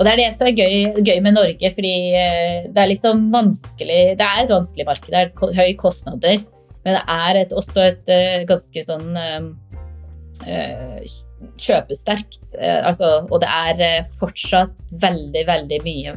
Og 0.00 0.06
det 0.06 0.14
er 0.14 0.20
det 0.22 0.30
som 0.32 0.48
er 0.48 0.56
gøy, 0.56 1.02
gøy 1.04 1.18
med 1.20 1.34
Norge, 1.36 1.70
fordi 1.76 1.92
eh, 2.16 2.68
det 2.72 2.80
er 2.80 2.88
liksom 2.88 3.26
vanskelig 3.34 3.98
Det 4.16 4.24
er 4.24 4.38
et 4.46 4.52
vanskelig 4.54 4.86
marked, 4.88 5.12
det 5.12 5.20
er 5.26 5.58
høye 5.58 5.74
kostnader, 5.76 6.46
men 6.86 6.96
det 6.96 7.02
er 7.12 7.40
et, 7.42 7.52
også 7.52 7.82
et 7.84 8.08
uh, 8.08 8.38
ganske 8.48 8.84
sånn 8.86 9.10
uh, 9.20 9.50
kjøpesterkt. 11.60 12.56
Altså, 12.56 13.10
og 13.28 13.42
det 13.42 13.50
er 13.52 14.08
fortsatt 14.16 14.72
veldig, 15.02 15.42
veldig 15.48 15.80
mye 15.84 16.16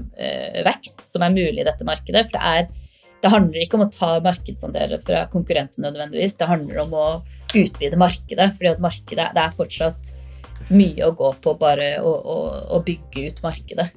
vekst 0.63 1.03
som 1.11 1.23
er 1.27 1.35
mulig 1.35 1.59
i 1.59 1.67
dette 1.67 1.83
markedet. 1.87 2.23
For 2.29 2.37
det, 2.37 2.43
er, 2.47 3.11
det 3.23 3.31
handler 3.35 3.65
ikke 3.65 3.79
om 3.79 3.85
å 3.85 3.91
ta 3.91 4.13
markedsandeler 4.23 5.03
fra 5.03 5.25
konkurrenten 5.35 5.83
nødvendigvis, 5.83 6.39
det 6.39 6.47
handler 6.47 6.85
om 6.85 6.95
å 6.95 7.07
utvide 7.51 7.99
markedet, 7.99 8.49
fordi 8.55 8.71
at 8.71 8.83
markedet 8.83 9.29
det 9.35 9.43
er 9.43 9.57
fortsatt 9.59 10.15
mye 10.73 11.07
å 11.07 11.15
gå 11.17 11.33
på 11.43 11.55
bare 11.59 11.95
å, 12.01 12.13
å, 12.13 12.37
å 12.77 12.81
bygge 12.85 13.27
ut 13.29 13.43
markedet. 13.45 13.89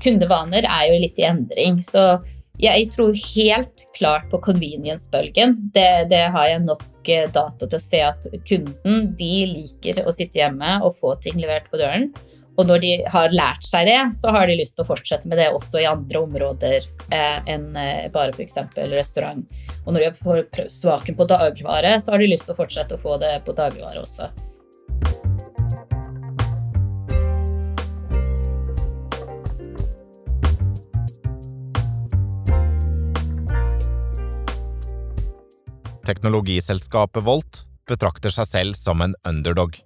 Kundevaner 0.00 0.64
er 0.64 0.88
jo 0.90 1.00
litt 1.02 1.20
i 1.20 1.26
endring, 1.28 1.82
så 1.84 2.14
jeg 2.62 2.86
tror 2.94 3.16
helt 3.34 3.82
klart 3.96 4.28
på 4.30 4.38
convenience-bølgen. 4.46 5.56
Det, 5.74 6.06
det, 6.10 6.22
har 6.30 6.52
jeg 6.52 6.62
nok 6.62 7.10
eh, 7.10 7.26
data 7.34 7.66
til 7.66 7.80
å 7.80 7.82
se 7.82 8.02
at 8.06 8.28
kunden 8.46 9.10
de 9.18 9.32
liker 9.50 10.04
å 10.06 10.14
sitte 10.14 10.38
hjemme 10.38 10.78
og 10.86 10.94
få 11.00 11.16
ting 11.24 11.40
levert 11.42 11.66
på 11.70 11.82
døren. 11.82 12.12
Og 12.54 12.68
når 12.68 12.82
de 12.84 12.92
har 13.10 13.34
lært 13.34 13.66
seg 13.66 13.88
det, 13.88 13.98
så 14.14 14.30
har 14.30 14.46
de 14.46 14.54
lyst 14.60 14.76
til 14.78 14.84
å 14.84 14.90
fortsette 14.92 15.26
med 15.26 15.40
det 15.42 15.50
også 15.50 15.82
i 15.82 15.88
andre 15.90 16.22
områder 16.22 16.86
eh, 17.10 17.38
enn 17.50 17.72
eh, 17.74 18.06
bare 18.14 18.30
f.eks. 18.30 18.60
restaurant. 18.94 19.42
Og 19.82 19.90
når 19.90 20.06
de 20.06 20.22
får 20.22 20.68
svaken 20.70 21.18
på 21.18 21.26
dagligvare, 21.34 21.96
så 21.98 22.14
har 22.14 22.22
de 22.22 22.30
lyst 22.30 22.46
til 22.46 22.54
å 22.54 22.60
fortsette 22.62 22.94
å 22.94 23.02
få 23.02 23.18
det 23.18 23.40
på 23.42 23.56
dagligvare 23.58 24.06
også. 24.06 24.30
Teknologiselskapet 36.04 37.24
Volt 37.24 37.62
betrakter 37.88 38.32
seg 38.32 38.48
selv 38.48 38.76
som 38.76 39.00
en 39.00 39.14
underdog. 39.24 39.78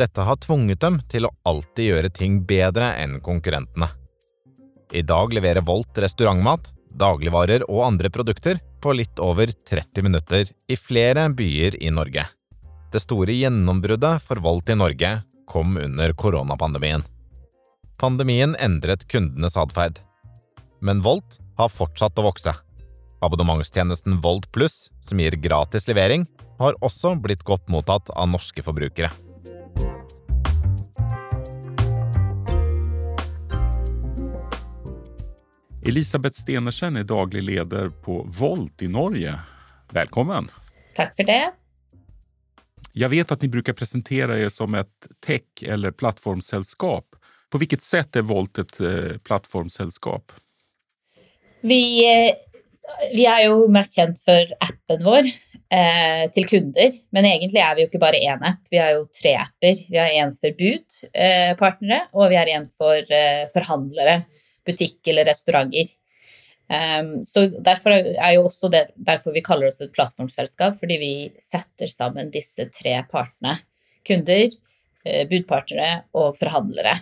Dette 0.00 0.24
har 0.24 0.38
tvunget 0.40 0.80
dem 0.80 1.00
til 1.12 1.26
å 1.28 1.32
alltid 1.44 1.90
gjøre 1.90 2.10
ting 2.16 2.38
bedre 2.48 2.94
enn 2.96 3.18
konkurrentene. 3.20 3.90
I 4.96 5.02
dag 5.04 5.34
leverer 5.36 5.64
Volt 5.66 6.00
restaurantmat, 6.00 6.72
dagligvarer 6.96 7.66
og 7.68 7.84
andre 7.84 8.08
produkter 8.10 8.62
på 8.80 8.94
litt 8.96 9.20
over 9.20 9.52
30 9.52 10.06
minutter 10.06 10.48
i 10.66 10.78
flere 10.80 11.28
byer 11.28 11.76
i 11.82 11.92
Norge. 11.92 12.24
Det 12.90 13.04
store 13.04 13.36
gjennombruddet 13.36 14.24
for 14.24 14.40
Volt 14.40 14.72
i 14.72 14.78
Norge 14.80 15.12
kom 15.46 15.76
under 15.76 16.16
koronapandemien. 16.16 17.04
Pandemien 18.00 18.56
endret 18.56 19.04
kundenes 19.12 19.60
atferd. 19.60 20.00
Men 20.80 21.04
Volt 21.04 21.36
har 21.60 21.68
fortsatt 21.68 22.16
å 22.18 22.24
vokse. 22.30 22.56
Abonnementstjenesten 23.20 24.20
Volt 24.20 24.52
Pluss, 24.52 24.90
som 25.00 25.20
gir 25.20 25.36
gratis 25.36 25.84
levering, 25.88 26.26
har 26.58 26.76
også 26.80 27.14
blitt 27.20 27.44
godt 27.44 27.68
mottatt 27.68 28.08
av 28.16 28.30
norske 28.32 28.64
forbrukere. 28.64 29.10
Elisabeth 35.84 36.36
Stenersen 36.36 36.96
er 36.96 37.08
daglig 37.08 37.42
leder 37.44 37.88
på 38.04 38.22
Volt 38.38 38.82
i 38.84 38.88
Norge. 38.88 39.36
Velkommen! 39.92 40.48
Takk 40.96 41.16
for 41.16 41.28
det. 41.28 41.42
Jeg 42.96 43.12
vet 43.12 43.32
at 43.32 43.44
ni 43.44 43.48
bruker 43.52 43.76
presentere 43.76 44.34
dere 44.34 44.50
som 44.52 44.74
et 44.76 45.08
tech- 45.24 45.64
eller 45.64 45.92
plattformselskap. 45.92 47.16
På 47.50 47.60
hvilket 47.60 47.84
sett 47.84 48.16
er 48.16 48.24
Volt 48.28 48.60
et 48.62 48.80
eh, 48.80 49.16
plattformselskap? 49.24 50.32
Vi 51.60 51.82
eh, 52.08 52.36
vi 53.12 53.26
er 53.28 53.46
jo 53.46 53.64
mest 53.72 53.96
kjent 53.98 54.18
for 54.24 54.52
appen 54.64 55.04
vår 55.06 55.28
eh, 55.28 56.24
til 56.34 56.48
kunder, 56.50 56.98
men 57.14 57.28
egentlig 57.28 57.62
er 57.62 57.76
vi 57.76 57.84
jo 57.84 57.90
ikke 57.90 58.02
bare 58.02 58.20
én 58.20 58.44
app. 58.46 58.60
Vi 58.70 58.80
har 58.80 58.94
jo 58.96 59.06
tre 59.14 59.36
apper. 59.42 59.80
Vi 59.88 59.98
har 60.00 60.12
en 60.20 60.34
for 60.36 60.56
budpartnere, 60.58 62.02
eh, 62.04 62.12
og 62.14 62.30
vi 62.32 62.38
har 62.40 62.52
en 62.52 62.68
for 62.70 63.16
eh, 63.16 63.46
forhandlere, 63.54 64.20
butikk 64.66 65.10
eller 65.10 65.28
restauranter. 65.30 65.90
Um, 66.70 67.24
så 67.26 67.48
Derfor 67.50 67.90
er 67.90 68.34
jo 68.36 68.44
også 68.46 68.68
det 68.70 68.84
derfor 68.94 69.34
vi 69.34 69.42
kaller 69.42 69.66
oss 69.72 69.80
et 69.82 69.90
plattformselskap, 69.94 70.76
fordi 70.78 70.98
vi 71.02 71.12
setter 71.42 71.90
sammen 71.90 72.30
disse 72.30 72.68
tre 72.76 73.00
partene. 73.10 73.56
Kunder, 74.06 74.54
eh, 75.04 75.24
budpartnere 75.28 76.04
og 76.14 76.38
forhandlere. 76.38 76.94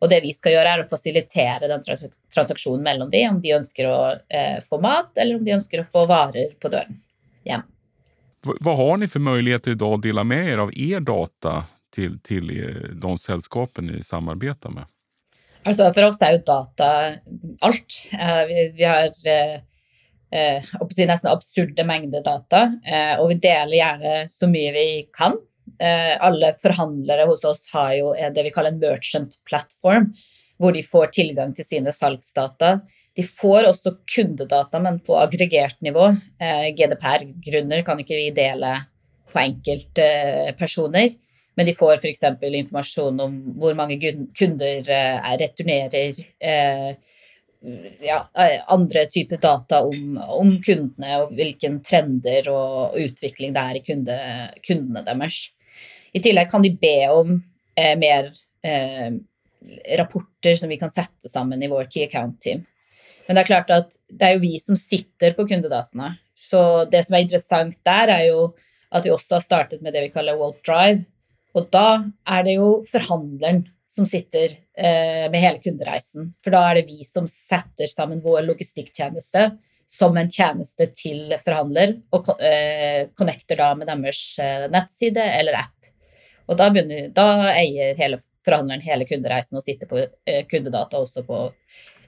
Og 0.00 0.08
det 0.08 0.22
vi 0.24 0.32
skal 0.32 0.54
gjøre, 0.56 0.74
er 0.74 0.84
å 0.84 0.88
fasilitere 0.88 1.68
den 1.68 1.82
transaksjonen 1.84 2.84
mellom 2.84 3.10
de, 3.12 3.24
om 3.28 3.40
de 3.42 3.56
ønsker 3.58 3.88
å 3.88 3.98
eh, 4.28 4.56
få 4.64 4.80
mat, 4.80 5.12
eller 5.16 5.36
om 5.36 5.44
de 5.44 5.56
ønsker 5.58 5.82
å 5.82 5.88
få 5.88 6.06
varer 6.08 6.54
på 6.60 6.72
døren 6.72 6.96
hjem. 7.44 7.66
Hva 8.40 8.72
har 8.78 8.96
dere 8.96 9.12
for 9.12 9.24
muligheter 9.24 9.74
i 9.74 9.80
dag 9.80 9.98
å 9.98 10.00
dele 10.00 10.24
med 10.24 10.46
dere 10.48 10.64
av 10.64 10.72
er 10.72 11.04
data 11.04 11.58
til, 11.92 12.16
til 12.24 12.48
eh, 12.54 12.88
de 12.96 13.12
selskapene 13.20 13.98
dere 13.98 14.06
samarbeider 14.06 14.72
med? 14.72 14.88
Altså, 15.68 15.90
for 15.92 16.08
oss 16.08 16.20
er 16.24 16.38
jo 16.38 16.44
data 16.48 16.88
alt. 17.66 17.98
Eh, 18.12 18.42
vi, 18.48 18.62
vi, 18.78 18.86
har 18.88 19.10
eh, 19.28 19.60
eh, 20.32 20.70
nesten 20.80 21.30
absurde 21.30 21.84
mengder 21.84 22.24
data, 22.24 22.66
og 23.20 23.28
vi 23.32 23.40
deler 23.42 23.76
gjerne 23.76 24.14
så 24.32 24.48
mye 24.50 24.72
vi 24.76 24.86
kan. 25.12 25.36
Eh, 25.78 26.14
alle 26.20 26.52
forhandlere 26.58 27.26
hos 27.28 27.44
oss 27.48 27.64
har 27.72 27.94
jo 27.98 28.12
det 28.34 28.44
vi 28.46 28.52
kaller 28.54 28.74
en 28.74 28.82
merchant 28.82 29.36
platform, 29.48 30.10
hvor 30.60 30.74
de 30.76 30.82
får 30.84 31.12
tilgang 31.16 31.54
til 31.56 31.66
sine 31.66 31.92
salgsdata. 31.94 32.80
De 33.16 33.24
får 33.26 33.68
også 33.70 33.94
kundedata, 34.14 34.80
men 34.82 35.00
på 35.04 35.16
aggregert 35.18 35.80
nivå. 35.84 36.10
Eh, 36.40 36.70
GDPR-grunner 36.76 37.84
kan 37.86 38.00
ikke 38.02 38.18
vi 38.18 38.30
dele 38.36 38.76
på 39.30 39.42
enkeltpersoner. 39.44 41.14
Men 41.58 41.66
de 41.66 41.74
får 41.76 41.98
f.eks. 41.98 42.22
informasjon 42.40 43.18
om 43.20 43.40
hvor 43.60 43.74
mange 43.76 43.98
kunder 44.38 44.92
eh, 44.94 45.32
returnerer. 45.40 46.20
Ja, 48.00 48.22
andre 48.72 49.02
typer 49.12 49.36
data 49.36 49.82
om, 49.84 50.14
om, 50.16 50.54
kundene 50.64 51.18
og 51.20 51.34
hvilken 51.36 51.82
trender 51.84 52.46
og 52.48 52.96
utvikling 52.96 53.52
det 53.52 53.64
er 53.64 53.76
i 53.76 53.82
kunde, 53.84 54.16
kundene 54.64 55.02
deres. 55.04 55.42
I 56.12 56.22
tillegg 56.22 56.50
kan 56.50 56.64
de 56.64 56.72
be 56.74 56.96
om 57.12 57.36
eh, 57.78 57.94
mer 57.98 58.30
eh, 58.66 59.10
rapporter 59.98 60.56
som 60.58 60.72
vi 60.72 60.78
kan 60.80 60.92
sette 60.92 61.30
sammen 61.30 61.62
i 61.62 61.70
vår 61.70 61.90
Key 61.90 62.06
Account-team. 62.08 62.64
Men 63.28 63.36
det 63.36 63.44
er 63.44 63.50
klart 63.50 63.70
at 63.70 63.94
det 64.08 64.26
er 64.26 64.36
jo 64.36 64.42
vi 64.42 64.56
som 64.58 64.78
sitter 64.78 65.36
på 65.36 65.46
kundedataene. 65.46 66.16
Så 66.34 66.84
det 66.90 67.04
som 67.06 67.14
er 67.14 67.26
interessant 67.26 67.76
der, 67.86 68.10
er 68.10 68.24
jo 68.30 68.50
at 68.90 69.06
vi 69.06 69.12
også 69.14 69.36
har 69.36 69.44
startet 69.44 69.84
med 69.84 69.94
det 69.94 70.08
vi 70.08 70.14
kaller 70.14 70.38
Walt 70.40 70.58
Drive. 70.66 71.04
Og 71.54 71.68
da 71.70 72.02
er 72.30 72.46
det 72.46 72.56
jo 72.56 72.80
forhandleren 72.90 73.64
som 73.90 74.06
sitter 74.06 74.54
eh, 74.78 75.26
med 75.30 75.42
hele 75.42 75.58
kundereisen. 75.62 76.32
For 76.44 76.54
da 76.54 76.62
er 76.68 76.80
det 76.80 76.90
vi 76.90 77.04
som 77.06 77.26
setter 77.30 77.90
sammen 77.90 78.22
vår 78.22 78.44
logistikktjeneste 78.46 79.50
som 79.90 80.14
en 80.18 80.30
tjeneste 80.30 80.86
til 80.94 81.34
forhandler, 81.42 81.96
og 82.14 82.28
eh, 82.38 83.08
connecter 83.18 83.58
da 83.58 83.72
med 83.74 83.90
deres 83.90 84.20
eh, 84.38 84.68
nettside 84.70 85.24
eller 85.40 85.58
app. 85.64 85.74
Og 86.50 86.58
da, 86.58 86.66
begynner, 86.74 87.08
da 87.14 87.52
eier 87.54 87.94
hele 87.98 88.18
forhandleren 88.46 88.82
hele 88.82 89.06
kundereisen 89.06 89.60
og 89.60 89.64
sitter 89.64 89.86
på 89.90 90.00
eh, 90.02 90.42
kundedata 90.50 90.98
også 90.98 91.22
på 91.26 91.44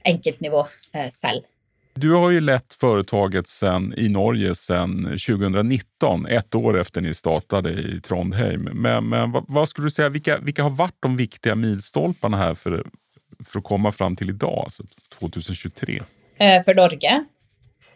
enkeltnivå 0.09 0.65
eh, 0.97 1.11
selv. 1.15 1.47
Du 1.95 2.15
har 2.15 2.31
jo 2.33 2.41
lett 2.41 2.75
företaget 2.75 3.47
sen, 3.47 3.93
i 3.97 4.09
Norge 4.09 4.55
siden 4.55 5.05
2019, 5.05 6.27
ett 6.27 6.55
år 6.55 6.79
etter 6.81 7.05
ni 7.05 7.13
startet 7.15 7.67
i 7.67 8.01
Trondheim. 8.01 8.69
Men, 8.73 9.09
men 9.09 9.37
vad, 9.49 9.69
skulle 9.69 9.87
du 9.87 9.95
si, 9.95 10.09
vilka, 10.09 10.39
vilka, 10.39 10.63
har 10.63 10.79
vært 10.79 10.97
de 11.05 11.13
viktige 11.17 11.55
milstolparna 11.55 12.41
her 12.41 12.57
for, 12.57 12.81
for 13.45 13.61
å 13.61 13.67
komme 13.67 13.93
fram 13.93 14.17
til 14.17 14.33
i 14.33 14.39
dag, 14.41 14.57
altså 14.65 14.89
2023? 15.21 16.01
Eh, 16.41 16.59
for 16.65 16.81
Norge? 16.81 17.19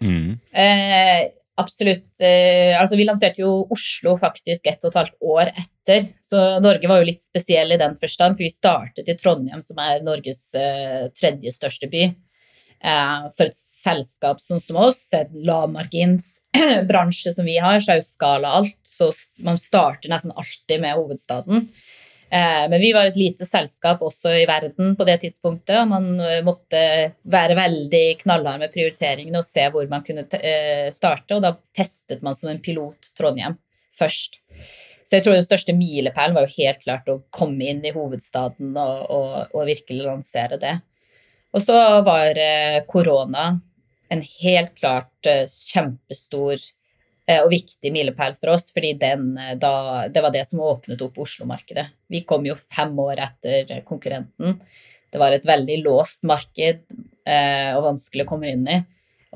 Mm. 0.04 0.36
Eh, 0.52 1.22
absolutt 1.60 2.20
eh, 2.24 2.74
Altså, 2.78 2.98
vi 2.98 3.06
lanserte 3.08 3.42
jo 3.42 3.66
Oslo 3.72 4.16
faktisk 4.20 4.68
ett 4.68 4.84
og 4.84 4.92
et 4.92 5.00
halvt 5.00 5.16
år 5.34 5.50
etter, 5.52 6.06
så 6.24 6.60
Norge 6.62 6.88
var 6.90 7.00
jo 7.00 7.08
litt 7.08 7.22
spesiell 7.22 7.72
i 7.72 7.80
den 7.80 7.96
forstand, 8.00 8.36
for 8.36 8.44
vi 8.46 8.52
startet 8.52 9.08
i 9.08 9.16
Trondheim, 9.18 9.62
som 9.64 9.80
er 9.82 10.04
Norges 10.06 10.48
eh, 10.58 11.08
tredje 11.16 11.54
største 11.54 11.90
by. 11.92 12.08
Eh, 12.76 13.28
for 13.36 13.48
et 13.48 13.56
selskap 13.56 14.40
sånn 14.42 14.60
som 14.62 14.76
oss, 14.82 15.00
et 15.16 15.32
lavmarginsbransje 15.48 17.32
som 17.36 17.44
vi 17.48 17.56
har, 17.62 17.80
så 17.80 17.94
er 17.94 18.02
jo 18.02 18.08
skala 18.08 18.48
alt, 18.60 18.80
så 18.86 19.10
man 19.44 19.58
starter 19.60 20.12
nesten 20.12 20.34
alltid 20.36 20.82
med 20.84 20.98
hovedstaden. 20.98 21.68
Eh, 22.30 22.68
men 22.70 22.80
vi 22.80 22.92
var 22.92 23.06
et 23.06 23.18
lite 23.18 23.46
selskap 23.46 24.00
også 24.02 24.32
i 24.40 24.46
verden 24.48 24.96
på 24.98 25.06
det 25.06 25.20
tidspunktet. 25.22 25.76
og 25.80 25.90
Man 25.92 26.08
eh, 26.20 26.42
måtte 26.46 26.80
være 27.22 27.58
veldig 27.58 28.06
knallhard 28.24 28.64
med 28.64 28.74
prioriteringene 28.74 29.42
og 29.42 29.46
se 29.46 29.68
hvor 29.70 29.86
man 29.90 30.02
kunne 30.06 30.26
eh, 30.40 30.90
starte. 30.94 31.36
Og 31.36 31.44
da 31.44 31.54
testet 31.76 32.24
man 32.26 32.36
som 32.38 32.50
en 32.50 32.62
pilot 32.62 33.12
Trondheim 33.18 33.58
først. 33.96 34.40
Så 35.06 35.18
jeg 35.18 35.22
tror 35.22 35.36
den 35.36 35.46
største 35.46 35.74
milepælen 35.76 36.34
var 36.34 36.48
jo 36.48 36.56
helt 36.56 36.82
klart 36.82 37.08
å 37.08 37.20
komme 37.30 37.68
inn 37.70 37.84
i 37.86 37.94
hovedstaden 37.94 38.74
og, 38.74 39.04
og, 39.06 39.54
og 39.54 39.68
virkelig 39.68 40.02
lansere 40.02 40.58
det. 40.58 40.74
Og 41.54 41.62
så 41.62 41.76
var 42.04 42.36
korona 42.90 43.52
en 44.12 44.22
helt 44.42 44.74
klart 44.76 45.28
kjempestor 45.46 46.58
og 47.26 47.48
viktig 47.50 47.90
milepæl 47.90 48.36
for 48.38 48.52
oss, 48.52 48.68
fordi 48.70 48.92
den, 49.00 49.32
da, 49.58 49.70
det 50.12 50.22
var 50.22 50.30
det 50.30 50.44
som 50.46 50.60
åpnet 50.62 51.00
opp 51.02 51.16
Oslo-markedet. 51.24 51.86
Vi 52.12 52.20
kom 52.28 52.46
jo 52.46 52.54
fem 52.54 52.92
år 53.02 53.22
etter 53.24 53.80
konkurrenten. 53.88 54.60
Det 55.10 55.18
var 55.18 55.34
et 55.34 55.48
veldig 55.48 55.80
låst 55.82 56.22
marked 56.28 56.84
og 56.94 57.82
vanskelig 57.82 58.22
å 58.22 58.30
komme 58.30 58.52
inn 58.52 58.62
i. 58.70 58.78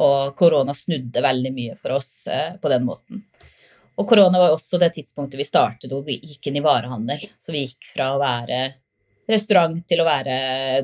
Og 0.06 0.36
korona 0.38 0.74
snudde 0.76 1.24
veldig 1.24 1.50
mye 1.56 1.74
for 1.78 1.96
oss 1.96 2.12
på 2.62 2.70
den 2.70 2.86
måten. 2.86 3.24
Og 4.00 4.08
korona 4.08 4.38
var 4.40 4.54
også 4.54 4.78
det 4.80 4.94
tidspunktet 4.96 5.36
vi 5.40 5.44
startet 5.44 5.92
og 5.92 6.08
gikk 6.08 6.48
inn 6.48 6.56
i 6.56 6.64
varehandel. 6.64 7.20
Så 7.36 7.52
vi 7.52 7.66
gikk 7.66 7.90
fra 7.92 8.14
å 8.14 8.22
være 8.22 8.62
restaurant 9.30 9.76
til 9.86 10.00
å, 10.00 10.06
være, 10.08 10.36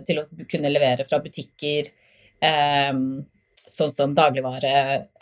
til 0.06 0.20
å 0.20 0.26
kunne 0.50 0.70
levere 0.70 1.06
fra 1.08 1.18
butikker, 1.24 1.88
eh, 2.44 2.92
sånn 3.66 3.94
som 3.94 4.12
dagligvare, 4.14 4.74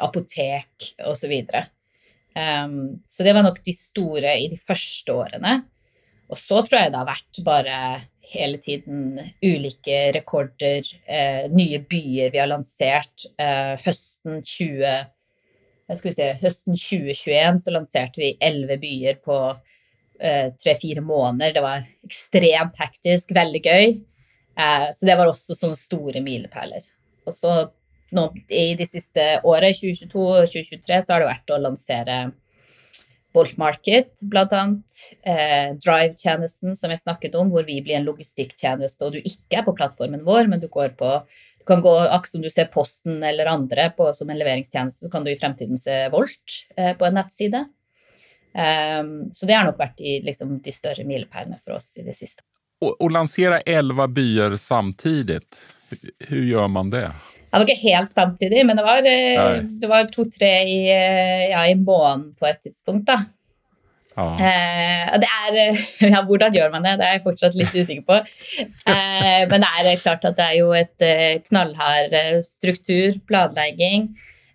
apotek 0.03 0.91
osv. 1.07 1.37
Så, 1.47 1.63
um, 2.39 2.77
så 3.07 3.27
det 3.27 3.35
var 3.37 3.47
nok 3.47 3.61
de 3.65 3.75
store 3.77 4.35
i 4.43 4.49
de 4.53 4.59
første 4.61 5.15
årene. 5.15 5.59
Og 6.33 6.41
så 6.41 6.63
tror 6.65 6.81
jeg 6.81 6.93
det 6.93 7.01
har 7.01 7.09
vært 7.09 7.41
bare 7.47 7.79
hele 8.33 8.59
tiden 8.59 9.19
ulike 9.45 9.99
rekorder, 10.17 10.87
eh, 11.05 11.45
nye 11.53 11.79
byer 11.85 12.33
vi 12.33 12.41
har 12.41 12.49
lansert. 12.49 13.27
Eh, 13.39 13.75
høsten 13.85 14.41
20 14.41 15.05
skal 15.85 16.09
vi 16.09 16.15
se, 16.17 16.31
høsten 16.41 16.79
2021 16.81 17.61
så 17.61 17.75
lanserte 17.75 18.23
vi 18.23 18.33
elleve 18.41 18.79
byer 18.81 19.21
på 19.21 19.39
tre-fire 20.15 21.03
måneder. 21.05 21.53
Det 21.53 21.61
var 21.61 21.83
ekstremt 22.07 22.79
hektisk, 22.81 23.35
veldig 23.35 23.61
gøy. 23.61 23.97
Uh, 24.55 24.91
så 24.95 25.09
det 25.09 25.17
var 25.19 25.29
også 25.29 25.57
sånne 25.59 25.79
store 25.79 26.23
milepæler. 26.23 26.87
Og 27.27 27.35
så 27.35 27.55
nå, 28.13 28.29
i 28.49 28.75
de 28.79 28.87
siste 28.87 29.23
året, 29.45 29.79
2022 29.81 30.25
og 30.25 30.49
2023, 30.51 31.03
så 31.03 31.15
har 31.15 31.23
det 31.23 31.31
vært 31.31 31.55
å 31.55 31.61
lansere 31.63 32.19
Bolt 33.35 33.57
Market, 33.59 34.23
annet. 34.31 34.99
Eh, 35.27 35.73
Drive-tjenesten 35.83 36.77
som 36.79 36.93
jeg 36.93 37.03
snakket 37.03 37.35
om, 37.35 37.51
hvor 37.51 37.67
vi 37.67 37.81
blir 37.83 37.99
en 37.99 38.07
logistikktjeneste, 38.07 39.05
og 39.09 39.17
du 39.17 39.19
ikke 39.25 39.59
er 39.59 39.67
på 39.67 39.75
plattformen 39.75 40.23
vår, 40.27 40.47
men 40.53 40.63
du 40.63 40.69
går 40.69 40.95
på 40.99 41.17
du 41.59 41.67
kan 41.67 41.81
gå, 41.81 41.93
akkurat 41.97 42.29
som 42.29 42.43
du 42.45 42.51
ser 42.53 42.69
Posten 42.69 43.23
eller 43.25 43.49
andre 43.49 43.89
på, 43.97 44.11
som 44.15 44.29
en 44.31 44.37
leveringstjeneste, 44.37 45.07
så 45.07 45.11
kan 45.11 45.25
du 45.25 45.31
i 45.33 45.39
fremtiden 45.41 45.81
se 45.81 46.11
Volt 46.13 46.59
eh, 46.77 46.93
på 46.93 47.07
en 47.09 47.17
nettside. 47.17 47.65
Um, 48.55 49.33
så 49.35 49.49
det 49.49 49.57
har 49.57 49.65
nok 49.67 49.81
vært 49.81 49.97
de, 49.99 50.19
liksom, 50.23 50.59
de 50.63 50.71
større 50.71 51.03
milepælene 51.09 51.57
for 51.59 51.75
oss 51.81 51.97
i 51.99 52.05
det 52.07 52.15
siste. 52.15 52.45
Å 52.85 53.09
lansere 53.09 53.63
elleve 53.67 54.07
byer 54.13 54.59
samtidig, 54.61 55.41
hvordan 55.89 56.45
gjør 56.53 56.69
man 56.71 56.93
det? 56.93 57.09
Det 57.55 57.63
var 57.63 57.71
ikke 57.71 57.93
helt 57.95 58.11
samtidig, 58.11 58.65
men 58.67 58.77
det 58.77 58.83
var, 58.83 59.07
eh, 59.07 59.89
var 59.89 60.09
to-tre 60.11 60.53
i, 60.67 60.79
eh, 60.91 61.51
ja, 61.53 61.63
i 61.71 61.77
måneden 61.79 62.33
på 62.35 62.49
et 62.51 62.59
tidspunkt. 62.67 63.07
da. 63.07 63.21
Eh, 64.19 65.15
det 65.19 65.29
er, 65.29 65.79
ja, 66.15 66.23
hvordan 66.27 66.55
gjør 66.55 66.71
man 66.73 66.83
det? 66.87 66.97
Det 66.99 67.07
er 67.07 67.17
jeg 67.17 67.25
fortsatt 67.25 67.59
litt 67.59 67.75
usikker 67.75 68.03
på. 68.07 68.19
Eh, 68.91 69.43
men 69.51 69.63
det 69.63 69.71
er 69.93 70.03
klart 70.03 70.27
at 70.27 70.39
det 70.39 70.47
er 70.49 70.59
jo 70.59 70.73
et 70.75 71.07
eh, 71.07 71.41
knallhard 71.49 72.15
eh, 72.15 72.41
struktur, 72.47 73.15
planlegging. 73.27 74.11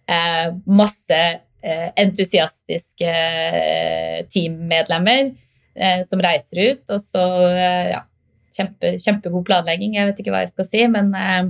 Eh, 0.10 0.48
masse 0.68 1.22
eh, 1.64 1.90
entusiastiske 1.96 3.16
teammedlemmer 4.34 5.32
som 6.04 6.20
reiser 6.20 6.74
ut. 6.74 6.82
Og 6.92 7.00
så 7.00 7.24
ja, 7.94 8.02
kjempe, 8.58 8.98
kjempegod 9.00 9.46
planlegging. 9.48 9.96
Jeg 9.96 10.10
vet 10.10 10.20
ikke 10.20 10.34
hva 10.34 10.44
jeg 10.44 10.52
skal 10.52 10.68
si, 10.68 10.82
men 10.92 11.14
Eh, 11.16 11.46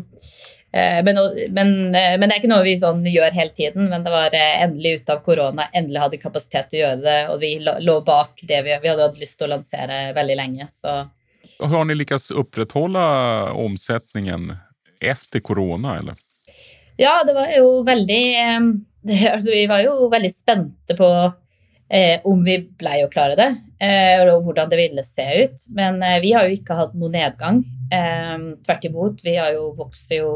men, 0.71 1.17
men, 1.49 1.95
eh, 1.95 2.15
men, 2.19 2.27
det 2.27 2.35
er 2.35 2.39
ikke 2.41 2.51
noe 2.51 2.65
vi 2.65 2.75
sånn 2.77 3.01
gjør 3.09 3.33
hele 3.33 3.53
tiden. 3.57 3.89
Men 3.91 4.05
det 4.05 4.13
var 4.13 4.35
eh, 4.37 4.61
endelig 4.65 4.99
ute 4.99 5.15
av 5.15 5.23
korona, 5.25 5.69
endelig 5.73 6.03
hadde 6.05 6.21
kapasitet 6.21 6.69
til 6.69 6.79
å 6.79 6.83
gjøre 6.83 7.01
det. 7.05 7.19
Og 7.33 7.41
vi 7.41 7.53
lå 7.63 7.99
bak 8.05 8.43
det 8.43 8.61
vi, 8.67 8.75
vi 8.83 8.91
hadde 8.91 9.07
hatt 9.07 9.21
lyst 9.21 9.39
til 9.39 9.49
å 9.49 9.53
lansere 9.55 10.01
veldig 10.17 10.37
lenge. 10.39 10.69
Så. 10.73 11.01
Har 11.59 11.75
dere 11.75 11.99
lykkes 11.99 12.31
opprettholde 12.37 13.03
omsetningen 13.59 14.53
etter 14.99 15.43
korona, 15.43 15.97
eller? 16.03 16.19
Ja, 16.99 17.21
det 17.23 17.31
var 17.31 17.51
jo 17.55 17.79
veldig 17.87 18.23
altså, 19.31 19.53
Vi 19.53 19.67
var 19.71 19.85
jo 19.85 20.09
veldig 20.11 20.31
spente 20.33 20.95
på 20.99 21.07
eh, 21.89 22.19
om 22.27 22.43
vi 22.43 22.59
blei 22.79 23.01
å 23.03 23.11
klare 23.11 23.37
det, 23.39 23.49
eh, 23.83 24.21
og 24.27 24.45
hvordan 24.45 24.71
det 24.71 24.79
ville 24.79 25.05
se 25.05 25.25
ut. 25.43 25.67
Men 25.75 26.01
eh, 26.03 26.19
vi 26.23 26.33
har 26.35 26.47
jo 26.47 26.57
ikke 26.57 26.77
hatt 26.77 26.95
noen 26.97 27.17
nedgang. 27.17 27.63
Tvert 27.89 28.85
imot, 28.85 29.23
vi 29.25 29.35
har 29.37 29.53
jo 29.55 29.71
vokst 29.77 30.11
jo 30.13 30.33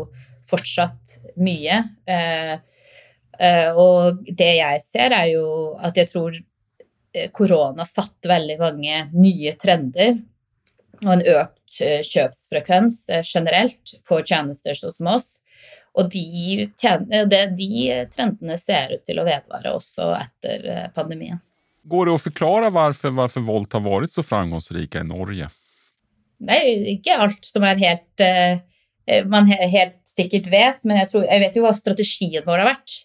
fortsatt 0.50 1.20
mye. 1.42 1.84
Eh, 2.06 2.54
eh, 3.40 3.70
og 3.76 4.24
det 4.28 4.52
jeg 4.60 4.82
ser, 4.84 5.16
er 5.16 5.30
jo 5.34 5.46
at 5.82 5.98
jeg 5.98 6.12
tror 6.12 6.36
eh, 6.38 7.30
korona 7.36 7.88
satte 7.90 8.32
veldig 8.32 8.60
mange 8.62 9.06
nye 9.16 9.56
trender 9.60 10.20
og 11.04 11.16
en 11.18 11.24
økt 11.34 11.80
kjøpsfrekvens 12.06 13.02
generelt 13.26 13.96
for 14.08 14.24
tjenester 14.24 14.78
som 14.78 15.10
oss. 15.12 15.34
Og 15.98 16.08
de, 16.10 16.70
de, 16.80 17.72
trendene 18.14 18.56
ser 18.58 18.96
ut 18.96 19.04
til 19.06 19.20
å 19.20 19.26
vedvare 19.28 19.74
også 19.76 20.14
etter 20.16 20.94
pandemien. 20.96 21.42
Går 21.90 22.08
det 22.08 22.14
å 22.16 22.22
forklare 22.22 22.72
hvorfor, 22.74 23.14
hvorfor 23.14 23.44
har 23.76 23.84
vært 23.84 24.16
så 24.16 24.24
framgangsrike 24.26 25.04
i 25.04 25.10
Norge? 25.10 25.50
Er 26.52 26.88
ikke 26.94 27.20
alt 27.24 27.46
som 27.48 27.64
er 27.68 27.80
helt 27.80 28.24
Eh, 29.06 29.26
man 29.28 29.48
helt 29.48 30.00
sikkert 30.08 30.48
vet, 30.52 30.84
men 30.88 31.02
jeg, 31.02 31.12
tror, 31.12 31.28
jeg 31.28 31.44
vet 31.44 31.58
jo 31.58 31.66
hva 31.66 31.74
strategien 31.76 32.46
vår 32.46 32.64
har 32.64 32.72
vært. 32.74 33.00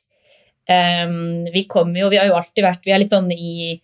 Um, 0.69 1.47
vi 1.49 1.65
kommer 1.65 2.03
jo, 2.03 2.11
vi 2.13 2.19
har 2.21 2.27
jo 2.29 2.35
alltid 2.37 2.61
vært 2.61 2.83
Vi 2.85 2.93
er 2.93 3.01
litt 3.01 3.09
sånn 3.09 3.31
i, 3.33 3.79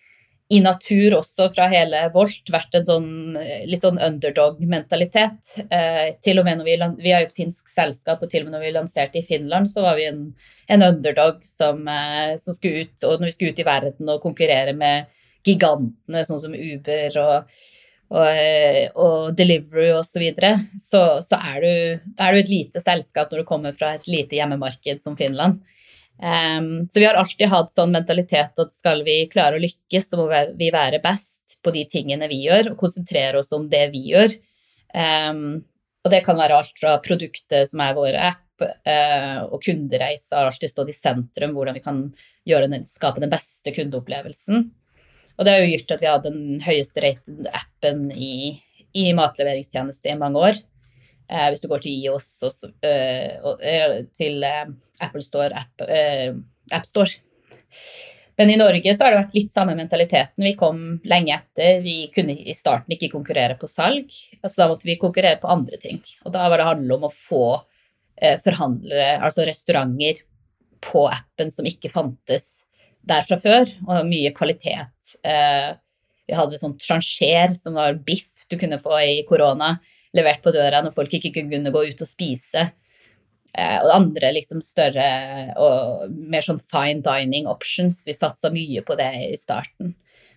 i 0.52 0.58
natur 0.60 1.14
også 1.16 1.46
fra 1.54 1.70
hele 1.72 2.02
Volt 2.12 2.50
vært 2.52 2.76
en 2.76 2.84
sånn 2.84 3.06
litt 3.64 3.86
sånn 3.86 3.96
underdog-mentalitet. 4.04 5.54
Uh, 5.72 6.12
til 6.22 6.42
og 6.42 6.46
med 6.46 6.60
når 6.60 6.68
vi, 6.68 6.76
vi 7.06 7.14
er 7.14 7.24
jo 7.24 7.30
et 7.30 7.38
finsk 7.40 7.72
selskap, 7.72 8.20
og 8.20 8.30
til 8.30 8.44
og 8.44 8.50
med 8.50 8.58
når 8.58 8.66
vi 8.66 8.74
lanserte 8.76 9.22
i 9.22 9.26
Finland, 9.26 9.72
så 9.72 9.86
var 9.86 9.98
vi 9.98 10.10
en, 10.10 10.26
en 10.76 10.86
underdog 10.92 11.40
som, 11.48 11.82
uh, 11.88 12.36
som, 12.38 12.54
skulle 12.54 12.84
ut 12.84 13.08
og 13.08 13.16
når 13.16 13.32
vi 13.32 13.36
skulle 13.38 13.56
ut 13.56 13.64
i 13.64 13.70
verden 13.72 14.12
og 14.12 14.22
konkurrere 14.22 14.76
med 14.76 15.08
gigantene 15.44 16.22
sånn 16.28 16.44
som 16.44 16.54
Uber 16.54 17.18
og 17.20 17.56
og, 18.12 18.26
eh, 18.28 18.90
og 19.00 19.32
Delivery 19.36 19.90
osv., 19.94 20.10
så, 20.12 20.20
videre, 20.22 20.52
så 20.80 21.04
så 21.24 21.38
er 21.38 21.62
du, 21.64 22.10
er 22.20 22.34
du 22.34 22.40
et 22.40 22.52
lite 22.52 22.82
selskap 22.82 23.32
når 23.32 23.42
du 23.42 23.48
kommer 23.48 23.76
fra 23.76 23.94
et 23.96 24.06
lite 24.10 24.36
hjemmemarked 24.38 25.00
som 25.02 25.16
Finland. 25.18 25.62
Um, 26.14 26.86
så 26.86 27.00
vi 27.00 27.06
har 27.08 27.18
alltid 27.18 27.50
hatt 27.50 27.72
sånn 27.72 27.90
mentalitet 27.94 28.60
at 28.62 28.74
skal 28.74 29.02
vi 29.06 29.24
klare 29.32 29.58
å 29.58 29.62
lykkes, 29.62 30.12
så 30.12 30.20
må 30.20 30.28
vi 30.30 30.70
være 30.70 31.02
best 31.02 31.56
på 31.64 31.72
de 31.74 31.82
tingene 31.90 32.28
vi 32.30 32.44
gjør, 32.44 32.70
og 32.72 32.78
konsentrere 32.84 33.40
oss 33.40 33.50
om 33.56 33.66
det 33.72 33.88
vi 33.94 34.04
gjør. 34.12 34.36
Um, 34.94 35.64
og 36.04 36.12
det 36.12 36.22
kan 36.26 36.38
være 36.38 36.60
alt 36.60 36.78
fra 36.78 36.98
produktet 37.02 37.66
som 37.70 37.82
er 37.82 37.96
vår 37.96 38.20
app, 38.20 38.62
uh, 38.62 39.40
og 39.48 39.58
kundereise 39.64 40.36
har 40.36 40.46
alltid 40.52 40.70
stått 40.70 40.92
i 40.92 40.96
sentrum, 40.96 41.56
hvordan 41.56 41.80
vi 41.80 41.82
kan 41.82 42.04
den, 42.46 42.86
skape 42.86 43.24
den 43.24 43.32
beste 43.32 43.74
kundeopplevelsen. 43.74 44.68
Og 45.34 45.46
det 45.46 45.54
har 45.54 45.64
jo 45.64 45.72
gjort 45.72 45.96
at 45.96 46.02
vi 46.02 46.10
har 46.10 46.22
den 46.22 46.40
høyeste 46.62 47.02
rated 47.02 47.48
appen 47.50 48.06
i, 48.14 48.54
i 48.94 49.10
matleveringstjeneste 49.16 50.12
i 50.12 50.18
mange 50.20 50.42
år. 50.50 50.60
Eh, 51.30 51.46
hvis 51.50 51.62
du 51.64 51.70
går 51.70 51.84
til 51.84 52.02
IOS 52.04 52.28
og, 52.44 52.64
øh, 52.84 53.94
til 54.14 54.44
eh, 54.44 54.66
Apple 55.00 55.22
Store, 55.24 55.50
App, 55.56 55.86
øh, 55.86 56.36
App, 56.70 56.84
Store. 56.86 57.10
Men 58.38 58.50
i 58.50 58.58
Norge 58.58 58.94
så 58.94 59.06
har 59.06 59.14
det 59.14 59.20
vært 59.22 59.36
litt 59.38 59.52
samme 59.54 59.76
mentaliteten. 59.78 60.42
Vi 60.44 60.56
kom 60.58 60.80
lenge 61.06 61.36
etter. 61.36 61.80
Vi 61.84 62.10
kunne 62.14 62.34
i 62.34 62.54
starten 62.56 62.96
ikke 62.96 63.12
konkurrere 63.12 63.56
på 63.58 63.70
salg. 63.70 64.10
altså 64.42 64.62
Da 64.62 64.68
måtte 64.70 64.88
vi 64.88 64.98
konkurrere 64.98 65.38
på 65.42 65.50
andre 65.50 65.78
ting. 65.78 66.00
Og 66.26 66.34
da 66.34 66.48
var 66.50 66.58
det 66.58 66.66
handle 66.66 66.98
om 66.98 67.06
å 67.06 67.14
få 67.14 67.44
forhandlere, 68.42 69.18
altså 69.26 69.42
restauranter, 69.46 70.20
på 70.84 71.02
appen 71.10 71.50
som 71.50 71.66
ikke 71.66 71.90
fantes 71.90 72.64
der 73.08 73.24
fra 73.26 73.38
før, 73.40 73.68
og 73.88 74.06
mye 74.08 74.32
kvalitet. 74.36 75.16
Eh, 75.26 75.74
vi 76.24 76.36
hadde 76.36 76.60
sånn 76.60 76.78
transjer 76.80 77.52
som 77.56 77.76
var 77.76 77.98
biff 78.06 78.46
du 78.48 78.56
kunne 78.60 78.80
få 78.80 78.96
i 79.02 79.18
korona, 79.28 79.74
levert 80.16 80.44
på 80.44 80.52
døra 80.54 80.80
når 80.84 80.94
folk 80.94 81.12
ikke 81.18 81.34
kunne 81.36 81.72
gå 81.74 81.84
ut 81.90 82.00
og 82.04 82.08
spise. 82.08 82.68
Eh, 83.54 83.76
og 83.84 83.90
andre 83.94 84.32
liksom 84.34 84.62
større 84.64 85.08
og 85.62 86.08
mer 86.10 86.44
sånn 86.46 86.58
fine 86.58 87.04
dining 87.04 87.50
options. 87.50 88.02
Vi 88.08 88.16
satsa 88.16 88.50
mye 88.54 88.82
på 88.86 88.96
det 88.98 89.10
i 89.28 89.36
starten. 89.38 89.94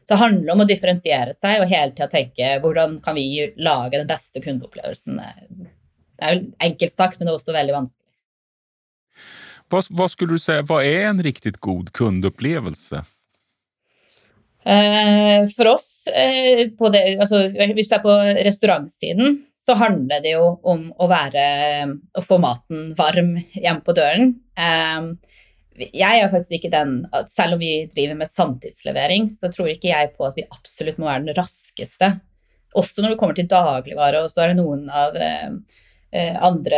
Så 0.08 0.14
det 0.14 0.22
handler 0.22 0.54
om 0.54 0.64
å 0.64 0.68
differensiere 0.68 1.34
seg 1.36 1.62
og 1.62 1.72
hele 1.72 1.92
tida 1.92 2.08
tenke 2.12 2.52
hvordan 2.64 3.00
kan 3.04 3.18
vi 3.18 3.50
lage 3.60 3.98
den 3.98 4.08
beste 4.08 4.44
kundeopplevelsen. 4.44 5.18
Det 5.20 6.24
er 6.28 6.38
jo 6.38 6.46
enkelt 6.64 6.94
sagt, 6.94 7.18
men 7.18 7.28
det 7.28 7.34
er 7.34 7.40
også 7.42 7.56
veldig 7.56 7.76
vanskelig. 7.76 8.07
Vad, 9.70 9.86
vad, 9.90 10.12
skulle 10.12 10.34
du 10.34 10.40
säga, 10.40 10.62
vad 10.62 10.86
är 10.86 11.06
en 11.06 11.24
riktigt 11.24 11.58
god 11.58 11.94
kundupplevelse? 11.94 13.06
Eh, 14.68 15.48
for 15.58 15.68
oss, 15.68 16.08
eh, 16.08 16.68
det, 16.92 17.20
altså, 17.20 17.40
hvis 17.76 17.90
du 17.90 17.96
er 17.96 18.04
på 18.04 18.16
restaurantsiden, 18.44 19.38
så 19.40 19.78
handler 19.80 20.24
det 20.24 20.34
jo 20.34 20.50
om 20.68 20.90
å 21.00 21.08
være 21.08 21.44
Å 22.20 22.24
få 22.24 22.40
maten 22.44 22.90
varm 22.98 23.38
hjemme 23.38 23.84
på 23.86 23.96
døren. 23.96 24.34
Eh, 24.60 25.88
jeg 25.94 26.20
er 26.20 26.32
faktisk 26.32 26.58
ikke 26.58 26.72
den 26.74 26.94
Selv 27.30 27.56
om 27.56 27.62
vi 27.62 27.86
driver 27.92 28.18
med 28.18 28.32
sanntidslevering, 28.32 29.30
så 29.32 29.52
tror 29.54 29.72
ikke 29.72 29.92
jeg 29.92 30.16
på 30.18 30.28
at 30.28 30.36
vi 30.36 30.48
absolutt 30.52 31.00
må 31.00 31.08
være 31.08 31.28
den 31.30 31.38
raskeste. 31.38 32.18
Også 32.76 33.04
når 33.04 33.14
det 33.14 33.20
kommer 33.22 33.38
til 33.38 33.48
dagligvare, 33.52 34.26
og 34.26 34.34
så 34.34 34.44
er 34.44 34.52
det 34.52 34.60
noen 34.60 34.88
av 34.92 35.16
andre 36.16 36.78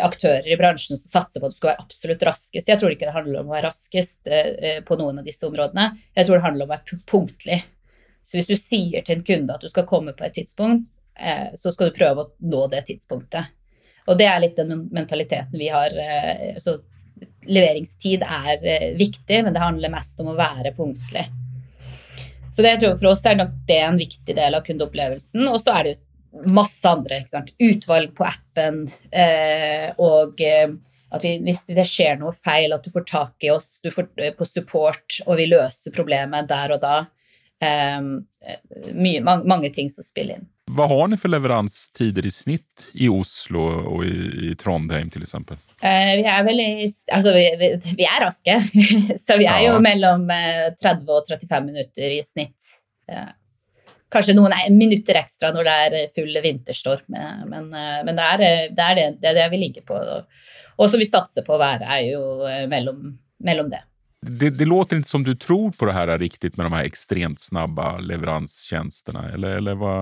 aktører 0.00 0.46
i 0.48 0.56
bransjen 0.56 0.96
som 0.96 1.10
satser 1.10 1.42
på 1.42 1.50
at 1.50 1.52
du 1.52 1.58
skal 1.58 1.68
være 1.68 1.82
absolutt 1.84 2.22
raskest. 2.24 2.70
Jeg 2.70 2.80
tror 2.80 2.94
ikke 2.94 3.04
det 3.10 3.12
handler 3.12 3.42
om 3.42 3.50
å 3.50 3.54
være 3.54 3.66
raskest 3.68 4.30
på 4.88 4.96
noen 4.96 5.20
av 5.20 5.26
disse 5.28 5.44
områdene. 5.46 5.90
Jeg 6.16 6.26
tror 6.26 6.38
det 6.38 6.46
handler 6.46 6.64
om 6.64 6.70
å 6.70 6.74
være 6.78 7.00
punktlig. 7.12 7.58
Så 8.22 8.38
hvis 8.38 8.50
du 8.50 8.56
sier 8.58 9.04
til 9.04 9.18
en 9.18 9.26
kunde 9.26 9.56
at 9.56 9.64
du 9.64 9.70
skal 9.70 9.88
komme 9.88 10.14
på 10.16 10.26
et 10.26 10.36
tidspunkt, 10.36 10.92
eh, 11.18 11.50
så 11.56 11.72
skal 11.72 11.90
du 11.90 11.96
prøve 11.96 12.24
å 12.24 12.30
nå 12.52 12.66
det 12.72 12.84
tidspunktet. 12.90 13.56
Og 14.08 14.18
det 14.18 14.28
er 14.28 14.40
litt 14.42 14.58
den 14.58 14.86
mentaliteten 14.92 15.58
vi 15.60 15.70
har. 15.72 15.94
Eh, 15.94 16.58
så 16.60 16.76
leveringstid 17.48 18.24
er 18.24 18.66
eh, 18.66 18.88
viktig, 18.98 19.42
men 19.44 19.56
det 19.56 19.64
handler 19.64 19.92
mest 19.92 20.20
om 20.22 20.32
å 20.32 20.38
være 20.38 20.74
punktlig. 20.76 21.26
Så 22.50 22.64
det 22.64 22.74
jeg 22.74 22.82
tror 22.82 22.96
for 22.98 23.12
oss 23.12 23.24
er 23.30 23.38
nok 23.38 23.52
det 23.68 23.82
en 23.86 23.98
viktig 24.00 24.34
del 24.36 24.56
av 24.58 24.64
kundeopplevelsen. 24.66 25.46
Og 25.48 25.60
så 25.62 25.76
er 25.76 25.86
det 25.86 25.94
jo 25.94 26.00
masse 26.46 26.88
andre. 26.88 27.22
Utvalg 27.58 28.14
på 28.16 28.26
appen 28.28 28.84
og 29.98 30.42
at 31.10 31.24
vi, 31.24 31.36
hvis 31.42 31.64
det 31.70 31.86
skjer 31.88 32.20
noe 32.20 32.32
feil, 32.34 32.74
at 32.74 32.84
du 32.86 32.92
får 32.92 33.06
tak 33.08 33.46
i 33.46 33.50
oss 33.50 33.78
du 33.82 33.90
får, 33.94 34.10
på 34.36 34.46
support, 34.46 35.20
og 35.26 35.40
vi 35.40 35.48
løser 35.50 35.94
problemet 35.94 36.50
der 36.50 36.76
og 36.76 36.84
da. 36.84 37.00
Eh, 37.60 38.00
mye, 38.94 39.20
mange, 39.20 39.44
mange, 39.44 39.70
ting 39.74 39.90
som 39.92 40.06
spiller 40.06 40.38
inn. 40.38 40.46
Hva 40.70 40.86
har 40.88 41.10
dere 41.10 41.18
for 41.20 41.32
leveranstider 41.32 42.24
i 42.24 42.30
snitt 42.32 42.86
i 42.94 43.10
Oslo 43.10 43.64
og 43.90 44.04
i, 44.06 44.14
i 44.48 44.54
Trondheim 44.56 45.10
f.eks.? 45.10 45.34
Eh, 45.82 46.12
vi 46.20 46.24
er 46.30 46.46
vel 46.46 46.62
i 46.62 46.70
Altså, 46.86 47.34
vi, 47.34 47.44
vi, 47.60 47.72
vi 47.98 48.06
er 48.06 48.22
raske. 48.22 48.56
så 49.26 49.36
vi 49.40 49.50
er 49.50 49.66
ja. 49.66 49.72
jo 49.72 49.82
mellom 49.82 50.28
30 50.30 50.86
eh, 50.86 51.10
og 51.10 51.28
35 51.28 51.66
minutter 51.66 52.16
i 52.16 52.22
snitt. 52.24 52.76
Uh, 53.10 53.28
kanskje 54.12 54.36
noen 54.36 54.54
minutter 54.74 55.20
ekstra 55.20 55.52
når 55.54 55.68
det 55.68 55.76
er 55.84 56.14
full 56.14 56.40
vinterstorm, 56.44 57.04
men, 57.50 57.68
uh, 57.74 58.00
men 58.06 58.16
det, 58.16 58.26
er, 58.26 58.42
det, 58.74 58.86
er 58.86 58.98
det, 58.98 59.06
det, 59.20 59.30
er 59.32 59.38
det 59.42 59.50
vi 59.54 59.62
ligger 59.66 59.86
på. 59.86 60.00
Og 60.80 60.90
som 60.90 61.02
vi 61.02 61.08
satser 61.08 61.46
på 61.46 61.54
å 61.56 61.60
være, 61.60 61.86
er 61.86 62.08
jo 62.12 62.24
mellom, 62.70 63.14
mellom 63.44 63.70
det. 63.72 63.84
Det, 64.20 64.50
det, 64.50 64.64
låter 64.68 64.98
ikke 65.00 65.08
som 65.08 65.22
du 65.24 65.32
tror 65.34 65.70
på 65.72 65.86
det 65.88 65.96
her 65.96 66.10
riktig 66.20 66.52
med 66.56 66.66
de 66.66 66.74
her 66.74 66.88
ekstremt 66.88 67.40
snabba 67.40 67.94
leveransetjenestene, 68.04 69.30
eller, 69.36 69.60
eller 69.62 69.78
hva? 69.80 69.94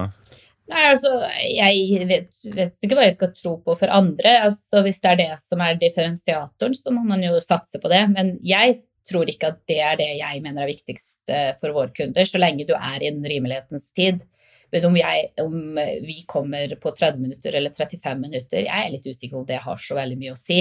Nei, 0.68 0.82
altså, 0.90 1.12
Jeg 1.40 2.08
vet, 2.08 2.40
vet, 2.52 2.74
ikke 2.82 2.98
hva 2.98 3.06
jeg 3.06 3.14
skal 3.16 3.30
tro 3.36 3.54
på 3.64 3.76
for 3.78 3.94
andre. 3.94 4.34
Altså, 4.48 4.82
Hvis 4.84 5.00
det 5.04 5.12
er 5.12 5.20
det 5.22 5.30
som 5.40 5.62
er 5.64 5.78
differensiatoren, 5.80 6.74
så 6.76 6.92
må 6.92 7.06
man 7.08 7.22
jo 7.24 7.38
satse 7.44 7.80
på 7.80 7.90
det. 7.92 8.02
Men 8.12 8.34
jeg 8.44 8.80
tror 9.06 9.30
ikke 9.30 9.52
at 9.52 9.60
det 9.70 9.78
er 9.84 10.00
det 10.00 10.08
jeg 10.18 10.42
mener 10.44 10.64
er 10.64 10.72
viktigst 10.72 11.32
eh, 11.32 11.52
for 11.60 11.76
våre 11.76 11.94
kunder, 11.94 12.28
så 12.28 12.40
lenge 12.40 12.66
du 12.68 12.74
er 12.78 13.02
i 13.02 13.10
en 13.12 13.22
rimelighetens 13.24 13.90
tid. 13.96 14.24
Men 14.72 14.84
om, 14.90 14.96
jeg, 15.00 15.28
om 15.40 15.78
vi 16.04 16.18
kommer 16.28 16.74
på 16.80 16.92
30 16.92 17.22
minutter 17.22 17.54
eller 17.56 17.72
35 17.72 18.20
minutter, 18.20 18.66
jeg 18.66 18.84
er 18.84 18.90
litt 18.92 19.06
usikker 19.06 19.38
på 19.38 19.44
om 19.44 19.48
det 19.48 19.62
har 19.64 19.80
så 19.80 19.96
veldig 19.96 20.18
mye 20.20 20.34
å 20.34 20.40
si. 20.40 20.60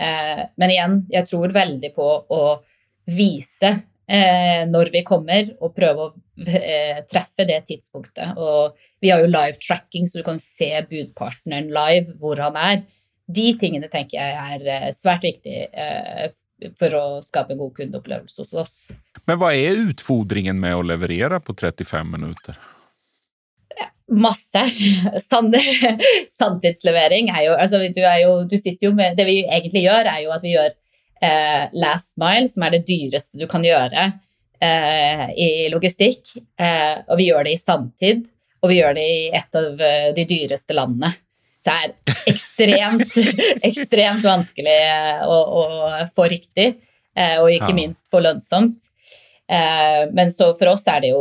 Eh, 0.00 0.44
men 0.56 0.72
igjen, 0.72 1.02
jeg 1.12 1.28
tror 1.28 1.52
veldig 1.54 1.90
på 1.94 2.06
å 2.32 2.44
vise 3.04 3.70
eh, 4.08 4.64
når 4.70 4.90
vi 4.94 5.04
kommer, 5.06 5.50
og 5.60 5.74
prøve 5.76 6.06
å 6.06 6.12
eh, 6.46 7.02
treffe 7.10 7.46
det 7.48 7.60
tidspunktet. 7.70 8.38
Og 8.40 8.78
vi 9.02 9.12
har 9.12 9.22
jo 9.22 9.30
live 9.30 9.58
tracking, 9.62 10.08
så 10.08 10.20
du 10.20 10.26
kan 10.26 10.40
se 10.42 10.70
budpartneren 10.90 11.70
live 11.74 12.16
hvor 12.20 12.40
han 12.42 12.58
er. 12.60 12.84
De 13.24 13.50
tingene 13.60 13.88
tenker 13.92 14.20
jeg 14.20 14.56
er 14.56 14.72
eh, 14.72 14.90
svært 14.96 15.24
viktig 15.28 15.68
eh, 15.68 16.26
for 16.78 16.96
å 16.98 17.04
skape 17.24 17.54
en 17.54 17.60
god 17.60 17.74
kundeopplevelse 17.76 18.44
hos 18.44 18.54
oss. 18.64 18.76
Men 19.28 19.40
hva 19.40 19.52
er 19.56 19.82
utfordringen 19.88 20.58
med 20.60 20.76
å 20.76 20.86
leverere 20.86 21.40
på 21.44 21.56
35 21.56 22.14
minutter? 22.16 22.58
Masse. 24.12 24.64
Sanntidslevering 26.38 27.30
er 27.32 27.46
jo 27.46 27.54
Altså, 27.56 27.80
du, 27.88 28.02
er 28.04 28.20
jo, 28.20 28.34
du 28.44 28.58
sitter 28.60 28.90
jo 28.90 28.92
med 28.96 29.16
Det 29.16 29.24
vi 29.24 29.38
egentlig 29.46 29.86
gjør, 29.86 30.10
er 30.12 30.20
jo 30.26 30.34
at 30.34 30.44
vi 30.44 30.52
gjør 30.52 30.70
eh, 31.24 31.64
last 31.80 32.12
mile, 32.20 32.50
som 32.52 32.66
er 32.66 32.76
det 32.76 32.84
dyreste 32.88 33.40
du 33.40 33.46
kan 33.50 33.64
gjøre 33.64 34.10
eh, 34.60 35.26
i 35.40 35.50
logistikk. 35.72 36.34
Eh, 36.60 37.00
og 37.08 37.20
vi 37.20 37.30
gjør 37.30 37.48
det 37.48 37.54
i 37.56 37.60
sanntid, 37.60 38.28
og 38.62 38.72
vi 38.72 38.80
gjør 38.80 38.96
det 38.98 39.06
i 39.08 39.22
et 39.40 39.60
av 39.60 39.84
eh, 39.88 40.10
de 40.16 40.26
dyreste 40.28 40.76
landene. 40.76 41.14
Så 41.64 41.72
det 41.72 41.76
er 41.80 42.18
ekstremt, 42.28 43.14
ekstremt 43.70 44.26
vanskelig 44.26 44.74
eh, 44.74 45.24
å, 45.24 45.38
å, 45.62 45.64
få 46.16 46.28
riktig, 46.28 46.74
eh, 47.16 47.38
og 47.40 47.48
ikke 47.54 47.72
minst 47.76 48.10
få 48.12 48.20
lønnsomt. 48.24 48.90
men 50.16 50.30
så 50.32 50.54
for 50.56 50.70
oss 50.70 50.86
er 50.88 51.02
det 51.04 51.08
jo 51.10 51.18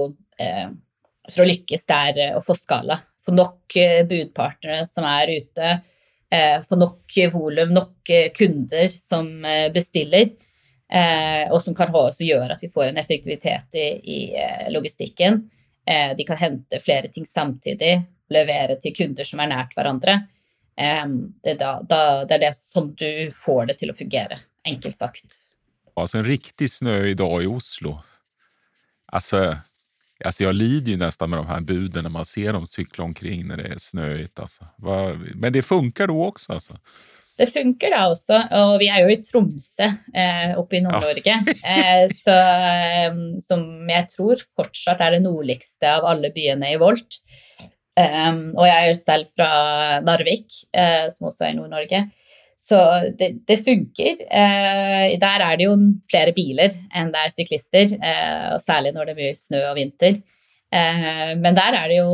For 1.27 1.43
å 1.43 1.47
lykkes, 1.47 1.81
det 1.89 1.95
er 1.95 2.37
å 2.37 2.43
få 2.43 2.55
skala. 2.55 2.95
Få 3.25 3.33
nok 3.35 3.75
budpartnere 4.07 4.85
som 4.87 5.03
er 5.03 5.33
ute 5.35 5.73
Eh, 6.33 6.61
få 6.61 6.75
nok 6.75 7.13
volum, 7.33 7.73
nok 7.73 8.09
eh, 8.09 8.31
kunder 8.33 8.87
som 8.89 9.45
eh, 9.45 9.71
bestiller. 9.73 10.27
og 11.49 11.57
som 11.63 11.73
kan 11.73 11.89
også 11.95 12.21
gjøre 12.21 12.53
at 12.53 12.61
vi 12.61 12.67
får 12.69 12.91
en 12.91 12.99
effektivitet 13.01 13.77
i, 13.81 13.85
i 14.13 14.17
logistikken. 14.69 15.39
de 16.17 16.23
kan 16.27 16.37
hente 16.37 16.79
flere 16.79 17.07
ting 17.09 17.25
samtidig, 17.25 17.95
levere 18.31 18.77
til 18.81 18.95
kunder 18.95 19.27
som 19.27 19.41
er 19.43 19.51
nært 19.51 19.75
hverandre. 19.75 20.21
det, 20.75 21.51
er 21.51 21.57
da, 21.59 21.73
da, 21.81 21.99
det 22.25 22.37
er 22.37 22.45
det 22.47 22.53
sånn 22.57 22.93
du 22.97 23.29
får 23.35 23.65
det 23.69 23.77
til 23.81 23.91
å 23.91 23.97
fungere, 23.97 24.39
enkelt 24.65 24.95
sagt. 24.95 25.37
Altså 25.95 26.17
en 26.17 26.25
riktig 26.25 26.71
snø 26.71 27.03
i 27.11 27.13
dag 27.13 27.43
i 27.43 27.47
Oslo. 27.47 27.99
Altså 29.13 29.57
Alltså 30.23 30.43
jag 30.43 30.55
lider 30.55 30.91
ju 30.91 30.97
nästan 30.97 31.29
med 31.29 31.39
de 31.39 31.47
här 31.47 31.59
buden 31.59 32.03
när 32.03 32.09
man 32.09 32.25
ser 32.25 32.53
dem 32.53 32.67
cykla 32.67 33.03
omkring 33.03 33.47
när 33.47 33.57
det 33.57 33.63
är 33.63 33.77
snöigt. 33.77 34.39
Alltså. 34.39 34.67
Men 35.35 35.53
det 35.53 35.61
funkar 35.61 36.07
då 36.07 36.25
också? 36.25 36.53
Alltså. 36.53 36.77
Det 37.37 37.47
funker 37.47 37.89
da 37.89 38.03
også, 38.11 38.37
og 38.53 38.75
vi 38.77 38.87
er 38.93 38.99
jo 39.01 39.09
i 39.09 39.15
Tromsø 39.25 39.87
eh, 39.89 40.51
oppe 40.53 40.77
i 40.77 40.81
Nord-Norge. 40.85 41.33
Eh, 41.65 42.03
så, 42.13 42.35
som 43.41 43.63
jeg 43.89 44.05
tror 44.11 44.43
fortsatt 44.53 45.01
er 45.01 45.15
det 45.15 45.23
nordligste 45.23 45.89
av 45.95 46.05
alle 46.11 46.29
byene 46.35 46.75
i 46.75 46.77
Volt. 46.77 47.17
Um, 47.93 48.55
og 48.57 48.65
jeg 48.65 48.73
er 48.73 48.87
jo 48.89 48.93
selv 48.97 49.27
fra 49.29 49.49
Narvik, 50.01 50.47
uh, 50.73 51.05
som 51.13 51.27
også 51.29 51.45
er 51.45 51.53
i 51.53 51.57
Nord-Norge. 51.59 51.99
Så 52.57 52.79
det, 53.19 53.29
det 53.45 53.59
funker. 53.61 54.21
Uh, 54.33 55.13
der 55.21 55.43
er 55.45 55.59
det 55.59 55.67
jo 55.67 55.75
flere 56.09 56.33
biler 56.33 56.73
enn 56.95 57.11
det 57.13 57.21
er 57.21 57.33
syklister, 57.35 57.97
uh, 58.01 58.55
og 58.55 58.63
særlig 58.63 58.95
når 58.95 59.11
det 59.11 59.17
blir 59.19 59.35
snø 59.37 59.67
og 59.69 59.77
vinter. 59.77 60.23
Men 60.73 61.53
der 61.53 61.75
er 61.77 61.83
det 61.85 61.99
jo 61.99 62.13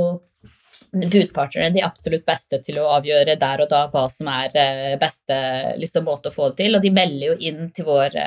budpartnerne 0.92 1.72
de 1.72 1.84
absolutt 1.86 2.26
beste 2.28 2.58
til 2.60 2.82
å 2.82 2.90
avgjøre 2.98 3.38
der 3.40 3.62
og 3.64 3.70
da 3.72 3.86
hva 3.88 4.02
som 4.12 4.28
er 4.34 4.98
beste 5.00 5.38
liksom, 5.80 6.04
måte 6.10 6.28
å 6.28 6.36
få 6.36 6.50
det 6.50 6.66
til. 6.66 6.76
Og 6.76 6.84
de 6.84 6.92
melder 6.92 7.24
jo 7.30 7.38
inn 7.40 7.70
til 7.72 7.88
vår 7.88 8.18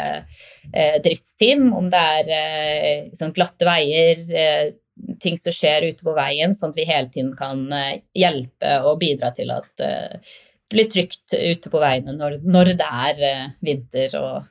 driftsteam 1.04 1.68
om 1.76 1.90
det 1.92 2.00
er 2.00 3.12
sånn 3.18 3.36
glatte 3.36 3.68
veier, 3.68 4.24
ting 5.20 5.38
som 5.40 5.54
skjer 5.54 5.88
ute 5.90 6.04
på 6.04 6.14
veien, 6.16 6.54
sånn 6.54 6.74
at 6.74 6.78
vi 6.80 6.88
hele 6.88 7.08
tiden 7.12 7.32
kan 7.38 7.64
hjelpe 8.16 8.74
og 8.84 8.98
bidra 9.00 9.30
til 9.34 9.52
at 9.54 9.70
det 9.80 9.92
blir 10.72 10.90
trygt 10.90 11.34
ute 11.34 11.70
på 11.70 11.80
veiene 11.82 12.14
når, 12.16 12.38
når 12.44 12.72
det 12.80 12.88
er 13.08 13.24
eh, 13.28 13.50
vinter 13.64 14.16
og, 14.20 14.48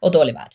og, 0.00 0.12
dårlig 0.14 0.36
vær. 0.36 0.54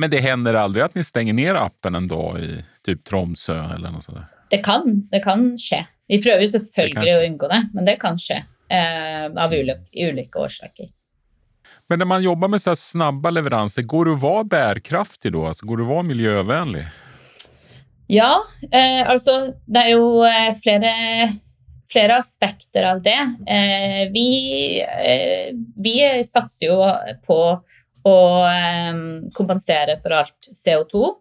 Men 0.00 0.10
det 0.10 0.24
hender 0.24 0.58
aldri 0.58 0.82
at 0.84 0.96
dere 0.96 1.06
stenger 1.06 1.36
ned 1.38 1.58
appen 1.58 1.98
en 1.98 2.10
dag 2.10 2.40
i 2.42 2.50
typ 2.84 3.04
Tromsø 3.06 3.56
eller 3.76 3.94
noe 3.94 4.04
sånt? 4.04 4.26
Det 4.50 4.60
kan, 4.66 4.84
det 5.10 5.22
kan 5.24 5.52
skje. 5.58 5.84
Vi 6.10 6.20
prøver 6.22 6.44
jo 6.44 6.52
selvfølgelig 6.58 7.14
å 7.14 7.22
unngå 7.28 7.48
det, 7.50 7.62
men 7.74 7.88
det 7.88 7.94
kan 8.02 8.18
skje 8.20 8.42
eh, 8.42 9.24
av 9.30 9.54
ulike, 9.54 9.88
ulike, 9.94 10.36
årsaker. 10.38 10.90
Men 11.88 12.00
når 12.00 12.08
man 12.08 12.24
jobber 12.24 12.50
med 12.52 12.62
så 12.62 12.74
snabbe 12.78 13.32
leveranser, 13.32 13.86
går 13.88 14.08
det 14.08 14.14
å 14.14 14.20
være 14.20 14.44
bærekraftig 14.52 15.32
da? 15.34 15.48
Altså, 15.50 15.66
går 15.68 15.80
det 15.80 15.86
å 15.86 15.90
være 15.90 16.08
miljøvennlig? 16.10 16.84
Ja, 18.12 18.42
eh, 18.70 19.00
altså 19.08 19.54
det 19.64 19.80
er 19.86 19.94
jo 19.94 20.22
eh, 20.28 20.52
flere 20.60 20.92
flere 21.94 22.18
aspekter 22.18 22.86
av 22.88 23.02
det. 23.02 23.20
Eh, 23.46 24.10
vi, 24.12 24.80
eh, 24.80 25.54
vi, 25.76 25.94
satser 26.26 26.66
jo 26.72 26.78
på 27.26 27.38
å 28.04 28.16
eh, 28.48 28.96
kompensere 29.36 29.96
for 30.02 30.16
alt 30.18 30.50
CO2 30.50 31.12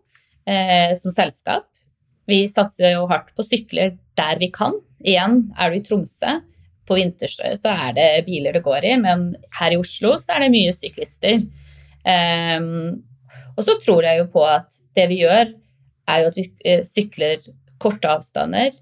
som 0.99 1.11
selskap. 1.13 1.69
Vi 2.27 2.41
satser 2.51 2.97
jo 2.97 3.05
hardt 3.07 3.29
på 3.31 3.45
sykler 3.47 3.93
der 4.19 4.41
vi 4.41 4.49
kan. 4.51 4.73
Igjen, 4.99 5.37
er 5.55 5.71
du 5.71 5.77
i 5.77 5.83
Tromsø 5.85 6.33
på 6.83 6.97
vinterstøy, 6.97 7.53
så 7.55 7.71
er 7.71 7.93
det 7.95 8.07
biler 8.27 8.51
det 8.51 8.63
går 8.65 8.89
i, 8.89 8.97
men 8.99 9.29
her 9.55 9.71
i 9.71 9.77
Oslo 9.79 10.17
så 10.19 10.35
er 10.35 10.43
det 10.43 10.51
mye 10.51 10.73
syklister. 10.75 11.45
og 13.55 13.63
så 13.63 13.77
tror 13.85 14.03
jeg 14.03 14.19
jo 14.19 14.27
på 14.35 14.43
at 14.43 14.81
det 14.99 15.07
vi 15.13 15.21
gjør, 15.21 15.53
er 16.09 16.23
jo 16.23 16.31
at 16.31 16.37
vi 16.39 16.45
eh, 16.65 16.83
sykler 16.87 17.47
korte 17.81 18.11
avstander. 18.11 18.75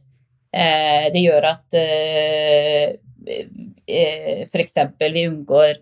Eh, 0.52 1.08
det 1.14 1.24
gjør 1.24 1.48
at 1.54 1.78
eh, 1.80 2.98
f.eks. 4.50 4.78
vi 5.00 5.28
unngår, 5.30 5.80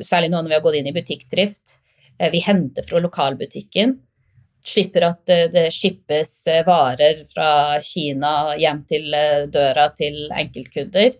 særlig 0.00 0.32
nå 0.32 0.40
når 0.40 0.50
vi 0.50 0.56
har 0.56 0.64
gått 0.64 0.78
inn 0.80 0.90
i 0.90 0.96
butikkdrift, 0.96 1.78
vi 2.32 2.40
henter 2.42 2.82
fra 2.82 2.98
lokalbutikken. 2.98 3.92
Slipper 4.66 5.04
at 5.06 5.30
det 5.52 5.68
skippes 5.70 6.32
varer 6.66 7.20
fra 7.30 7.78
Kina 7.84 8.56
hjem 8.58 8.80
til 8.90 9.14
døra 9.54 9.84
til 9.94 10.24
enkeltkunder. 10.34 11.14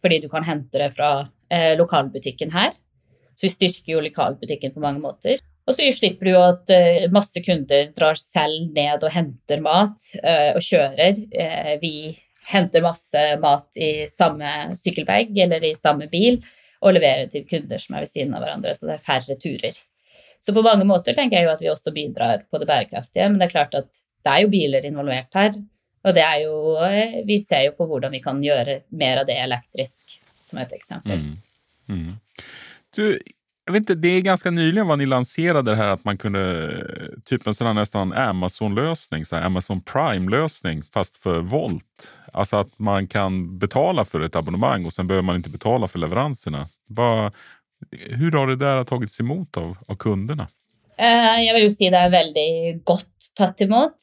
Fordi 0.00 0.22
du 0.22 0.30
kan 0.32 0.46
hente 0.48 0.80
det 0.80 0.88
fra 0.96 1.10
lokalbutikken 1.76 2.54
her. 2.56 2.72
Så 3.36 3.44
vi 3.44 3.52
styrker 3.52 3.92
jo 3.92 4.06
lokalbutikken 4.06 4.72
på 4.72 4.82
mange 4.82 5.04
måter. 5.04 5.44
Og 5.64 5.76
så 5.76 5.86
slipper 5.96 6.28
du 6.28 6.34
at 6.36 6.72
uh, 6.74 7.06
masse 7.14 7.40
kunder 7.44 7.88
drar 7.96 8.18
selv 8.20 8.68
ned 8.76 9.04
og 9.04 9.14
henter 9.14 9.62
mat 9.64 9.96
uh, 10.20 10.52
og 10.56 10.60
kjører. 10.64 11.20
Uh, 11.32 11.74
vi 11.80 11.94
henter 12.50 12.84
masse 12.84 13.24
mat 13.40 13.80
i 13.80 14.04
samme 14.10 14.76
sykkelbag 14.76 15.32
eller 15.46 15.64
i 15.64 15.72
samme 15.78 16.10
bil 16.12 16.42
og 16.84 16.92
leverer 16.96 17.30
til 17.32 17.46
kunder 17.48 17.80
som 17.80 17.96
er 17.96 18.04
ved 18.04 18.12
siden 18.12 18.34
av 18.36 18.44
hverandre, 18.44 18.74
så 18.76 18.90
det 18.90 18.98
er 18.98 19.06
færre 19.06 19.36
turer. 19.40 19.78
Så 20.44 20.52
på 20.52 20.64
mange 20.64 20.84
måter 20.84 21.16
tenker 21.16 21.38
jeg 21.38 21.46
jo 21.46 21.54
at 21.54 21.62
vi 21.64 21.70
også 21.72 21.92
bidrar 21.94 22.42
på 22.52 22.60
det 22.60 22.68
bærekraftige, 22.68 23.30
men 23.30 23.40
det 23.40 23.46
er 23.46 23.54
klart 23.54 23.78
at 23.78 24.02
det 24.24 24.32
er 24.32 24.42
jo 24.44 24.50
biler 24.52 24.84
involvert 24.84 25.38
her. 25.38 25.56
Og 26.04 26.12
det 26.12 26.20
er 26.20 26.42
jo 26.42 26.58
Vi 27.24 27.38
ser 27.40 27.62
jo 27.70 27.76
på 27.78 27.86
hvordan 27.88 28.12
vi 28.12 28.20
kan 28.20 28.42
gjøre 28.44 28.82
mer 28.92 29.22
av 29.22 29.28
det 29.28 29.38
elektrisk, 29.40 30.18
som 30.36 30.60
et 30.60 30.74
eksempel. 30.76 31.22
Mm. 31.22 31.38
Mm. 31.88 32.44
Du, 32.96 33.16
jag 33.66 33.72
vet 33.72 33.80
inte, 33.80 33.94
det 33.94 34.08
är 34.08 34.20
ganska 34.20 34.50
nyligen 34.50 34.86
vad 34.86 34.98
ni 34.98 35.06
lanserade 35.06 35.70
det 35.70 35.76
här 35.76 35.88
att 35.88 36.04
man 36.04 36.18
kunde, 36.18 36.84
typ 37.24 37.46
en 37.46 37.54
sån 37.54 37.66
här 37.66 37.74
nästan 37.74 38.12
Amazon-lösning, 38.12 39.24
Amazon 39.32 39.80
Prime-lösning 39.80 40.82
fast 40.82 41.16
för 41.16 41.40
Volt. 41.40 42.08
Alltså 42.32 42.56
att 42.56 42.78
man 42.78 43.06
kan 43.06 43.58
betala 43.58 44.04
för 44.04 44.20
ett 44.20 44.36
abonnemang 44.36 44.86
och 44.86 44.92
sen 44.92 45.06
behöver 45.06 45.22
man 45.22 45.36
inte 45.36 45.50
betala 45.50 45.88
för 45.88 45.98
leveranserna. 45.98 46.68
Vad, 46.86 47.32
hur 47.90 48.32
har 48.32 48.46
det 48.46 48.56
där 48.56 48.84
tagits 48.84 49.20
emot 49.20 49.56
av, 49.56 49.76
av 49.88 49.96
kunderna? 49.96 50.48
Uh, 50.94 51.40
jeg 51.42 51.54
vil 51.56 51.64
jo 51.64 51.70
si 51.74 51.88
det 51.90 52.00
er 52.06 52.10
veldig 52.12 52.50
godt 52.86 53.30
tatt 53.34 53.64
imot. 53.64 53.96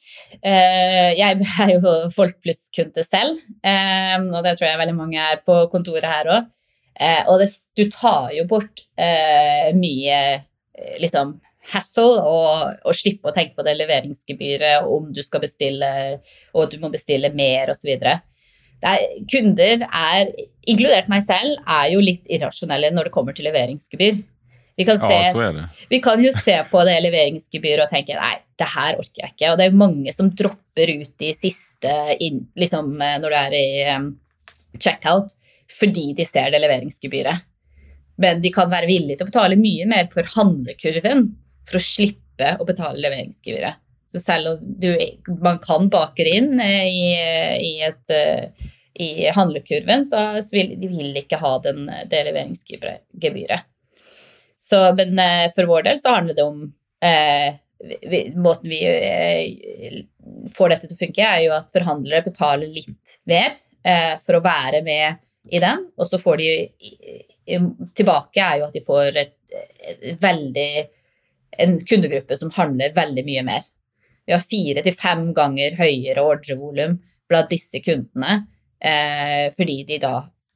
Uh, 0.43 1.11
jeg 1.15 1.37
er 1.39 1.69
jo 1.77 1.93
Folk 2.17 2.41
Pluss-kunde 2.43 3.05
selv, 3.07 3.39
um, 3.63 4.25
og 4.33 4.41
det 4.43 4.57
tror 4.57 4.67
jeg 4.67 4.81
veldig 4.81 4.97
mange 4.97 5.21
er 5.23 5.39
på 5.45 5.55
kontoret 5.71 6.09
her 6.09 6.31
òg. 6.33 6.49
Eh, 6.99 7.23
og 7.29 7.39
det, 7.41 7.51
du 7.77 7.85
tar 7.91 8.31
jo 8.35 8.45
bort 8.49 8.83
eh, 8.99 9.71
mye 9.77 10.17
eh, 10.35 10.97
liksom 11.01 11.37
hassle 11.71 12.17
og, 12.25 12.81
og 12.89 12.97
slippe 12.97 13.29
å 13.29 13.35
tenke 13.35 13.55
på 13.57 13.65
det 13.65 13.75
leveringsgebyret, 13.77 14.81
og 14.81 14.95
om 14.95 15.11
du 15.13 15.21
skal 15.23 15.43
bestille, 15.43 15.91
og 16.57 16.71
du 16.71 16.79
må 16.81 16.89
bestille 16.93 17.29
mer 17.35 17.69
osv. 17.71 17.91
Kunder 19.29 19.85
er, 19.85 20.31
inkludert 20.65 21.11
meg 21.11 21.21
selv, 21.21 21.59
er 21.69 21.91
jo 21.93 22.01
litt 22.01 22.25
irrasjonelle 22.33 22.89
når 22.95 23.07
det 23.07 23.13
kommer 23.13 23.37
til 23.37 23.45
leveringsgebyr. 23.45 24.17
Vi 24.79 24.87
kan, 24.87 24.97
se, 24.97 25.13
ja, 25.13 25.65
vi 25.91 25.99
kan 26.01 26.23
jo 26.23 26.31
se 26.33 26.55
på 26.71 26.81
det 26.87 26.95
leveringsgebyret 27.03 27.83
og 27.85 27.91
tenke 27.91 28.15
nei, 28.17 28.39
det 28.57 28.69
her 28.71 28.97
orker 28.97 29.27
jeg 29.27 29.35
ikke. 29.35 29.51
Og 29.51 29.59
det 29.59 29.67
er 29.67 29.77
mange 29.77 30.13
som 30.15 30.31
dropper 30.33 30.95
ut 31.03 31.25
i 31.27 31.29
siste 31.37 31.93
inn, 32.23 32.47
liksom 32.57 32.95
når 32.97 33.27
du 33.27 33.37
er 33.37 33.57
i 33.59 33.67
um, 33.93 34.07
checkout 34.81 35.35
fordi 35.79 36.11
de 36.17 36.25
ser 36.27 36.51
det 36.53 36.61
leveringsgebyret. 36.63 37.47
Men 38.21 38.41
de 38.43 38.51
kan 38.53 38.69
være 38.71 38.89
villige 38.89 39.19
til 39.19 39.27
å 39.27 39.31
betale 39.31 39.59
mye 39.59 39.87
mer 39.89 40.09
for 40.13 40.27
handlekurven 40.35 41.29
for 41.69 41.79
å 41.79 41.83
slippe 41.83 42.55
å 42.59 42.67
betale 42.67 43.01
leveringsgebyret. 43.01 43.79
Så 44.11 44.19
selv 44.19 44.51
om 44.51 44.75
du, 44.83 44.91
man 45.39 45.59
kan 45.63 45.87
bake 45.89 46.25
inn 46.27 46.59
eh, 46.59 46.87
i, 46.89 47.03
i, 47.63 47.73
et, 47.87 48.11
eh, 48.11 48.69
i 48.99 49.29
handlekurven, 49.31 50.03
så, 50.05 50.25
vil 50.51 50.75
de 50.81 50.89
vil 50.91 51.15
ikke 51.21 51.39
ha 51.39 51.55
den, 51.63 51.85
det 52.11 52.25
leveringsgebyret. 52.27 53.67
Så, 54.59 54.83
men 54.97 55.19
eh, 55.19 55.47
for 55.55 55.69
vår 55.71 55.87
del 55.87 56.01
så 56.01 56.17
handler 56.17 56.37
det 56.37 56.43
om 56.43 56.65
eh, 57.03 57.55
vi, 58.11 58.33
Måten 58.35 58.69
vi 58.69 58.81
eh, 58.85 60.03
får 60.53 60.73
dette 60.73 60.89
til 60.89 60.97
å 60.97 61.01
funke, 61.05 61.25
er 61.25 61.45
jo 61.47 61.55
at 61.55 61.71
forhandlere 61.73 62.27
betaler 62.27 62.69
litt 62.69 63.17
mer 63.29 63.55
eh, 63.81 64.13
for 64.21 64.37
å 64.37 64.43
være 64.45 64.83
med 64.85 65.21
i 65.49 65.59
den. 65.61 65.87
Og 65.97 66.07
så 66.07 66.19
får 66.21 66.41
de 66.41 66.49
tilbake 67.97 68.43
er 68.43 68.59
jo 68.59 68.67
at 68.67 68.75
de 68.75 68.83
får 68.85 69.17
et, 69.17 69.37
et 69.81 70.19
veldig 70.21 70.71
en 71.57 71.79
kundegruppe 71.85 72.37
som 72.37 72.51
handler 72.55 72.93
veldig 72.95 73.23
mye 73.27 73.43
mer. 73.43 73.65
Vi 74.25 74.33
har 74.33 74.43
fire 74.43 74.83
til 74.85 74.95
fem 74.95 75.31
ganger 75.35 75.75
høyere 75.79 76.23
ordrevolum 76.23 76.99
blant 77.29 77.51
disse 77.51 77.81
kundene 77.83 78.41
eh, 78.79 79.49
fordi 79.55 79.81
de 79.89 79.99
da 80.03 80.13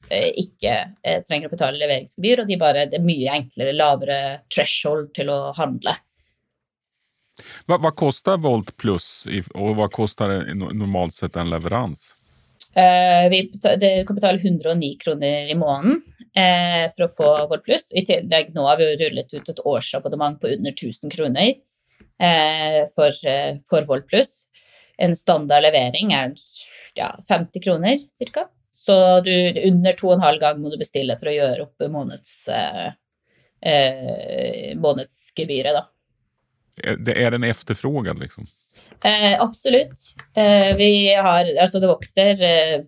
eh, 0.09 0.31
ikke 0.41 0.75
eh, 1.03 1.21
trenger 1.25 1.49
å 1.49 1.55
betale 1.55 1.79
leveringsgebyr, 1.81 2.43
og 2.43 2.51
de 2.51 2.59
bare, 2.61 2.87
det 2.91 2.99
er 2.99 3.07
mye 3.07 3.37
enklere, 3.39 3.75
lavere 3.75 4.19
threshold 4.53 5.09
til 5.17 5.31
å 5.33 5.39
handle. 5.57 5.95
Hva, 7.67 7.79
hva 7.83 7.91
koster 7.91 8.39
Volt 8.39 8.75
Pluss, 8.79 9.25
og 9.55 9.75
hva 9.79 9.89
koster 9.91 10.37
normalt 10.55 11.17
sett 11.17 11.35
en 11.39 11.51
leveranse? 11.51 12.13
Uh, 12.75 13.29
vi 13.29 13.51
kan 14.07 14.15
betale 14.15 14.37
109 14.37 14.97
kroner 14.99 15.51
i 15.51 15.55
måneden 15.55 16.01
uh, 16.35 16.91
for 16.91 17.05
å 17.05 17.13
få 17.13 17.29
vårt 17.47 17.63
Pluss. 17.63 17.87
I 17.95 18.03
tillegg 18.03 18.51
nå 18.55 18.65
har 18.67 18.81
vi 18.81 18.89
rullet 18.99 19.31
ut 19.31 19.51
et 19.51 19.61
årsabonnement 19.63 20.41
på 20.41 20.51
under 20.57 20.75
1000 20.75 21.13
kroner 21.13 21.53
uh, 22.19 22.81
for, 22.91 23.15
for 23.69 23.87
Volt 23.87 24.09
Pluss. 24.11 24.41
En 24.99 25.15
standard 25.15 25.63
levering 25.63 26.11
er 26.15 26.35
ja, 26.99 27.13
50 27.29 27.63
kroner 27.63 28.03
ca. 28.33 28.45
Så 28.75 28.97
du, 29.23 29.31
under 29.69 29.95
to 29.95 30.11
og 30.11 30.17
en 30.17 30.25
halv 30.25 30.43
gang 30.43 30.59
må 30.59 30.71
du 30.71 30.75
bestille 30.79 31.15
for 31.19 31.31
å 31.31 31.35
gjøre 31.35 31.63
opp 31.63 31.83
måneds, 31.91 32.33
månedsgebyret, 34.83 35.79
da. 35.79 36.93
Det 37.07 37.15
er 37.15 37.35
en 37.35 37.47
efterfrågan, 37.47 38.19
liksom? 38.19 38.47
Eh, 39.03 39.35
absolutt. 39.41 40.13
Eh, 40.37 40.71
vi 40.77 41.13
har 41.13 41.49
Altså, 41.61 41.79
det 41.79 41.89
vokser 41.91 42.41
eh, 42.41 42.85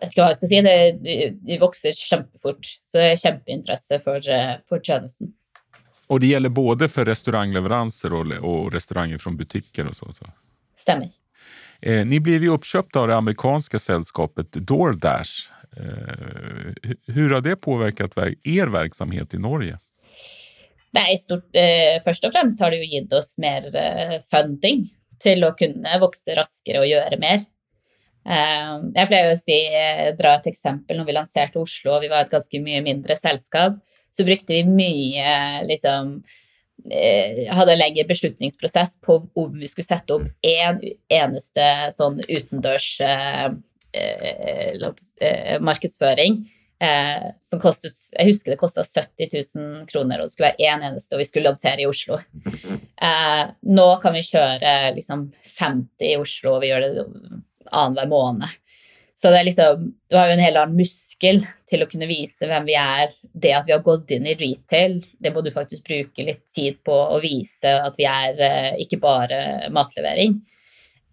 vet 0.00 0.12
ikke 0.12 0.22
hva 0.22 0.30
jeg 0.32 0.40
skal 0.40 0.50
si, 0.50 0.60
det, 0.66 1.34
det 1.46 1.58
vokser 1.62 1.96
kjempefort. 1.96 2.70
Så 2.88 3.00
det 3.00 3.10
er 3.12 3.20
kjempeinteresse 3.22 4.00
for, 4.04 4.32
eh, 4.32 4.56
for 4.68 4.84
tjenesten. 4.84 5.32
Og 6.12 6.20
det 6.22 6.30
gjelder 6.30 6.54
både 6.54 6.88
for 6.92 7.08
restaurantleveranser 7.08 8.14
og, 8.14 8.34
og 8.38 8.74
restauranter 8.74 9.22
fra 9.22 9.32
butikker 9.34 9.88
og 9.90 9.96
så? 9.96 10.12
så. 10.14 10.28
Stemmer. 10.78 11.10
Eh, 11.80 12.04
ni 12.06 12.20
blir 12.22 12.44
jo 12.44 12.54
oppkjøpt 12.56 12.96
av 13.00 13.10
det 13.10 13.16
amerikanske 13.16 13.80
selskapet 13.82 14.60
DoorDash. 14.68 15.48
Eh, 15.76 16.92
hvordan 17.10 17.34
har 17.38 17.44
det 17.44 17.58
påvirket 17.64 18.16
er 18.22 18.72
virksomhet 18.72 19.34
i 19.34 19.42
Norge? 19.42 19.80
Nei, 20.96 21.10
stort, 21.20 21.48
eh, 21.58 21.98
Først 22.04 22.24
og 22.24 22.32
fremst 22.32 22.62
har 22.62 22.70
det 22.72 22.84
jo 22.84 22.92
gitt 22.94 23.12
oss 23.12 23.34
mer 23.42 23.66
funding 24.30 24.86
til 25.22 25.44
å 25.46 25.54
kunne 25.58 26.00
vokse 26.02 26.34
raskere 26.36 26.82
og 26.82 26.90
gjøre 26.90 27.18
mer. 27.20 27.44
Eh, 28.26 28.72
jeg 28.96 29.10
pleier 29.10 29.32
å 29.32 29.38
si, 29.38 29.58
eh, 29.66 30.08
dra 30.18 30.36
et 30.36 30.48
eksempel. 30.50 30.98
Når 30.98 31.06
vi 31.06 31.18
lanserte 31.18 31.62
Oslo 31.62 31.96
og 31.96 32.02
vi 32.02 32.10
var 32.12 32.24
et 32.24 32.34
ganske 32.34 32.62
mye 32.62 32.82
mindre 32.82 33.16
selskap, 33.18 33.78
så 34.12 34.24
brukte 34.24 34.56
vi 34.56 34.64
mye 34.64 35.66
liksom 35.68 36.20
hadde 36.86 37.72
en 37.72 37.80
lengre 37.80 38.04
beslutningsprosess 38.06 39.00
på 39.02 39.16
om 39.34 39.54
vi 39.58 39.68
skulle 39.68 39.88
sette 39.88 40.14
opp 40.14 40.26
én 40.46 40.76
en 40.76 40.82
eneste 41.10 41.64
sånn 41.94 42.20
utendørs 42.28 43.00
eh, 43.02 43.48
eh, 43.96 45.56
markedsføring 45.60 46.44
Eh, 46.76 47.30
som 47.40 47.60
kostet 47.60 47.96
Jeg 48.12 48.28
husker 48.28 48.52
det 48.52 48.58
kosta 48.60 48.82
70 48.84 49.30
000 49.56 49.86
kroner, 49.88 50.20
og 50.20 50.28
det 50.28 50.34
skulle 50.34 50.50
være 50.50 50.66
én 50.66 50.76
en 50.76 50.90
eneste, 50.90 51.16
og 51.16 51.22
vi 51.22 51.28
skulle 51.28 51.48
lansere 51.48 51.82
i 51.82 51.88
Oslo. 51.88 52.20
Eh, 52.44 53.42
nå 53.78 53.88
kan 54.02 54.16
vi 54.16 54.26
kjøre 54.26 54.76
liksom 54.96 55.30
50 55.56 56.12
i 56.12 56.14
Oslo, 56.20 56.56
og 56.56 56.62
vi 56.64 56.72
gjør 56.72 56.84
det 56.84 57.06
annenhver 57.72 58.10
måned. 58.12 58.62
Så 59.16 59.30
det 59.32 59.38
er 59.38 59.46
liksom, 59.48 59.84
du 60.10 60.16
har 60.18 60.28
jo 60.28 60.34
en 60.34 60.42
hel 60.44 60.58
annen 60.60 60.76
muskel 60.76 61.38
til 61.68 61.80
å 61.80 61.88
kunne 61.88 62.08
vise 62.10 62.44
hvem 62.48 62.66
vi 62.68 62.74
er. 62.76 63.14
Det 63.32 63.54
at 63.56 63.64
vi 63.64 63.72
har 63.72 63.84
gått 63.84 64.12
inn 64.12 64.28
i 64.28 64.36
retail, 64.36 64.98
det 65.24 65.32
må 65.32 65.40
du 65.40 65.48
faktisk 65.54 65.86
bruke 65.88 66.26
litt 66.26 66.44
tid 66.52 66.82
på 66.84 66.92
å 66.92 67.16
vise 67.22 67.72
at 67.80 67.96
vi 67.96 68.04
er 68.10 68.42
eh, 68.44 68.74
ikke 68.84 69.00
bare 69.00 69.40
matlevering. 69.72 70.36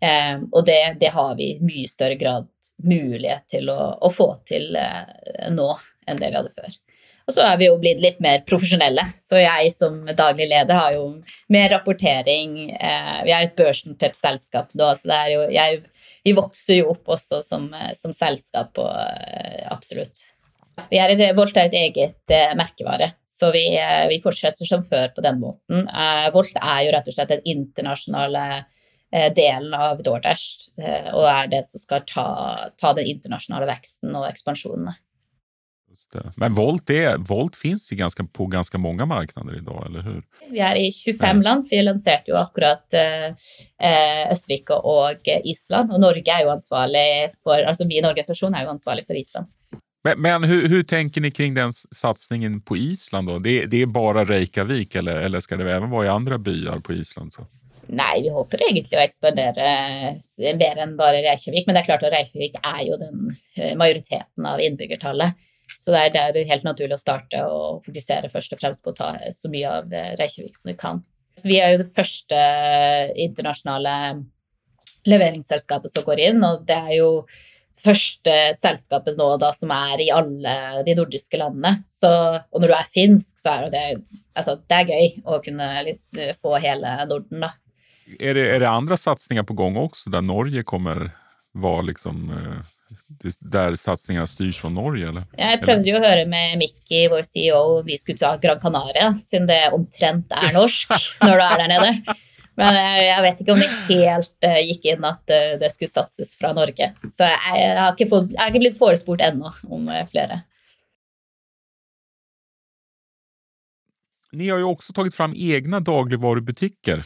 Eh, 0.04 0.38
og 0.52 0.66
det, 0.68 0.80
det, 1.00 1.14
har 1.16 1.36
vi 1.40 1.54
i 1.54 1.60
mye 1.64 1.90
større 1.90 2.20
grad 2.20 2.50
mulighet 2.84 3.48
til 3.56 3.70
å, 3.72 3.94
å 4.04 4.12
få 4.12 4.34
til 4.50 4.76
eh, 4.76 5.50
nå 5.54 5.70
enn 6.08 6.20
det 6.20 6.32
vi 6.32 6.40
hadde 6.40 6.56
før. 6.56 6.80
Og 7.24 7.36
så 7.38 7.44
er 7.48 7.60
vi 7.60 7.70
jo 7.70 7.78
blitt 7.80 8.02
litt 8.04 8.18
mer 8.24 8.42
profesjonelle, 8.48 9.06
så 9.22 9.40
jeg 9.40 9.70
som 9.72 10.02
daglig 10.12 10.50
leder 10.52 10.76
har 10.76 10.96
jo 10.98 11.06
mer 11.56 11.70
rapportering. 11.72 12.58
Eh, 12.76 13.20
vi 13.24 13.32
er 13.32 13.48
et 13.48 13.56
børsnotert 13.56 14.18
selskap 14.20 14.74
nå, 14.76 14.90
så 15.00 15.22
jo, 15.32 15.46
jeg, 15.54 15.80
vi 16.28 16.36
vokser 16.36 16.82
jo 16.82 16.92
opp 16.94 17.16
også 17.16 17.40
som, 17.46 17.70
som 18.00 18.16
selskap, 18.16 18.76
og, 18.76 18.92
eh, 18.92 19.64
absolutt. 19.72 20.26
Vi 20.90 21.00
er 21.00 21.14
et, 21.14 21.24
Volt 21.38 21.56
er 21.56 21.70
et 21.70 21.80
eget 21.80 22.34
eh, 22.34 22.52
merkevare, 22.60 23.14
så 23.24 23.54
vi, 23.56 23.70
eh, 23.78 24.06
vi, 24.12 24.20
fortsetter 24.24 24.68
som 24.68 24.84
før 24.88 25.14
på 25.16 25.24
den 25.24 25.40
måten. 25.40 25.88
Volt 26.36 26.56
er 26.60 26.86
jo 26.86 26.96
rett 26.96 27.08
og 27.08 27.16
slett 27.16 27.36
en 27.36 27.52
internasjonale 27.56 28.46
delen 29.38 29.74
av 29.78 30.00
DoorDash, 30.02 30.70
og 31.14 31.26
er 31.30 31.50
det 31.52 31.60
som 31.70 31.82
skal 31.84 32.02
ta, 32.10 32.28
ta 32.82 32.94
den 32.98 33.06
internasjonale 33.12 33.68
veksten 33.70 34.16
og 34.18 34.26
ekspansjonen. 34.26 34.90
Men 36.36 36.54
Volt, 36.54 36.90
är, 36.90 37.18
Volt 37.18 37.56
finns 37.56 37.90
ganska, 37.90 38.24
på 38.24 38.46
ganske 38.46 38.78
mange 38.78 39.06
marknader 39.06 39.58
idag, 39.58 39.84
eller 39.86 40.02
hur? 40.02 40.24
Vi 40.50 40.60
er 40.60 40.76
i 40.76 40.92
25 40.92 41.38
Nej. 41.38 41.44
land. 41.44 41.68
Vi 41.72 41.82
lanserte 41.82 42.32
jo 42.32 42.38
akkurat 42.38 42.94
eh, 42.94 44.32
Østerrike 44.32 44.74
og 44.74 45.28
Island. 45.44 45.92
Og 45.92 46.02
Norge 46.02 46.32
er 46.32 46.46
jo 46.46 46.54
ansvarlig 46.54 47.32
for 47.44 47.58
altså 47.58 47.88
Vi 47.88 48.00
i 48.00 48.06
Norges 48.06 48.30
stasjon 48.30 48.56
er 48.56 48.68
jo 48.68 48.74
ansvarlig 48.76 49.06
for 49.08 49.18
Island. 49.18 49.50
Men, 50.04 50.20
men 50.22 50.44
hvordan 50.50 50.84
tenker 50.84 51.22
dere 51.22 51.30
ni 51.30 51.32
kring 51.32 51.54
den 51.56 51.72
satsningen 51.72 52.62
på 52.62 52.78
Island? 52.78 53.28
då? 53.28 53.40
Det, 53.40 53.66
det 53.72 53.82
er 53.82 53.86
bare 53.86 54.26
Reykjavik 54.26 54.96
eller, 54.96 55.16
eller 55.16 55.40
skal 55.40 55.58
det 55.58 55.66
være 55.66 56.06
i 56.06 56.12
andre 56.12 56.40
byer 56.40 56.80
på 56.80 56.94
Island? 56.94 57.34
Så? 57.34 57.48
Nei, 57.92 58.22
vi 58.24 58.32
håper 58.32 58.62
egentlig 58.64 58.98
å 58.98 59.04
ekspandere 59.04 59.66
mer 60.60 60.84
enn 60.84 60.96
bare 61.00 61.24
Reykjavik. 61.26 61.66
Men 61.68 61.76
det 61.76 61.84
er 61.84 61.90
klart 61.90 62.06
at 62.08 62.14
Reykjavik 62.14 62.60
er 62.62 62.84
jo 62.88 63.00
den 63.02 63.26
eh, 63.58 63.74
majoriteten 63.80 64.48
av 64.48 64.62
innbyggertallet. 64.64 65.40
Så 65.80 65.94
det 65.94 66.04
er, 66.04 66.14
det 66.36 66.44
er 66.44 66.52
helt 66.52 66.68
naturlig 66.68 66.96
å 66.98 67.02
starte 67.02 67.42
og 67.50 67.84
fokusere 67.86 68.30
først 68.32 68.56
og 68.56 68.62
fremst 68.62 68.84
på 68.84 68.94
å 68.94 68.98
ta 68.98 69.14
så 69.36 69.52
mye 69.52 69.80
av 69.80 69.94
eh, 69.94 70.14
Reykjavik 70.20 70.60
som 70.60 70.72
vi 70.72 70.78
kan. 70.80 71.02
Vi 71.44 71.58
er 71.60 71.74
jo 71.74 71.82
det 71.82 71.92
første 71.92 72.44
internasjonale 73.20 73.96
leveringsselskapet 75.10 75.92
som 75.92 76.06
går 76.08 76.22
inn, 76.30 76.44
og 76.46 76.64
det 76.68 76.78
er 76.78 76.94
jo 77.00 77.10
første 77.84 78.36
selskapet 78.56 79.18
nå 79.18 79.32
da 79.42 79.50
som 79.56 79.72
er 79.74 80.04
i 80.04 80.12
alle 80.14 80.84
de 80.86 80.96
nordiske 80.96 81.40
landene. 81.42 81.82
Så, 81.90 82.12
og 82.38 82.62
når 82.62 82.70
du 82.70 82.76
er 82.78 82.94
finsk, 82.94 83.34
så 83.42 83.58
er 83.58 83.74
det, 83.74 83.84
altså, 84.38 84.60
det 84.70 84.78
er 84.78 84.94
gøy 84.94 85.18
å 85.26 85.42
kunne 85.44 85.98
få 86.40 86.56
hele 86.64 86.96
Norden, 87.10 87.44
da. 87.44 87.52
Er 88.20 88.34
det, 88.34 88.50
är 88.56 88.60
det 88.60 88.70
andre 88.70 88.98
satsningar 88.98 89.44
på 89.44 89.54
gang 89.54 89.78
også, 89.78 90.10
der 90.12 90.22
Norge 90.22 90.64
kommer 90.64 91.12
være 91.54 91.86
liksom 91.92 92.28
eh, 92.34 93.30
der 93.40 93.76
satsingen 93.80 94.28
styrs 94.28 94.60
fra 94.62 94.70
Norge, 94.74 95.08
eller? 95.08 95.26
Jeg 95.38 95.62
prøvde 95.64 95.90
jo 95.90 95.98
å 95.98 96.04
høre 96.04 96.26
med 96.30 96.60
Mikki, 96.62 97.06
vår 97.12 97.24
CEO, 97.28 97.64
vi 97.88 97.98
skulle 98.02 98.22
ta 98.22 98.36
Gran 98.42 98.62
Canaria, 98.62 99.10
siden 99.16 99.48
det 99.50 99.62
omtrent 99.74 100.34
er 100.36 100.54
norsk 100.56 100.94
når 101.26 101.40
du 101.40 101.46
er 101.46 101.64
der 101.64 101.72
nede. 101.72 102.18
Men 102.60 102.78
jeg 102.78 103.22
vet 103.26 103.40
ikke 103.42 103.54
om 103.56 103.62
det 103.64 103.70
helt 103.88 104.46
uh, 104.46 104.60
gikk 104.62 104.84
inn 104.92 105.06
at 105.10 105.32
det 105.58 105.72
skulle 105.74 105.90
satses 105.90 106.36
fra 106.38 106.52
Norge. 106.54 106.92
Så 107.10 107.26
jeg, 107.26 107.40
har, 107.80 107.96
ikke 107.96 108.12
fått, 108.12 108.30
jeg 108.30 108.38
har, 108.38 108.52
ikke 108.52 108.62
blitt 108.62 108.78
forespurt 108.78 109.24
ennå 109.26 109.50
om 109.74 109.90
flere. 110.12 110.44
Ni 114.38 114.52
har 114.54 114.62
jo 114.62 114.76
også 114.76 114.94
tatt 114.94 115.18
fram 115.18 115.34
egne 115.34 115.82
dagligvarebutikker. 115.82 117.02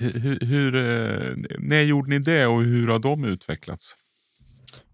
Når 0.00 1.84
gjorde 1.88 2.10
ni 2.10 2.18
det, 2.24 2.40
og 2.50 2.64
hur 2.66 2.90
har 2.94 3.02
de 3.04 3.34
utvecklats? 3.34 3.94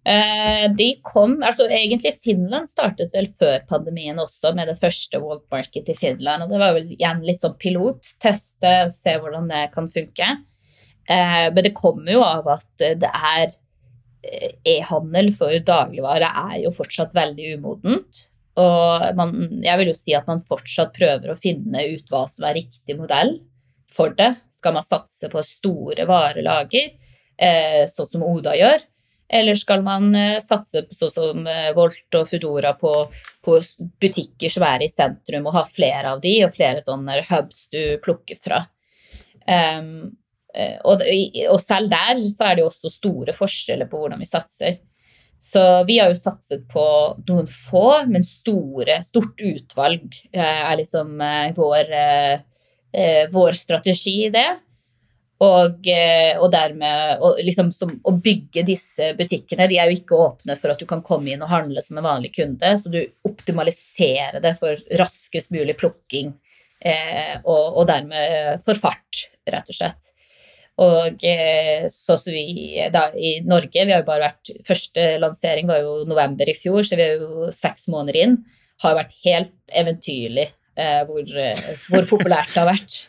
Eh, 0.00 0.64
de 0.72 0.94
kom, 1.04 1.34
altså 1.44 1.66
Egentlig 1.68 2.14
Finland 2.24 2.70
startet 2.70 3.12
vel 3.12 3.26
før 3.28 3.58
pandemien 3.68 4.16
også 4.18 4.54
med 4.56 4.70
det 4.70 4.78
første 4.80 5.20
World 5.20 5.44
Market 5.52 5.90
i 5.92 5.96
Finland. 5.96 6.42
og 6.42 6.52
Det 6.52 6.60
var 6.62 6.76
vel 6.76 6.94
igjen 6.94 7.20
litt 7.26 7.42
sånn 7.42 7.58
pilot. 7.60 8.14
Teste, 8.22 8.88
se 8.94 9.16
hvordan 9.20 9.50
det 9.52 9.66
kan 9.74 9.90
funke. 9.90 10.30
Eh, 11.04 11.46
men 11.52 11.66
det 11.66 11.76
kommer 11.76 12.12
jo 12.14 12.24
av 12.24 12.48
at 12.56 12.70
det 12.80 13.10
er 13.10 13.46
eh, 14.24 14.56
E-handel 14.78 15.32
for 15.36 15.52
dagligvare 15.68 16.32
er 16.46 16.58
jo 16.64 16.72
fortsatt 16.76 17.16
veldig 17.16 17.54
umodent. 17.58 18.26
Og 18.60 19.04
man, 19.16 19.36
jeg 19.62 19.78
vil 19.80 19.92
jo 19.92 19.96
si 19.96 20.16
at 20.16 20.26
man 20.28 20.40
fortsatt 20.42 20.96
prøver 20.96 21.32
å 21.32 21.38
finne 21.38 21.84
ut 21.92 22.08
hva 22.10 22.24
som 22.28 22.48
er 22.48 22.58
riktig 22.58 22.96
modell 22.98 23.36
for 23.94 24.14
det. 24.16 24.32
Skal 24.52 24.76
man 24.76 24.86
satse 24.86 25.30
på 25.32 25.42
store 25.46 26.06
varelager, 26.08 26.92
sånn 27.88 28.08
som 28.10 28.24
Oda 28.26 28.52
gjør? 28.58 28.82
Eller 29.32 29.54
skal 29.54 29.84
man 29.86 30.10
uh, 30.16 30.40
satse 30.42 30.82
sånn 30.90 31.12
som 31.14 31.44
uh, 31.46 31.70
Volt 31.76 32.18
og 32.18 32.26
Foodora 32.26 32.72
på, 32.78 32.92
på, 33.46 33.58
butikker 34.02 34.56
er 34.66 34.82
i 34.82 34.90
sentrum, 34.90 35.46
og 35.46 35.54
ha 35.54 35.62
flere 35.68 36.16
av 36.16 36.22
de, 36.24 36.34
og 36.44 36.56
flere 36.56 36.82
sånne 36.82 37.20
hubs 37.30 37.68
du 37.70 37.82
plukker 38.02 38.40
fra. 38.40 38.64
Um, 39.46 40.16
og, 40.82 41.04
og, 41.46 41.58
selv 41.62 41.92
der 41.92 42.18
så 42.26 42.48
er 42.48 42.56
det 42.56 42.64
jo 42.64 42.70
også 42.72 42.90
store 42.90 43.34
forskjeller 43.36 43.86
på 43.86 44.00
hvordan 44.00 44.18
vi 44.18 44.26
satser. 44.26 44.80
Så 45.40 45.62
vi 45.86 46.00
har 46.00 46.10
jo 46.10 46.18
satset 46.18 46.64
på 46.68 46.82
noen 47.28 47.46
få, 47.46 47.84
men 48.10 48.26
store, 48.26 48.98
stort 49.06 49.38
utvalg 49.46 50.18
er 50.34 50.74
liksom 50.76 51.22
vår, 51.54 51.94
vår 53.30 53.54
strategi 53.54 54.16
i 54.26 54.32
det. 54.34 54.48
Og, 55.40 55.86
eh, 55.88 56.36
og 56.36 56.50
dermed 56.52 57.22
og 57.24 57.38
liksom 57.40 57.70
som, 57.72 57.94
Å 58.04 58.12
bygge 58.12 58.64
disse 58.68 59.14
butikkene 59.16 59.70
De 59.70 59.78
er 59.80 59.88
jo 59.88 59.96
ikke 59.96 60.18
åpne 60.20 60.56
for 60.60 60.74
at 60.74 60.82
du 60.82 60.84
kan 60.88 61.00
komme 61.04 61.32
inn 61.32 61.44
og 61.44 61.52
handle 61.52 61.80
som 61.84 61.96
en 61.96 62.08
vanlig 62.10 62.34
kunde, 62.36 62.74
så 62.76 62.92
du 62.92 63.00
optimaliserer 63.28 64.40
det 64.44 64.52
for 64.60 64.76
raskest 65.00 65.52
mulig 65.54 65.78
plukking 65.80 66.34
eh, 66.84 67.38
og, 67.40 67.78
og, 67.80 67.84
dermed 67.88 68.60
for 68.66 68.76
fart, 68.76 69.24
rett 69.48 69.72
og 69.72 69.78
slett. 69.78 70.12
Og 70.80 71.24
eh, 71.24 71.88
så 71.92 72.18
så 72.20 72.32
vi 72.32 72.76
da, 72.92 73.08
i 73.16 73.38
Norge 73.44 73.84
Vi 73.84 73.92
har 73.92 74.00
jo 74.00 74.06
bare 74.06 74.30
vært 74.30 74.52
Første 74.64 75.02
lansering 75.20 75.68
var 75.68 75.82
jo 75.84 76.06
november 76.08 76.48
i 76.48 76.56
fjor, 76.56 76.84
så 76.84 77.00
vi 77.00 77.06
er 77.06 77.20
jo 77.20 77.48
seks 77.56 77.88
måneder 77.92 78.20
inn. 78.26 78.40
Har 78.84 79.00
vært 79.00 79.16
helt 79.24 79.56
eventyrlig 79.72 80.50
eh, 80.50 80.59
hvor, 81.08 81.24
eh, 81.24 81.64
hvor 81.88 82.06
populært 82.10 82.52
det 82.52 82.62
har 82.62 82.70
vært. 82.70 83.00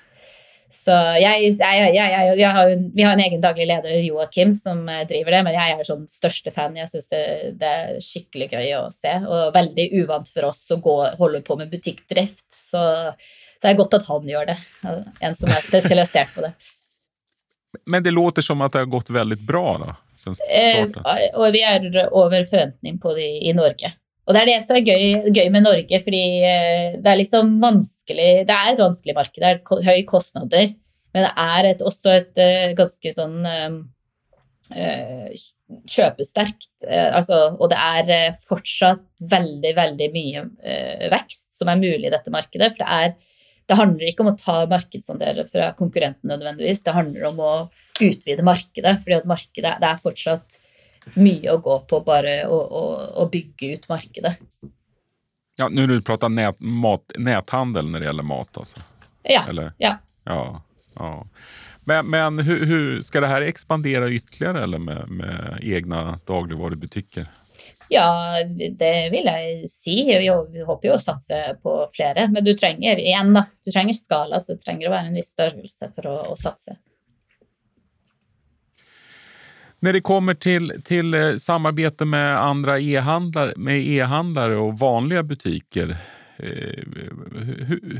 Så 0.71 0.95
jeg, 1.19 1.51
jeg, 1.60 1.93
jeg, 1.93 2.47
har, 2.47 2.69
Vi 2.95 3.03
har 3.03 3.13
en 3.13 3.21
egen 3.21 3.41
daglig 3.43 3.67
leder, 3.69 3.97
Joakim, 4.05 4.53
som 4.55 4.86
eh, 4.89 5.03
driver 5.10 5.36
det, 5.36 5.41
men 5.47 5.57
jeg 5.57 5.75
er 5.75 5.88
sånn 5.88 6.05
største 6.10 6.53
fan. 6.55 6.77
Jeg 6.79 6.89
syns 6.89 7.10
det, 7.12 7.23
det, 7.62 7.71
er 7.71 8.03
skikkelig 8.03 8.49
gøy 8.53 8.69
å 8.79 8.84
se, 8.95 9.17
og 9.27 9.55
veldig 9.55 9.88
uvant 10.01 10.31
for 10.31 10.47
oss 10.49 10.63
å 10.73 10.79
gå, 10.81 10.97
holde 11.19 11.43
på 11.45 11.60
med 11.60 11.71
butikkdrift. 11.73 12.47
Så, 12.55 12.84
så 13.12 13.65
det 13.65 13.73
er 13.73 13.81
godt 13.81 13.99
at 13.99 14.07
han 14.07 14.29
gjør 14.31 14.53
det, 14.53 14.60
en 15.19 15.38
som 15.38 15.51
er 15.51 15.65
spesialisert 15.65 16.31
på 16.38 16.47
det. 16.47 16.55
Men 17.88 18.03
det 18.03 18.12
låter 18.12 18.43
som 18.43 18.62
at 18.63 18.73
det 18.73 18.84
har 18.84 18.91
gått 18.91 19.12
veldig 19.13 19.38
bra, 19.47 19.75
da? 19.79 19.93
Eh, 20.51 20.84
og 21.34 21.47
vi 21.55 21.63
er 21.65 21.88
over 22.10 22.43
forventning 22.45 22.99
på 23.01 23.13
det 23.17 23.29
i 23.47 23.53
Norge. 23.57 23.93
Og 24.27 24.36
det 24.36 24.41
er 24.41 24.49
det 24.51 24.60
som 24.65 24.77
er 24.77 24.86
gøy, 24.86 25.31
gøy, 25.34 25.47
med 25.53 25.65
Norge, 25.65 26.01
fordi 26.03 26.25
eh, 26.45 26.97
det 27.01 27.10
er 27.10 27.17
liksom 27.19 27.55
vanskelig 27.62 28.29
Det 28.47 28.57
er 28.57 28.73
et 28.73 28.84
vanskelig 28.84 29.15
marked, 29.17 29.41
det 29.41 29.49
er 29.49 29.88
høye 29.88 30.05
kostnader, 30.10 30.75
men 31.12 31.25
det 31.25 31.31
er 31.43 31.69
et, 31.73 31.81
også 31.84 32.13
et 32.13 32.39
uh, 32.39 32.69
ganske 32.77 33.12
sånn 33.17 33.41
uh, 33.43 33.73
kjøpesterkt 35.91 36.86
altså, 36.88 37.41
Og 37.57 37.67
det 37.73 37.79
er 37.79 38.38
fortsatt 38.45 39.03
veldig, 39.34 39.73
veldig 39.75 40.07
mye 40.13 40.45
vekst 41.12 41.49
som 41.57 41.67
er 41.71 41.79
mulig 41.81 42.07
i 42.07 42.13
dette 42.13 42.31
markedet. 42.31 42.69
For 42.71 42.84
det, 42.84 42.88
er, 42.88 43.41
det 43.67 43.77
handler 43.79 44.07
ikke 44.07 44.23
om 44.23 44.31
å 44.31 44.38
ta 44.39 44.57
markedsandeler 44.71 45.47
fra 45.51 45.73
konkurrenten 45.75 46.31
nødvendigvis, 46.31 46.86
det 46.88 46.95
handler 46.95 47.27
om 47.34 47.43
å 47.43 47.53
utvide 47.99 48.47
markedet, 48.47 48.95
fordi 49.03 49.17
at 49.19 49.27
markedet 49.27 49.75
det 49.84 49.91
er 49.91 50.03
fortsatt 50.05 50.62
mye 51.14 51.54
å 51.54 51.58
gå 51.64 51.80
på 51.90 52.02
bare 52.06 52.36
å, 52.48 52.60
å, 52.60 52.84
å 53.24 53.28
bygge 53.32 53.74
ut 53.76 53.90
markedet. 53.92 54.36
Ja, 55.60 55.68
Nå 55.70 55.86
du 55.90 55.98
prater 56.02 56.32
nät, 56.32 56.62
mat, 56.62 57.04
netthandel 57.18 57.92
når 57.92 58.00
det 58.00 58.10
gjelder 58.10 58.28
mat? 58.28 58.62
Altså. 58.64 58.86
Ja. 59.28 59.44
Eller? 59.50 59.74
ja. 59.78 59.98
ja, 60.26 60.40
ja. 60.96 61.12
Men, 61.90 62.10
men 62.14 62.40
hur, 62.46 62.66
hur, 62.66 63.02
skal 63.02 63.26
det 63.26 63.30
her 63.32 63.46
ekspandere 63.50 64.12
ytterligere 64.14 64.64
eller 64.64 64.82
med, 64.82 65.10
med 65.10 65.64
egne 65.66 66.20
dagligvarubutikker? 66.30 67.26
Ja, 67.92 68.38
det 68.80 69.10
vil 69.12 69.28
jeg 69.28 69.70
si. 69.70 69.96
Vi, 70.08 70.30
håper 70.64 70.88
jo 70.88 70.94
å 70.96 71.02
satse 71.02 71.42
på 71.64 71.74
flere. 71.92 72.30
Men 72.32 72.46
du 72.46 72.54
trenger 72.56 73.02
igjen 73.02 73.34
da, 73.36 73.44
du 73.66 73.72
trenger 73.74 73.98
skala, 73.98 74.40
så 74.40 74.56
det 74.56 74.64
trenger 74.64 74.88
å 74.88 74.94
være 74.94 75.10
en 75.10 75.18
viss 75.20 75.34
størrelse 75.34 75.90
for 75.96 76.08
å, 76.08 76.16
å 76.32 76.38
satse. 76.40 76.78
Når 79.82 79.98
det 79.98 80.02
kommer 80.06 80.38
til, 80.38 80.72
till 80.86 81.15
samarbete 81.41 82.06
med 82.06 82.38
andre 82.38 82.78
e-handlare, 82.82 83.56
med 83.58 83.82
e-handlare 83.82 84.60
og 84.62 84.76
vanlige 84.80 85.24
butikker, 85.24 85.96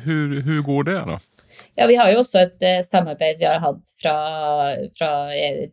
hur, 0.06 0.42
hur 0.42 0.62
går 0.62 0.84
det? 0.84 1.00
da? 1.10 1.18
Ja, 1.76 1.88
Vi 1.88 1.96
har 1.96 2.12
jo 2.12 2.22
også 2.22 2.44
et 2.46 2.64
uh, 2.66 2.82
samarbeid 2.86 3.40
vi 3.40 3.48
har 3.48 3.62
hatt 3.64 3.96
fra, 4.02 4.16
fra 4.98 5.12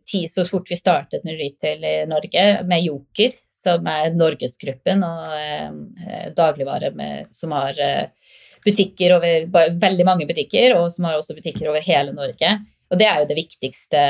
ti, 0.07 0.25
så 0.31 0.45
fort 0.47 0.69
vi 0.69 0.77
startet 0.79 1.25
med 1.27 1.39
retail 1.39 1.85
i 1.85 1.95
Norge, 2.09 2.45
med 2.67 2.85
Joker, 2.85 3.35
som 3.59 3.87
er 3.91 4.15
Norgesgruppen 4.15 5.03
og 5.05 5.33
uh, 5.35 6.27
dagligvare 6.37 6.93
med, 6.95 7.29
som 7.35 7.55
har 7.57 7.77
uh, 7.77 8.33
butikker 8.65 9.17
over 9.17 9.47
veldig 9.79 10.05
mange 10.07 10.27
butikker, 10.29 10.75
og 10.79 10.91
som 10.93 11.07
har 11.09 11.19
også 11.19 11.37
butikker 11.37 11.69
over 11.71 11.83
hele 11.85 12.15
Norge. 12.15 12.57
Og 12.89 12.99
det 12.99 13.07
er 13.07 13.21
jo 13.21 13.29
det 13.29 13.39
viktigste 13.39 14.03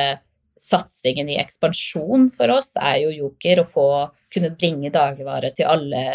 satsingen 0.60 1.30
i 1.32 1.40
ekspansjon 1.42 2.30
for 2.36 2.52
oss 2.54 2.74
er 2.80 3.00
jo 3.06 3.16
Joker 3.16 3.64
å 3.64 3.68
få 3.68 3.90
kunne 4.34 4.52
bringe 4.58 4.92
dagligvare 4.94 5.54
til 5.56 5.70
alle 5.72 6.06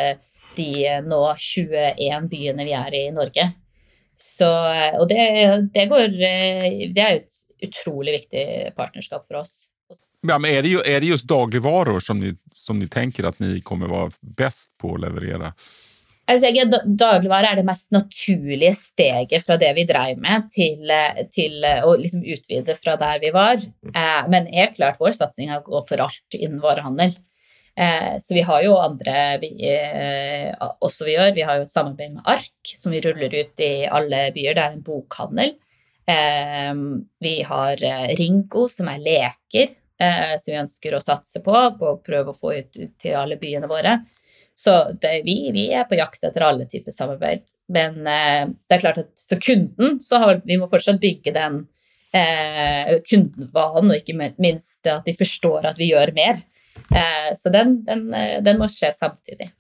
de 0.55 0.87
nå 1.03 1.21
21 1.35 2.29
byene 2.31 2.67
vi 2.67 2.75
er 2.79 2.95
i 2.95 3.05
i 3.09 3.15
Norge. 3.15 3.49
Så, 4.21 4.49
og 5.01 5.09
det, 5.11 5.25
det, 5.75 5.89
går, 5.91 6.13
det 6.95 7.03
er 7.03 7.17
et 7.19 7.67
utrolig 7.67 8.21
viktig 8.21 8.45
partnerskap 8.77 9.27
for 9.27 9.43
oss. 9.43 9.57
Ja, 10.25 10.39
men 10.39 10.55
er, 10.55 10.63
det, 10.65 10.77
er 10.89 11.03
det 11.03 11.11
just 11.11 11.29
dagligvarer 11.29 12.01
som 12.01 12.21
ni, 12.23 12.89
tenker 12.89 13.29
at 13.29 13.41
ni 13.43 13.59
kommer 13.67 13.91
være 13.93 14.37
best 14.39 14.71
på 14.81 14.95
å 14.95 15.01
leverere? 15.03 15.53
Altså, 16.31 16.49
dagligvare 16.85 17.51
er 17.51 17.59
det 17.59 17.67
mest 17.69 17.91
naturlige 17.93 18.73
steget 18.79 19.45
fra 19.45 19.59
det 19.61 19.75
vi 19.77 19.85
drev 19.89 20.21
med, 20.23 20.47
til, 20.53 20.89
til 21.35 21.67
å 21.85 21.93
liksom 22.01 22.25
utvide 22.25 22.77
fra 22.79 22.97
der 23.01 23.21
vi 23.21 23.33
var. 23.35 23.61
Eh, 23.93 24.23
men 24.33 24.49
helt 24.55 24.79
klart 24.79 25.01
vår 25.03 25.13
satsing 25.19 25.53
har 25.53 25.65
gått 25.67 25.91
for 25.93 26.01
alt 26.07 26.39
innen 26.39 26.63
varehandel. 26.65 27.13
Eh, 27.77 28.17
så 28.23 28.35
vi 28.35 28.45
har 28.47 28.63
jo 28.63 28.79
andre 28.79 29.39
vi, 29.43 29.51
eh, 29.69 30.55
også 30.81 31.09
vi 31.09 31.19
gjør. 31.19 31.35
Vi 31.35 31.45
har 31.45 31.59
jo 31.59 31.67
et 31.67 31.75
samarbeid 31.75 32.17
med 32.17 32.33
Ark, 32.37 32.75
som 32.77 32.95
vi 32.95 33.03
ruller 33.05 33.35
ut 33.35 33.65
i 33.67 33.73
alle 33.85 34.29
byer. 34.35 34.55
Det 34.57 34.65
er 34.65 34.77
en 34.79 34.85
bokhandel. 34.87 35.57
Eh, 36.07 36.75
vi 37.21 37.37
har 37.43 37.85
eh, 37.85 38.11
Ringo, 38.17 38.69
som 38.69 38.89
er 38.93 39.03
leker, 39.03 39.75
eh, 40.01 40.37
som 40.39 40.53
vi 40.53 40.61
ønsker 40.63 40.95
å 40.95 41.03
satse 41.03 41.43
på, 41.45 41.57
på 41.79 41.91
å 41.91 42.03
prøve 42.05 42.31
å 42.31 42.39
få 42.39 42.55
ut 42.61 42.79
til 43.01 43.19
alle 43.19 43.41
byene 43.41 43.71
våre. 43.71 43.99
Så 44.55 44.93
det, 45.03 45.23
vi, 45.25 45.51
vi, 45.53 45.67
er 45.75 45.87
på 45.89 45.99
jakt 45.99 46.23
etter 46.25 46.45
alle 46.47 46.67
typer 46.71 46.95
samarbeid. 46.95 47.49
Men 47.75 48.07
eh, 48.07 48.45
det 48.69 48.77
er 48.77 48.85
klart 48.85 49.01
at 49.03 49.25
for 49.29 49.43
kunden 49.43 49.99
så 50.03 50.21
har 50.23 50.43
vi 50.47 50.59
må 50.61 50.69
fortsatt 50.71 51.03
bygge 51.03 51.35
den 51.35 51.65
eh, 52.15 52.95
kundevanen, 53.11 53.91
og 53.91 53.99
ikke 53.99 54.33
minst 54.39 54.87
at 54.87 55.07
de 55.09 55.17
forstår 55.19 55.73
at 55.73 55.81
vi 55.81 55.91
gjør 55.91 56.15
mer. 56.15 56.39
Eh, 56.95 57.35
så 57.37 57.51
den, 57.51 57.81
den, 57.85 58.09
eh, 58.15 58.39
den, 58.43 58.59
må 58.63 58.71
skje 58.71 58.93
samtidig. 58.95 59.51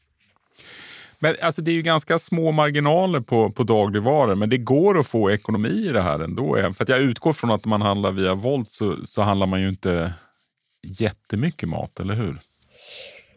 Men 1.18 1.36
altså, 1.40 1.62
Det 1.62 1.72
er 1.72 1.80
jo 1.80 1.88
ganske 1.90 2.18
små 2.18 2.52
marginaler 2.52 3.20
på, 3.20 3.48
på 3.50 3.64
dagligvarer, 3.64 4.36
men 4.38 4.50
det 4.50 4.64
går 4.66 5.00
å 5.00 5.06
få 5.06 5.30
økonomi 5.32 5.72
i 5.88 5.94
det 5.94 6.02
her 6.04 6.26
likevel. 6.26 6.74
For 6.76 6.90
jeg 6.90 7.14
utgår 7.14 7.34
fra 7.38 7.54
at 7.56 7.66
man 7.70 7.82
handler 7.82 8.14
via 8.18 8.34
Volt, 8.38 8.70
så, 8.70 8.94
så 9.08 9.26
handler 9.26 9.50
man 9.50 9.64
jo 9.64 9.72
ikke 9.74 10.12
kjempemye 10.84 11.70
mat, 11.70 12.00
eller 12.00 12.18
hur? 12.18 12.34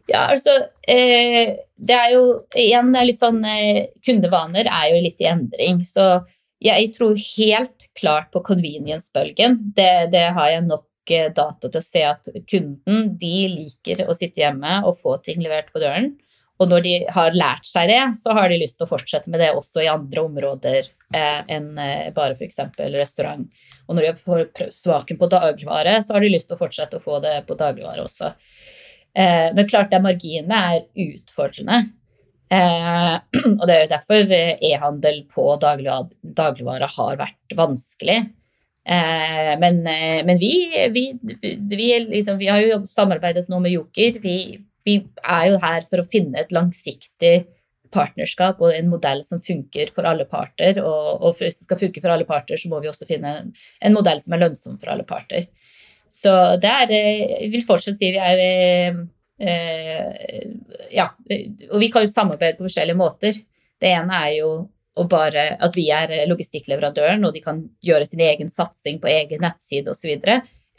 Ja, 0.07 0.27
altså 0.31 0.53
eh, 0.87 1.55
Det 1.75 1.95
er 1.95 2.11
jo 2.15 2.23
igjen 2.55 2.93
det 2.93 3.01
er 3.01 3.09
litt 3.09 3.21
sånn 3.21 3.41
eh, 3.47 3.87
Kundevaner 4.05 4.69
er 4.71 4.91
jo 4.93 5.01
litt 5.03 5.23
i 5.23 5.29
endring. 5.29 5.81
Så 5.85 6.07
jeg 6.63 6.91
tror 6.95 7.17
helt 7.19 7.89
klart 7.99 8.31
på 8.33 8.41
convenience-bølgen. 8.47 9.59
Det, 9.77 10.07
det, 10.13 10.29
har 10.37 10.53
jeg 10.53 10.63
nok 10.69 11.11
eh, 11.13 11.27
data 11.35 11.67
til 11.67 11.81
å 11.81 11.85
se 11.85 12.05
at 12.07 12.31
kunden 12.49 13.11
de 13.19 13.35
liker 13.51 14.07
å 14.07 14.15
sitte 14.17 14.41
hjemme 14.41 14.79
og 14.87 14.97
få 15.01 15.19
ting 15.25 15.43
levert 15.43 15.69
på 15.73 15.83
døren. 15.83 16.15
Og 16.57 16.71
når 16.71 16.81
de 16.87 16.93
har 17.13 17.35
lært 17.37 17.67
seg 17.69 17.91
det, 17.91 17.99
så 18.17 18.33
har 18.33 18.49
de 18.49 18.57
lyst 18.57 18.79
til 18.79 18.87
å 18.87 18.89
fortsette 18.89 19.29
med 19.29 19.43
det 19.43 19.51
også 19.53 19.83
i 19.83 19.91
andre 19.91 20.23
områder 20.25 20.79
eh, 20.87 21.43
enn 21.53 21.67
bare 22.15 22.33
f.eks. 22.33 22.57
restaurant. 22.95 23.45
Og 23.85 23.99
når 23.99 24.07
de 24.07 24.23
får 24.23 24.71
svaken 24.73 25.19
på 25.19 25.29
dagligvare, 25.29 25.99
så 26.01 26.15
har 26.15 26.25
de 26.25 26.33
lyst 26.33 26.49
til 26.49 26.57
å 26.57 26.63
fortsette 26.63 26.97
å 26.97 27.03
få 27.03 27.19
det 27.21 27.35
på 27.45 27.59
dagligvare 27.59 28.07
også. 28.07 28.33
Eh, 29.17 29.53
men 29.55 29.69
klart 29.69 29.91
det 29.91 30.01
marginene 30.03 30.59
er 30.75 30.83
utfordrende. 31.07 31.81
Eh, 32.53 33.15
og 33.59 33.63
det 33.65 33.75
er 33.75 33.83
jo 33.83 33.93
derfor 33.95 34.33
eh, 34.37 34.65
e-handel 34.69 35.23
på 35.33 35.49
dagligvare 35.63 36.91
har 36.97 37.21
vært 37.23 37.57
vanskelig. 37.57 38.25
Men, 38.87 39.81
men 39.83 40.37
vi, 40.39 40.51
vi, 40.93 41.01
vi, 41.19 41.87
liksom, 42.05 42.37
vi, 42.39 42.47
har 42.47 42.61
jo 42.63 42.77
samarbeidet 42.87 43.49
nå 43.51 43.57
med 43.59 43.73
Joker. 43.73 44.15
Vi, 44.23 44.37
er 44.87 45.41
jo 45.49 45.57
her 45.59 45.83
for 45.89 45.99
å 45.99 46.05
finne 46.07 46.39
et 46.39 46.53
langsiktig 46.55 47.33
partnerskap 47.91 48.61
og 48.63 48.71
en 48.71 48.87
modell 48.87 49.25
som 49.27 49.41
funker 49.43 49.91
for 49.91 50.07
alle 50.07 50.23
parter. 50.31 50.79
Og, 50.79 51.09
og 51.19 51.35
hvis 51.35 51.59
det 51.59 51.67
skal 51.67 51.81
funke 51.81 51.99
for 51.99 52.15
alle 52.15 52.29
parter, 52.29 52.55
så 52.55 52.71
må 52.71 52.79
vi 52.79 52.87
også 52.87 53.09
finne 53.09 53.33
en 53.43 53.97
modell 53.97 54.23
som 54.23 54.37
er 54.37 54.45
lønnsom 54.45 54.79
for 54.79 54.93
alle 54.93 55.03
parter. 55.09 55.49
Så 56.09 56.31
det 56.61 56.71
er 56.71 56.93
eh, 56.95 57.21
Jeg 57.43 57.51
vil 57.53 57.65
fortsatt 57.67 57.97
si 57.97 58.11
vi 58.15 58.21
er 58.21 58.41
eh, 58.43 58.97
eh, 59.41 60.47
Ja, 60.93 61.09
og 61.71 61.77
vi 61.83 61.91
kan 61.93 62.05
jo 62.05 62.11
samarbeide 62.11 62.57
på 62.59 62.67
forskjellige 62.67 62.99
måter. 62.99 63.37
Det 63.77 63.91
ene 63.93 64.23
er 64.25 64.33
jo 64.39 64.51
bare, 65.05 65.51
at 65.61 65.75
vi 65.77 65.83
er 65.93 66.23
logistikkleverandøren, 66.25 67.25
og 67.27 67.35
de 67.35 67.41
kan 67.43 67.59
gjøre 67.85 68.07
sin 68.07 68.23
egen 68.25 68.49
satsing 68.49 68.97
på 69.03 69.11
egen 69.11 69.43
nettside 69.43 69.91
osv. 69.91 70.23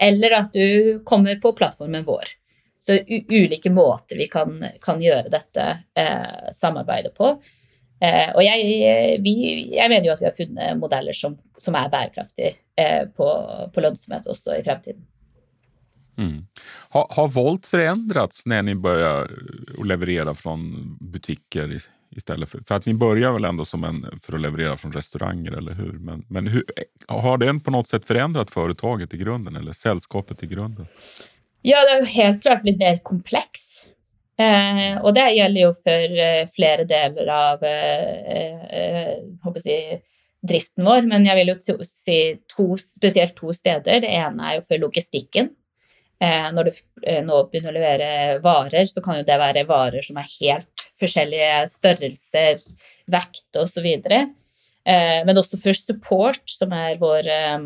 Eller 0.01 0.35
at 0.35 0.57
du 0.57 0.99
kommer 1.07 1.39
på 1.43 1.53
plattformen 1.55 2.07
vår. 2.09 2.33
Så 2.81 2.99
ulike 3.29 3.71
måter 3.71 4.17
vi 4.17 4.27
kan, 4.27 4.59
kan 4.83 5.03
gjøre 5.03 5.31
dette 5.31 5.65
eh, 5.99 6.51
samarbeidet 6.55 7.15
på. 7.15 7.35
Eh, 8.01 8.31
og 8.35 8.43
jeg, 8.45 9.19
vi, 9.25 9.35
jeg, 9.75 9.91
mener 9.91 10.07
jo 10.07 10.15
at 10.15 10.23
vi 10.23 10.29
har 10.29 10.37
funnet 10.37 10.79
modeller 10.79 11.17
som, 11.17 11.35
som 11.59 11.75
er 11.75 11.91
bærekraftige 11.91 12.55
eh, 12.79 13.05
på, 13.11 13.29
på 13.75 13.83
lønnsomhet 13.83 14.31
også 14.31 14.55
i 14.55 14.65
fremtiden. 14.67 15.03
Mm. 16.19 16.47
Har, 16.89 17.07
har 17.11 17.29
Volt 17.29 17.67
förändrats 17.67 18.47
när 18.47 18.63
ni 18.63 18.75
börjar 18.75 19.31
leverera 19.85 20.35
från 20.35 20.97
butikker 21.01 21.83
istället 22.17 22.49
för, 22.49 22.61
för 22.69 22.75
att 22.75 22.87
ni 22.87 22.95
börjar 22.95 23.33
väl 23.33 23.45
ändå 23.45 23.65
som 23.65 23.85
en, 23.85 24.21
för 24.23 24.33
att 24.33 24.41
leverera 24.41 24.77
från 24.77 24.93
restauranger, 24.93 25.53
eller 25.53 25.73
hur? 25.73 25.93
Men, 25.93 26.25
men 26.29 26.47
hur, 26.47 26.65
har 27.09 27.39
den 27.39 27.61
på 27.61 27.71
något 27.71 27.89
sätt 27.89 28.05
förändrat 28.05 28.51
företaget 28.51 29.15
i 29.15 29.17
grunden 29.17 29.57
eller 29.57 29.73
sällskapet 29.73 30.43
i 30.43 30.47
grunden? 30.47 30.87
Ja, 31.63 31.77
det 31.85 31.91
har 31.91 31.99
jo 31.99 32.05
helt 32.05 32.43
klart 32.43 32.63
blitt 32.63 32.79
mer 32.79 32.97
kompleks. 32.97 33.87
Eh, 34.39 35.03
og 35.03 35.15
det 35.15 35.31
gjelder 35.35 35.61
jo 35.61 35.73
for 35.75 36.21
eh, 36.25 36.45
flere 36.55 36.85
deler 36.87 37.31
av 37.35 37.65
eh, 37.67 38.61
eh, 38.81 39.57
si, 39.59 39.79
driften 40.49 40.87
vår. 40.87 41.09
Men 41.11 41.27
jeg 41.27 41.41
vil 41.41 41.53
jo 41.53 41.79
si 41.87 42.19
to, 42.55 42.77
spesielt 42.79 43.35
to 43.37 43.53
steder. 43.53 44.01
Det 44.05 44.13
ene 44.21 44.51
er 44.51 44.61
jo 44.61 44.67
for 44.69 44.85
logistikken. 44.87 45.51
Eh, 46.19 46.49
når 46.51 46.67
du 46.67 46.73
eh, 47.07 47.23
nå 47.23 47.45
begynner 47.47 47.71
å 47.71 47.77
levere 47.77 48.11
varer, 48.43 48.89
så 48.91 49.03
kan 49.05 49.21
jo 49.21 49.27
det 49.27 49.39
være 49.39 49.67
varer 49.69 50.03
som 50.03 50.19
er 50.19 50.33
helt 50.41 50.87
forskjellige 50.99 51.69
størrelser, 51.71 52.65
vekt 53.11 53.59
osv. 53.61 53.87
Eh, 54.89 55.21
men 55.29 55.39
også 55.39 55.61
for 55.63 55.79
support, 55.79 56.43
som 56.51 56.75
er 56.75 56.99
vår 56.99 57.29
eh, 57.31 57.59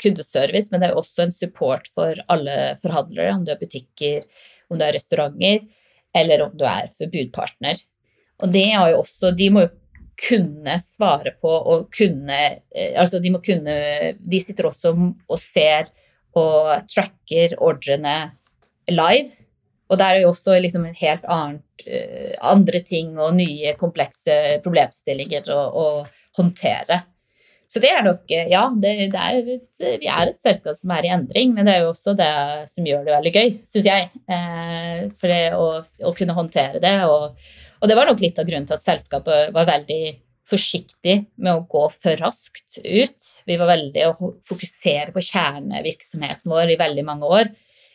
kundeservice. 0.00 0.72
Men 0.72 0.80
det 0.80 0.90
er 0.90 0.96
også 1.00 1.26
en 1.26 1.34
support 1.34 1.90
for 1.92 2.20
alle 2.32 2.72
forhandlere, 2.80 3.34
om 3.36 3.44
du 3.44 3.52
er 3.52 3.60
butikker, 3.60 4.24
om 4.72 4.80
du 4.80 4.86
er 4.86 4.96
restauranter, 4.96 5.60
eller 6.16 6.46
om 6.46 6.54
du 6.56 6.64
er 6.68 6.88
forbudpartner. 6.94 7.84
Og 8.40 8.48
det 8.54 8.68
har 8.72 8.88
jo 8.90 9.02
også 9.04 9.30
De 9.36 9.46
må 9.52 9.60
jo 9.62 9.74
kunne 10.18 10.74
svare 10.82 11.32
på 11.42 11.50
og 11.50 11.86
kunne 11.94 12.38
Altså, 12.98 13.20
de 13.22 13.30
må 13.30 13.38
kunne 13.42 13.74
De 14.18 14.40
sitter 14.42 14.66
også 14.66 14.90
og 14.94 15.38
ser 15.42 15.90
og 16.38 16.90
tracker 16.90 17.56
ordrene 17.62 18.16
live. 18.90 19.40
Og 19.92 20.00
der 20.00 20.16
er 20.16 20.24
jo 20.24 20.32
også 20.32 20.56
liksom 20.64 20.86
en 20.88 20.96
helt 20.98 21.24
annet, 21.30 21.86
uh, 21.86 22.34
andre 22.54 22.80
ting 22.84 23.18
og 23.20 23.36
nye 23.36 23.74
komplekse 23.80 24.60
problemstillinger 24.64 25.50
å, 25.52 25.60
å 25.70 25.88
håndtere. 26.38 27.02
Så 27.74 27.80
det 27.82 27.90
er 27.90 28.04
nok 28.06 28.30
eh, 28.30 28.48
Ja, 28.52 28.68
det, 28.70 28.92
det 29.10 29.20
er 29.20 29.48
et, 29.56 29.84
vi 29.98 30.06
er 30.06 30.28
et 30.28 30.38
selskap 30.38 30.76
som 30.78 30.92
er 30.94 31.08
i 31.08 31.12
endring, 31.14 31.54
men 31.56 31.66
det 31.66 31.74
er 31.74 31.84
jo 31.84 31.92
også 31.94 32.14
det 32.18 32.30
som 32.70 32.86
gjør 32.86 33.06
det 33.06 33.14
veldig 33.16 33.32
gøy, 33.34 33.54
syns 33.66 33.88
jeg. 33.88 34.10
Eh, 34.30 35.00
for 35.18 35.32
det 35.32 35.40
å, 35.58 35.68
å, 35.82 36.12
kunne 36.16 36.36
håndtere 36.36 36.82
det. 36.82 36.94
Og, 37.08 37.48
og, 37.80 37.88
det 37.90 37.96
var 37.98 38.10
nok 38.10 38.22
litt 38.22 38.38
av 38.38 38.46
grunnen 38.46 38.68
til 38.68 38.76
at 38.76 38.84
selskapet 38.84 39.50
var 39.56 39.70
veldig 39.72 40.02
forsiktig 40.48 41.16
med 41.40 41.52
å 41.54 41.66
gå 41.70 41.84
for 41.94 42.20
raskt 42.20 42.78
ut. 42.84 43.30
Vi 43.48 43.58
var 43.60 43.70
veldig 43.70 44.08
å 44.08 44.32
fokusere 44.44 45.14
på 45.14 45.22
kjernevirksomheten 45.24 46.52
vår 46.52 46.74
i 46.74 46.80
veldig 46.80 47.04
mange 47.06 47.30
år. 47.38 47.52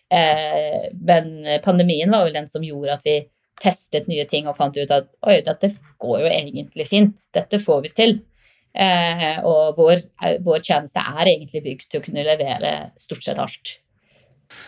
Eh, 0.09 0.89
men 0.97 1.35
pandemien 1.65 2.09
var 2.11 2.25
vel 2.25 2.39
den 2.39 2.49
som 2.49 2.65
gjorde 2.65 2.95
at 2.97 3.05
vi 3.05 3.19
testet 3.59 4.07
nye 4.09 4.25
ting 4.29 4.47
og 4.47 4.57
fant 4.57 4.77
ut 4.79 4.91
at 4.95 5.19
oi, 5.27 5.41
dette 5.45 5.71
går 6.01 6.23
jo 6.23 6.31
egentlig 6.31 6.87
fint. 6.89 7.29
Dette 7.35 7.61
får 7.61 7.85
vi 7.85 7.93
til. 7.95 8.17
Eh, 8.73 9.41
og 9.45 9.77
vår, 9.79 10.01
vår 10.45 10.63
tjeneste 10.65 11.01
er 11.01 11.33
egentlig 11.33 11.63
bygd 11.65 11.87
til 11.89 12.01
å 12.01 12.05
kunne 12.05 12.25
levere 12.25 12.73
stort 13.01 13.25
sett 13.25 13.41
alt. 13.41 13.79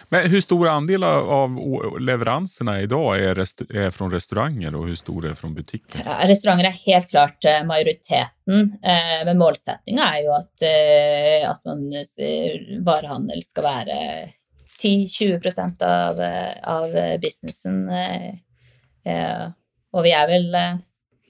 Men 0.10 0.30
hur 0.30 0.42
stor 0.42 0.68
andel 0.70 1.04
av 1.04 1.56
leveranserna 2.00 2.82
idag 2.82 3.02
dag 3.02 3.22
er 3.22 3.46
fra 3.46 3.92
från 3.92 4.12
restauranger 4.12 4.76
og 4.76 4.88
hvor 4.88 5.00
stor 5.00 5.28
er 5.30 5.38
fra 5.38 5.50
butikker? 5.54 6.04
Ja, 6.06 6.20
restauranger 6.30 6.70
er 6.70 6.78
helt 6.86 7.10
klart 7.12 7.48
eh, 7.48 7.62
majoriteten, 7.68 8.70
eh, 8.84 9.18
men 9.28 9.40
målsettinga 9.40 10.08
er 10.16 10.26
jo 10.26 10.36
at, 10.36 10.66
eh, 10.68 11.50
at 11.50 11.66
man, 11.68 11.88
varehandel 12.86 13.44
skal 13.46 13.68
være 13.68 13.98
10-20% 14.82 15.84
av, 15.86 16.22
av 16.66 16.96
businessen. 17.22 17.84
Og 19.94 20.08
vi 20.08 20.14
er 20.18 20.26
vel 20.30 20.48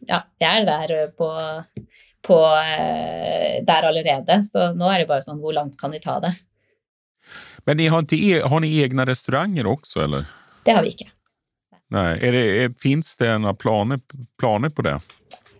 Ja, 0.07 0.23
vi 0.39 0.45
er 0.47 0.63
der 0.65 1.11
på, 1.13 1.27
på 2.25 2.37
der 3.67 3.87
allerede, 3.89 4.39
så 4.47 4.71
nå 4.73 4.87
er 4.89 5.03
det 5.03 5.09
bare 5.11 5.25
sånn 5.25 5.41
hvor 5.43 5.53
langt 5.53 5.75
kan 5.77 5.91
vi 5.91 5.99
ta 6.01 6.15
det? 6.23 6.31
Men 7.65 7.77
ni 7.77 7.87
har, 7.87 7.99
inte 7.99 8.15
e 8.15 8.41
har 8.41 8.59
ni 8.59 8.81
egna 8.81 9.05
restauranger 9.05 9.65
också? 9.65 10.03
Eller? 10.03 10.25
Det 10.65 10.71
har 10.71 10.83
vi 10.83 10.93
ikke. 10.95 11.09
Nei. 11.91 12.15
Er 12.23 12.35
det, 12.35 12.43
er, 12.63 12.75
finns 12.81 13.15
det 13.19 13.31
noen 13.43 13.57
planer, 13.59 13.99
planer, 14.39 14.71
på 14.71 14.85
det? 14.87 14.97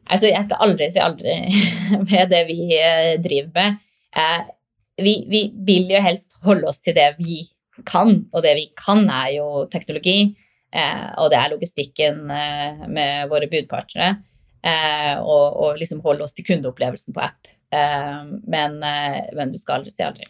Altså, 0.08 0.30
jeg 0.32 0.44
skal 0.48 0.64
aldri 0.64 0.88
si 0.92 1.02
aldri 1.04 1.36
med 2.10 2.32
det 2.32 2.46
vi 2.50 2.60
eh, 2.78 3.16
driver 3.22 3.52
med. 3.58 3.90
Eh, 4.18 4.46
vi, 5.02 5.16
vi, 5.30 5.44
vil 5.68 5.92
jo 5.92 6.02
helst 6.04 6.38
holde 6.46 6.70
oss 6.72 6.82
til 6.84 6.96
det 6.98 7.14
vi 7.20 7.42
kan, 7.88 8.22
og 8.32 8.44
det 8.46 8.56
vi 8.60 8.68
kan, 8.78 9.06
er 9.10 9.36
jo 9.38 9.66
teknologi. 9.72 10.34
Eh, 10.72 11.08
og 11.20 11.32
det 11.32 11.40
er 11.40 11.52
logistikken 11.52 12.30
eh, 12.32 12.84
med 12.88 13.32
våre 13.32 13.50
budpartnere. 13.52 14.22
Eh, 14.62 15.16
og, 15.20 15.58
og, 15.58 15.80
liksom 15.80 16.04
holde 16.06 16.24
oss 16.26 16.36
til 16.38 16.48
kundeopplevelsen 16.48 17.16
på 17.16 17.24
app. 17.26 17.58
Men, 17.72 18.74
men, 18.84 19.52
du 19.54 19.56
skal 19.56 19.78
aldri 19.78 19.94
si 19.94 20.04
aldri. 20.04 20.26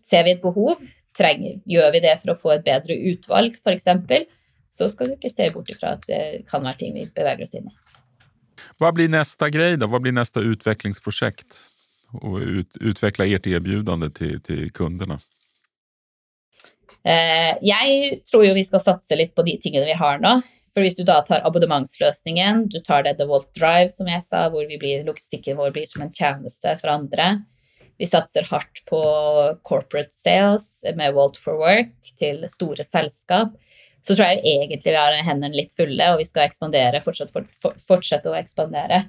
Ser 0.00 0.22
vi 0.24 0.32
et 0.32 0.40
behov, 0.40 0.80
trenger, 1.16 1.60
gjør 1.68 1.94
vi 1.94 2.02
det 2.04 2.16
for 2.22 2.32
å 2.32 2.38
få 2.38 2.52
et 2.56 2.66
bedre 2.66 2.96
utvalg, 3.12 3.56
f.eks., 3.56 3.88
så 4.76 4.88
skal 4.92 5.08
du 5.08 5.16
ikke 5.16 5.32
se 5.32 5.48
bort 5.54 5.70
ifra 5.72 5.94
at 5.96 6.04
det 6.10 6.22
kan 6.50 6.64
være 6.66 6.82
ting 6.82 6.96
vi 6.96 7.06
beveger 7.16 7.46
oss 7.46 7.54
inn 7.56 7.70
i. 7.70 7.76
Hva 8.80 8.90
blir 8.92 9.08
neste 9.08 9.48
greie, 9.52 9.78
da? 9.80 9.88
Hva 9.88 10.00
blir 10.04 10.12
neste 10.12 10.42
utviklingsprosjekt? 10.44 11.62
Å 12.16 12.36
ut, 12.38 12.76
utvikle 12.80 13.26
ert 13.32 13.46
tilbud 13.48 13.88
til, 14.14 14.36
til 14.44 14.68
kundene? 14.76 15.16
Eh, 17.06 17.54
jeg 17.62 18.20
tror 18.26 18.44
jo 18.46 18.54
vi 18.56 18.66
skal 18.66 18.82
satse 18.82 19.18
litt 19.18 19.34
på 19.36 19.44
de 19.46 19.56
tingene 19.62 19.88
vi 19.88 19.96
har 19.96 20.20
nå. 20.22 20.36
For 20.76 20.84
hvis 20.84 20.98
du 20.98 21.06
da 21.08 21.22
tar 21.24 21.44
abonnementsløsningen, 21.48 22.66
du 22.68 22.82
tar 22.84 23.06
det 23.06 23.14
The 23.16 23.24
Volt 23.30 23.48
Drive, 23.56 23.88
som 23.94 24.10
jeg 24.12 24.20
sa, 24.26 24.42
hvor 24.52 24.66
blir, 24.68 25.06
logistikken 25.06 25.56
vår 25.56 25.72
blir 25.72 25.86
som 25.88 26.04
en 26.04 26.12
tjeneste 26.12 26.74
for 26.82 26.92
andre. 26.92 27.30
Vi 27.96 28.08
satser 28.08 28.46
hardt 28.50 28.82
på 28.88 29.00
corporate 29.66 30.12
sales 30.12 30.74
med 30.98 31.16
Walt 31.16 31.38
for 31.40 31.58
Work 31.62 32.14
til 32.18 32.44
store 32.52 32.84
selskap 32.84 33.56
så 34.06 34.14
tror 34.14 34.28
jeg 34.30 34.42
egentlig 34.46 34.92
vi 34.92 34.98
har 34.98 35.14
hendene 35.26 35.56
litt 35.56 35.72
fulle, 35.74 36.12
og 36.12 36.20
vi 36.20 36.26
skal 36.28 36.46
ekspandere, 36.46 37.02
fortsette, 37.02 37.34
for, 37.34 37.46
for, 37.62 37.78
fortsette 37.88 38.30
å 38.30 38.36
ekspandere. 38.38 39.02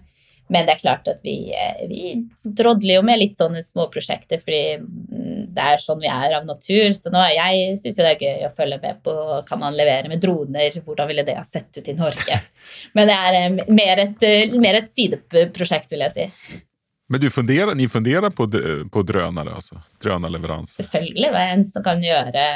Men 0.47 0.63
det 0.63 0.78
er 0.78 0.80
klart 0.80 1.10
at 1.12 1.19
vi, 1.26 1.52
eh, 1.52 1.84
vi 1.89 2.13
drodler 2.56 2.95
jo 2.95 3.04
med 3.06 3.19
litt 3.19 3.36
sånne 3.38 3.60
småprosjekter, 3.62 4.39
fordi 4.41 4.78
mm, 4.80 5.41
det 5.54 5.65
er 5.73 5.84
sånn 5.84 6.00
vi 6.02 6.10
er 6.10 6.38
av 6.38 6.47
natur. 6.47 6.88
Så 6.95 7.12
nå, 7.13 7.21
jeg 7.36 7.76
syns 7.82 8.00
jo 8.00 8.06
det 8.06 8.13
er 8.13 8.23
gøy 8.23 8.47
å 8.47 8.54
følge 8.56 8.80
med 8.82 9.02
på 9.06 9.15
kan 9.50 9.62
man 9.62 9.78
levere 9.78 10.10
med 10.10 10.23
droner, 10.23 10.80
hvordan 10.86 11.12
ville 11.12 11.28
det 11.28 11.36
ha 11.38 11.43
sett 11.45 11.78
ut 11.78 11.91
i 11.91 11.97
Norge? 11.97 12.39
Men 12.97 13.12
det 13.12 13.19
er 13.28 13.39
eh, 13.41 13.60
mer 13.67 14.04
et, 14.08 14.26
eh, 14.26 14.58
mer 14.63 14.80
et 14.80 14.89
sideprosjekt, 14.89 15.91
vil 15.93 16.08
jeg 16.08 16.15
si. 16.15 16.62
Men 17.10 17.22
du 17.24 17.30
funderer, 17.32 17.76
ni 17.76 17.88
funderer 17.88 18.30
på, 18.36 18.48
på 18.91 19.04
drønere, 19.08 19.54
altså? 19.56 19.80
Drønerleveranse? 20.04 20.82
Selvfølgelig. 20.82 21.30
Hva 21.32 21.43
enn 21.54 21.63
som 21.67 21.86
kan 21.86 22.02
gjøre 22.04 22.48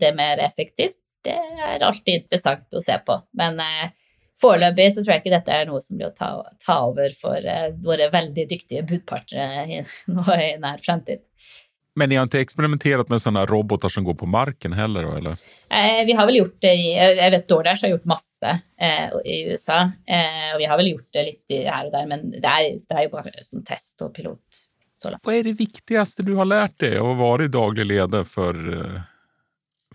det 0.00 0.12
mer 0.16 0.40
effektivt, 0.40 1.02
det 1.26 1.36
er 1.36 1.84
alltid 1.84 2.22
interessant 2.22 2.76
å 2.76 2.80
se 2.80 2.96
på. 3.04 3.18
Men 3.36 3.60
eh, 3.60 3.92
foreløpig 4.40 4.88
så 4.94 5.04
tror 5.04 5.14
jeg 5.14 5.24
ikke 5.24 5.34
dette 5.34 5.56
er 5.56 5.68
noe 5.68 5.82
som 5.84 6.00
blir 6.00 6.08
å 6.08 6.16
ta, 6.16 6.30
ta 6.64 6.78
over 6.88 7.12
for 7.16 7.44
eh, 7.44 7.74
våre 7.84 8.08
veldig 8.12 8.46
dyktige 8.48 8.86
budpartnere 8.88 9.82
nå 10.14 10.24
i 10.38 10.54
nær 10.62 10.80
fremtid. 10.80 11.26
Men 12.00 12.08
ni 12.08 12.16
har 12.16 12.28
ikke 12.28 12.40
eksperimentert 12.40 13.10
med 13.12 13.20
sånne 13.20 13.42
roboter 13.50 13.92
som 13.92 14.06
går 14.06 14.16
på 14.16 14.28
marken 14.30 14.72
heller? 14.76 15.10
eller? 15.18 15.36
Eh, 15.68 16.00
vi 16.08 16.16
har 16.16 16.28
vel 16.30 16.40
gjort 16.40 16.56
det 16.64 16.72
i 16.80 16.88
Jeg 16.96 17.34
vet 17.34 17.44
DoorDash 17.50 17.84
har 17.84 17.92
gjort 17.92 18.08
masse 18.08 18.54
eh, 18.56 19.12
i 19.28 19.42
USA. 19.50 19.82
Eh, 20.08 20.48
og 20.54 20.62
vi 20.62 20.70
har 20.70 20.80
vel 20.80 20.94
gjort 20.94 21.10
det 21.18 21.26
litt 21.28 21.54
her 21.58 21.90
og 21.90 21.92
der, 21.92 22.08
men 22.08 22.26
det 22.32 22.40
er, 22.48 22.80
det 22.80 22.96
er 22.96 23.06
jo 23.06 23.12
bare 23.12 23.44
sånn 23.44 23.66
test 23.68 24.00
og 24.06 24.14
pilot. 24.16 24.64
Så 24.96 25.12
Hva 25.12 25.36
er 25.36 25.46
det 25.46 25.58
viktigste 25.60 26.24
du 26.24 26.34
har 26.40 26.48
lært 26.48 26.80
deg 26.80 26.98
av 27.00 27.12
å 27.12 27.20
være 27.20 27.52
daglig 27.52 27.86
leder 27.88 28.26
for 28.28 28.56
uh, 28.56 28.98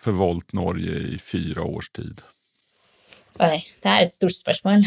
for 0.01 0.11
Volt 0.11 0.53
Norge 0.53 1.01
i 1.13 1.19
fire 1.21 1.61
års 1.61 1.89
tid? 1.89 2.21
Oi, 3.41 3.59
det 3.83 3.91
er 3.91 4.05
et 4.05 4.15
stort 4.15 4.37
spørsmål. 4.37 4.85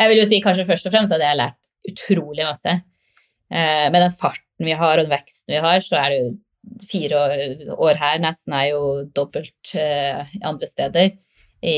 Jeg 0.00 0.10
vil 0.10 0.20
jo 0.20 0.26
si 0.28 0.40
kanskje 0.42 0.66
først 0.68 0.88
og 0.88 0.94
fremst 0.94 1.14
at 1.14 1.22
jeg 1.22 1.32
har 1.32 1.40
lært 1.40 1.90
utrolig 1.90 2.46
masse. 2.46 2.74
Eh, 3.50 3.86
med 3.92 4.00
den 4.00 4.14
farten 4.14 4.43
vi 4.62 4.74
har 4.78 4.98
og 4.98 5.04
den 5.04 5.12
veksten 5.12 5.54
vi 5.54 5.62
har, 5.64 5.82
så 5.82 5.98
er 6.00 6.12
det 6.12 6.18
jo 6.20 6.32
fire 6.88 7.20
år, 7.20 7.34
år 7.76 8.00
her 8.00 8.22
nesten 8.22 8.54
er 8.56 8.70
jo 8.72 8.82
dobbelt 9.16 9.74
eh, 9.78 10.34
andre 10.42 10.68
steder. 10.68 11.14
I, 11.64 11.76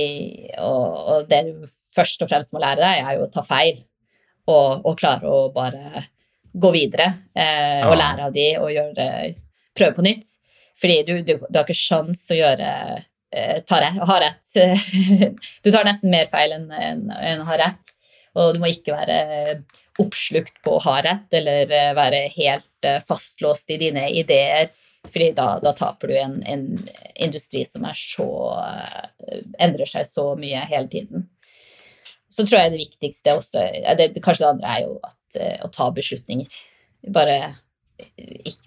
og, 0.59 0.87
og, 0.97 1.27
det 1.31 1.43
du 1.47 1.67
først 1.95 2.23
og 2.25 2.31
fremst 2.31 2.55
må 2.55 2.63
lære 2.63 2.83
deg, 2.83 3.03
er 3.03 3.19
jo 3.19 3.27
å 3.27 3.33
ta 3.33 3.45
feil. 3.47 3.79
Og, 4.47 4.87
og 4.87 4.95
klare 4.99 5.27
å 5.27 5.49
bare 5.55 6.05
gå 6.57 6.71
videre 6.71 7.09
eh, 7.35 7.83
og 7.83 7.97
lære 7.99 8.29
av 8.29 8.35
de 8.35 8.47
og 8.61 8.71
gjøre, 8.71 9.07
prøve 9.77 9.97
på 9.97 10.07
nytt. 10.07 10.29
Fordi 10.81 11.01
du, 11.09 11.13
du, 11.25 11.35
du 11.41 11.59
har 11.59 11.65
ikke 11.65 11.77
sjans 11.77 12.23
å 12.31 12.39
gjøre 12.39 12.71
eh, 13.33 13.59
ta 13.67 13.81
rett, 13.83 13.99
ha 14.07 14.19
rett. 14.23 14.57
du 15.65 15.71
tar 15.73 15.89
nesten 15.89 16.13
mer 16.13 16.31
feil 16.31 16.55
enn 16.57 16.71
en, 16.71 17.05
en 17.11 17.45
ha 17.49 17.59
rett. 17.65 17.96
Og 18.37 18.55
du 18.55 18.61
må 18.61 18.71
ikke 18.71 18.95
være 18.95 19.19
oppslukt 20.03 20.59
på 20.65 20.77
å 20.77 20.83
ha 20.85 20.99
rett 21.07 21.33
eller 21.37 21.71
eh, 21.73 21.95
være 21.97 22.27
helt 22.35 22.89
eh, 22.89 23.01
fastlåst 23.05 23.73
i 23.73 23.81
dine 23.81 24.11
ideer. 24.13 24.69
Fordi 25.07 25.31
da, 25.37 25.47
da 25.63 25.73
taper 25.77 26.11
du 26.11 26.17
en, 26.19 26.37
en, 26.51 26.65
industri 27.15 27.63
som 27.65 27.85
så, 27.95 28.27
endrer 29.63 29.87
seg 29.87 30.09
så 30.09 30.33
mye 30.39 30.65
hele 30.67 30.91
tiden. 30.91 31.29
Så 32.27 32.43
tror 32.43 32.65
jeg 32.65 32.73
det 32.75 32.81
viktigste 32.81 33.37
også 33.39 33.63
det, 33.97 34.09
Kanskje 34.19 34.43
det 34.43 34.51
andre 34.51 34.73
er 34.73 34.83
jo 34.83 34.97
at, 35.07 35.39
å 35.63 35.71
ta 35.71 35.87
beslutninger. 35.95 36.51
Bare 37.15 37.39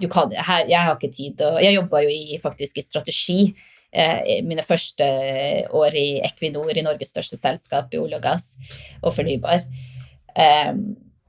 kan, 0.10 0.32
her, 0.32 0.64
jeg 0.70 0.80
har 0.80 0.96
ikke 0.96 1.12
tid 1.14 1.42
og 1.46 1.60
Jeg 1.62 1.76
jobba 1.76 2.02
jo 2.02 2.14
i, 2.14 2.40
faktisk 2.42 2.80
i 2.80 2.86
strategi 2.86 3.42
eh, 3.52 3.68
mine 4.46 4.62
første 4.62 5.06
år 5.74 5.96
i 5.98 6.08
Equinor, 6.22 6.70
i 6.78 6.84
Norges 6.86 7.10
største 7.10 7.40
selskap 7.40 7.94
i 7.94 8.02
olje 8.02 8.20
og 8.20 8.26
gass 8.26 8.52
og 9.02 9.16
fornybar. 9.16 9.64
Eh, 10.36 10.74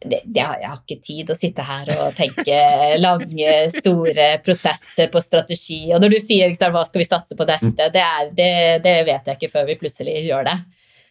det, 0.00 0.22
det, 0.24 0.40
jeg 0.40 0.64
har 0.64 0.78
ikke 0.80 1.02
tid 1.04 1.30
å 1.30 1.36
sitte 1.36 1.64
her 1.64 1.90
og 1.98 2.14
tenke 2.16 2.58
lange, 3.04 3.56
store 3.74 4.28
prosesser 4.44 5.10
på 5.12 5.20
strategi. 5.24 5.82
Og 5.92 6.00
når 6.00 6.14
du 6.14 6.20
sier 6.22 6.48
liksom, 6.48 6.72
hva 6.72 6.86
skal 6.88 7.02
vi 7.02 7.08
satse 7.08 7.36
på 7.36 7.48
neste, 7.48 7.90
det, 7.92 8.04
er, 8.04 8.30
det, 8.36 8.52
det, 8.86 8.94
vet 9.08 9.28
jeg 9.28 9.40
ikke 9.40 9.52
før 9.52 9.68
vi 9.68 9.80
plutselig 9.82 10.22
gjør 10.24 10.48
det. 10.48 10.56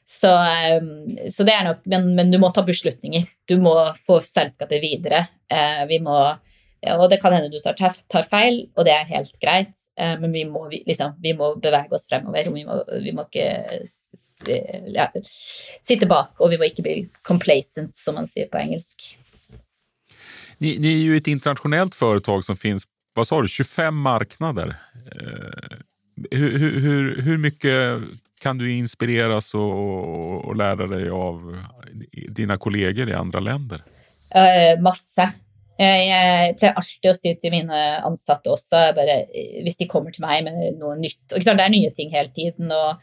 Så, 0.10 0.32
så 1.30 1.46
det 1.46 1.54
er 1.54 1.68
nok, 1.68 1.84
men, 1.92 2.08
men, 2.18 2.32
du 2.34 2.40
må 2.42 2.50
ta 2.50 2.64
beslutninger. 2.66 3.28
Du 3.46 3.60
må 3.62 3.76
få 4.08 4.18
selskapet 4.26 4.82
videre. 4.82 5.20
Vi 5.86 6.00
må 6.02 6.18
og 6.88 7.10
det 7.12 7.20
kan 7.20 7.34
hende 7.36 7.52
du 7.52 7.60
tar, 7.60 7.76
tar, 7.76 8.26
feil, 8.28 8.62
og 8.78 8.86
det 8.88 8.94
er 8.96 9.10
helt 9.12 9.34
greit, 9.44 9.74
eh, 10.00 10.16
men 10.22 10.32
vi 10.32 10.46
må, 10.48 10.66
liksom, 10.72 11.18
vi 11.20 11.34
må 11.36 11.52
bevege 11.60 11.96
oss 11.96 12.08
fremover. 12.08 12.48
Vi 12.56 12.64
må, 12.68 12.78
vi 13.04 13.16
må 13.16 13.26
ikke 13.28 13.48
ja, 14.94 15.10
sitte 15.84 16.08
bak, 16.08 16.38
og 16.40 16.54
vi 16.54 16.60
må 16.62 16.70
ikke 16.70 16.86
bli 16.86 16.96
complacent, 17.28 17.98
som 18.00 18.16
man 18.20 18.30
sier 18.32 18.48
på 18.52 18.62
engelsk. 18.62 19.10
Ni, 20.60 20.78
ni 20.80 20.94
er 20.94 21.04
jo 21.04 21.20
et 21.20 21.28
internasjonalt 21.32 21.96
foretak 21.96 22.48
som 22.48 22.60
finnes 22.60 22.88
hva 23.18 23.26
sa 23.28 23.42
du, 23.44 23.50
25 23.52 24.00
marknader. 24.00 24.74
Hvor 26.32 27.36
eh, 27.36 27.38
mye 27.44 27.76
kan 28.40 28.60
du 28.60 28.70
inspireres 28.72 29.52
og, 29.60 30.48
og 30.48 30.56
lære 30.56 30.88
deg 30.94 31.10
av 31.12 31.44
dine 32.36 32.56
kolleger 32.62 33.12
i 33.12 33.18
andre 33.20 33.44
land? 33.44 33.76
Uh, 34.32 34.80
masse. 34.80 35.26
Jeg 35.80 36.58
pleier 36.60 36.76
alltid 36.76 37.08
å 37.08 37.16
si 37.16 37.32
til 37.40 37.54
mine 37.54 37.78
ansatte 38.04 38.52
også, 38.52 38.90
bare, 38.98 39.22
hvis 39.64 39.80
de 39.80 39.88
kommer 39.88 40.12
til 40.12 40.26
meg 40.26 40.44
med 40.44 40.76
noe 40.80 40.98
nytt 41.00 41.38
og 41.38 41.46
Det 41.46 41.56
er 41.56 41.72
nye 41.72 41.92
ting 41.96 42.12
hele 42.12 42.34
tiden. 42.36 42.72
og 42.72 43.00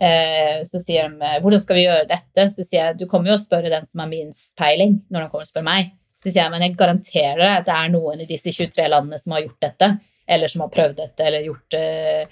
eh, 0.00 0.60
Så 0.68 0.82
sier 0.84 1.08
de 1.08 1.40
'hvordan 1.40 1.60
skal 1.60 1.76
vi 1.76 1.86
gjøre 1.86 2.08
dette?' 2.08 2.50
Så 2.52 2.66
sier 2.66 2.84
jeg 2.84 2.98
du 2.98 3.06
kommer 3.06 3.30
jo 3.30 3.38
og 3.38 3.40
spør 3.40 3.70
den 3.70 3.86
som 3.86 4.00
har 4.00 4.08
minst 4.12 4.52
peiling, 4.56 5.00
når 5.10 5.24
de 5.24 5.30
kommer 5.30 5.46
og 5.48 5.52
spør 5.52 5.64
meg. 5.64 5.90
Så 6.22 6.32
sier 6.32 6.42
jeg 6.42 6.50
men 6.50 6.62
jeg 6.62 6.76
garanterer 6.76 7.38
deg 7.38 7.58
at 7.60 7.66
det 7.66 7.74
er 7.74 7.88
noen 7.88 8.20
i 8.20 8.26
disse 8.26 8.52
23 8.52 8.88
landene 8.88 9.18
som 9.18 9.32
har 9.32 9.42
gjort 9.42 9.60
dette, 9.60 10.00
eller 10.28 10.48
som 10.48 10.60
har 10.60 10.68
prøvd 10.68 10.96
dette, 10.96 11.24
eller 11.24 11.46
gjort, 11.46 11.74
eh, 11.74 12.26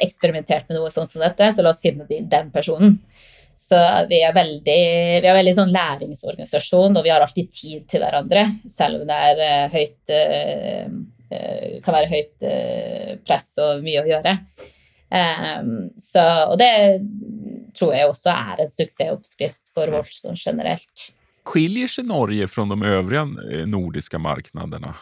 eksperimentert 0.00 0.68
med 0.68 0.78
noe 0.78 0.90
sånt 0.90 1.10
som 1.10 1.20
dette, 1.20 1.52
så 1.52 1.62
la 1.62 1.68
oss 1.68 1.82
finne 1.82 2.06
den 2.08 2.50
personen. 2.50 3.00
Så 3.56 3.78
vi 4.10 4.20
er 4.24 4.34
veldig, 4.36 4.78
vi 5.22 5.28
er 5.30 5.36
veldig 5.36 5.54
sånn 5.56 5.72
læringsorganisasjon, 5.74 6.98
og 6.98 7.04
vi 7.06 7.12
har 7.12 7.24
alltid 7.24 7.50
tid 7.54 7.88
til 7.90 8.04
hverandre. 8.04 8.46
Selv 8.70 9.02
om 9.02 9.08
det 9.08 9.18
er 9.30 9.42
uh, 9.42 9.74
høyt 9.74 10.14
uh, 10.14 11.02
kan 11.82 11.96
være 11.96 12.10
høyt 12.12 12.44
press 13.26 13.56
og 13.58 13.80
mye 13.82 14.04
å 14.04 14.06
gjøre. 14.06 14.36
Um, 15.10 15.88
så, 15.98 16.22
og 16.52 16.58
det 16.60 16.68
tror 17.74 17.94
jeg 17.96 18.10
også 18.10 18.30
er 18.30 18.62
en 18.62 18.70
suksessoppskrift 18.70 19.72
for 19.74 19.90
Wolfson 19.90 20.38
generelt. 20.38 21.08
Skiljer 21.44 21.90
seg 21.90 22.06
Norge 22.08 22.46
fra 22.48 22.64
de 22.70 22.78
øvrige 22.92 23.64
nordiske 23.66 24.20
markedene? 24.22 24.94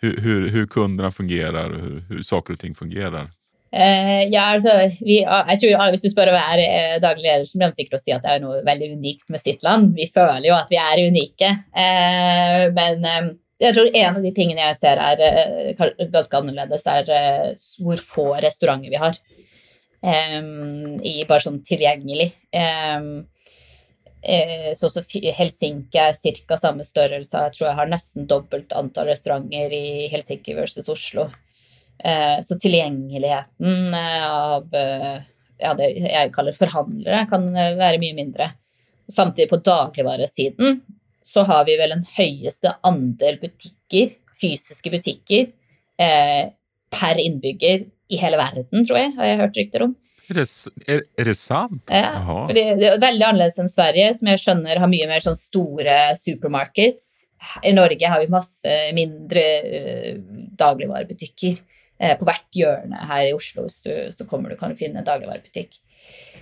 Hvordan 0.00 0.70
kundene 0.72 1.12
fungerer, 1.14 1.76
hvordan 1.76 2.26
saker 2.26 2.56
og 2.56 2.60
ting 2.64 2.74
fungerer? 2.76 3.28
Uh, 3.74 4.22
ja, 4.30 4.52
altså, 4.52 4.76
vi, 5.02 5.16
jeg 5.24 5.58
tror 5.58 5.88
Hvis 5.90 6.04
du 6.04 6.10
spør 6.12 6.30
å 6.30 6.36
er 6.38 6.60
uh, 6.62 6.96
daglig 7.02 7.26
leder, 7.26 7.46
så 7.48 7.58
blir 7.58 7.72
de 7.72 7.80
sikkert 7.80 7.98
å 7.98 8.02
si 8.02 8.14
at 8.14 8.22
det 8.22 8.36
er 8.36 8.44
noe 8.44 8.60
veldig 8.66 8.92
unikt 9.00 9.26
med 9.34 9.42
sitt 9.42 9.66
land. 9.66 9.94
Vi 9.98 10.06
føler 10.14 10.46
jo 10.46 10.54
at 10.54 10.70
vi 10.70 10.78
er 10.78 11.02
unike. 11.08 11.50
Uh, 11.74 12.68
men 12.76 13.34
jeg 13.62 13.74
tror 13.74 13.90
en 13.90 14.18
av 14.18 14.22
de 14.22 14.32
tingene 14.34 14.62
jeg 14.62 14.78
ser 14.78 15.00
er 15.00 16.08
ganske 16.12 16.38
annerledes, 16.38 16.86
er 16.90 17.10
hvor 17.80 18.00
få 18.02 18.26
restauranter 18.42 18.92
vi 18.92 18.98
har. 19.00 19.14
I 20.04 21.12
bare 21.24 21.40
sånn 21.40 21.62
tilgjengelig. 21.64 22.26
Eh, 24.24 24.72
så 24.72 24.88
også 24.88 25.02
Helsinki 25.36 26.00
er 26.00 26.16
ca. 26.48 26.56
samme 26.56 26.84
størrelse. 26.84 27.36
Jeg 27.46 27.52
tror 27.56 27.68
jeg 27.68 27.76
har 27.76 27.90
nesten 27.90 28.28
dobbelt 28.28 28.72
antall 28.72 29.10
restauranter 29.12 29.72
i 29.72 30.08
Helsinki 30.12 30.56
versus 30.56 30.88
Oslo. 30.88 31.28
Eh, 31.98 32.38
så 32.42 32.58
tilgjengeligheten 32.60 33.94
av 33.94 34.66
ja, 34.74 35.72
det 35.78 35.88
jeg 36.02 36.32
kaller 36.34 36.56
forhandlere, 36.56 37.24
kan 37.30 37.46
være 37.54 38.00
mye 38.02 38.16
mindre. 38.16 38.50
Samtidig 39.10 39.50
på 39.50 39.60
dagligvaresiden 39.64 40.80
så 41.24 41.44
har 41.48 41.64
vi 41.68 41.76
vel 41.80 41.94
en 41.94 42.04
høyeste 42.16 42.74
andel 42.84 43.38
butikker, 43.40 44.12
fysiske 44.40 44.92
butikker, 44.92 45.48
eh, 46.00 46.52
per 46.94 47.20
innbygger 47.20 47.86
i 48.12 48.20
hele 48.20 48.38
verden, 48.38 48.84
tror 48.84 49.00
jeg, 49.00 49.12
har 49.16 49.30
jeg 49.30 49.40
hørt 49.40 49.60
rykter 49.60 49.86
om. 49.88 49.94
Er 50.24 50.38
det, 50.40 50.46
er, 50.88 51.02
er 51.20 51.28
det 51.28 51.36
sant? 51.36 51.82
Ja, 51.92 52.22
fordi 52.46 52.62
det 52.80 52.86
er 52.88 53.02
veldig 53.02 53.26
annerledes 53.26 53.58
enn 53.60 53.68
Sverige, 53.68 54.12
som 54.16 54.30
jeg 54.30 54.40
skjønner 54.40 54.80
har 54.80 54.88
mye 54.88 55.08
mer 55.10 55.24
sånn 55.24 55.36
store 55.36 55.98
supermarkeds. 56.16 57.10
I 57.68 57.74
Norge 57.76 58.08
har 58.08 58.22
vi 58.22 58.32
masse 58.32 58.76
mindre 58.96 59.42
uh, 59.64 60.22
dagligvarebutikker. 60.56 61.58
Uh, 62.02 62.14
på 62.18 62.26
hvert 62.26 62.58
hjørne 62.58 63.06
her 63.06 63.28
i 63.28 63.34
Oslo 63.36 63.68
hvis 63.68 63.78
du, 63.84 63.92
så 64.10 64.26
kommer 64.26 64.50
du, 64.50 64.58
kan 64.58 64.72
du 64.72 64.78
finne 64.78 64.98
en 65.00 65.06
dagligvarebutikk. 65.06 65.78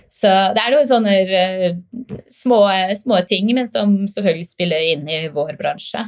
Så 0.09 0.29
det 0.55 0.61
er 0.63 0.73
noen 0.73 0.89
sånne 0.89 1.13
uh, 1.29 2.23
små, 2.31 2.63
små, 2.97 3.19
ting, 3.29 3.51
men 3.53 3.69
som 3.69 4.01
selvfølgelig 4.09 4.49
spiller 4.49 4.87
inn 4.95 5.05
i 5.09 5.21
vår 5.33 5.55
bransje. 5.59 6.07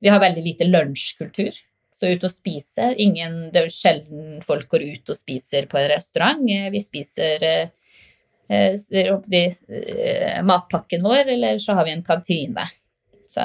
vi 0.00 0.08
har 0.08 0.20
veldig 0.20 0.42
lite 0.42 0.66
lunsjkultur. 0.66 1.54
Så 1.94 2.10
ut 2.10 2.24
og 2.26 2.32
spise 2.32 2.88
ingen, 2.98 3.52
Det 3.52 3.60
er 3.60 3.70
sjelden 3.70 4.40
folk 4.42 4.66
går 4.72 4.82
ut 4.82 5.10
og 5.14 5.16
spiser 5.16 5.68
på 5.70 5.78
en 5.78 5.90
restaurant. 5.94 6.42
Uh, 6.42 6.70
vi 6.74 6.82
spiser 6.82 7.70
de, 8.48 9.42
eh, 9.68 10.42
matpakken 10.44 11.02
vår, 11.02 11.30
eller 11.32 11.58
så 11.58 11.78
har 11.78 11.84
vi 11.84 11.94
en 11.94 12.04
kantine. 12.04 12.66
Så 13.28 13.40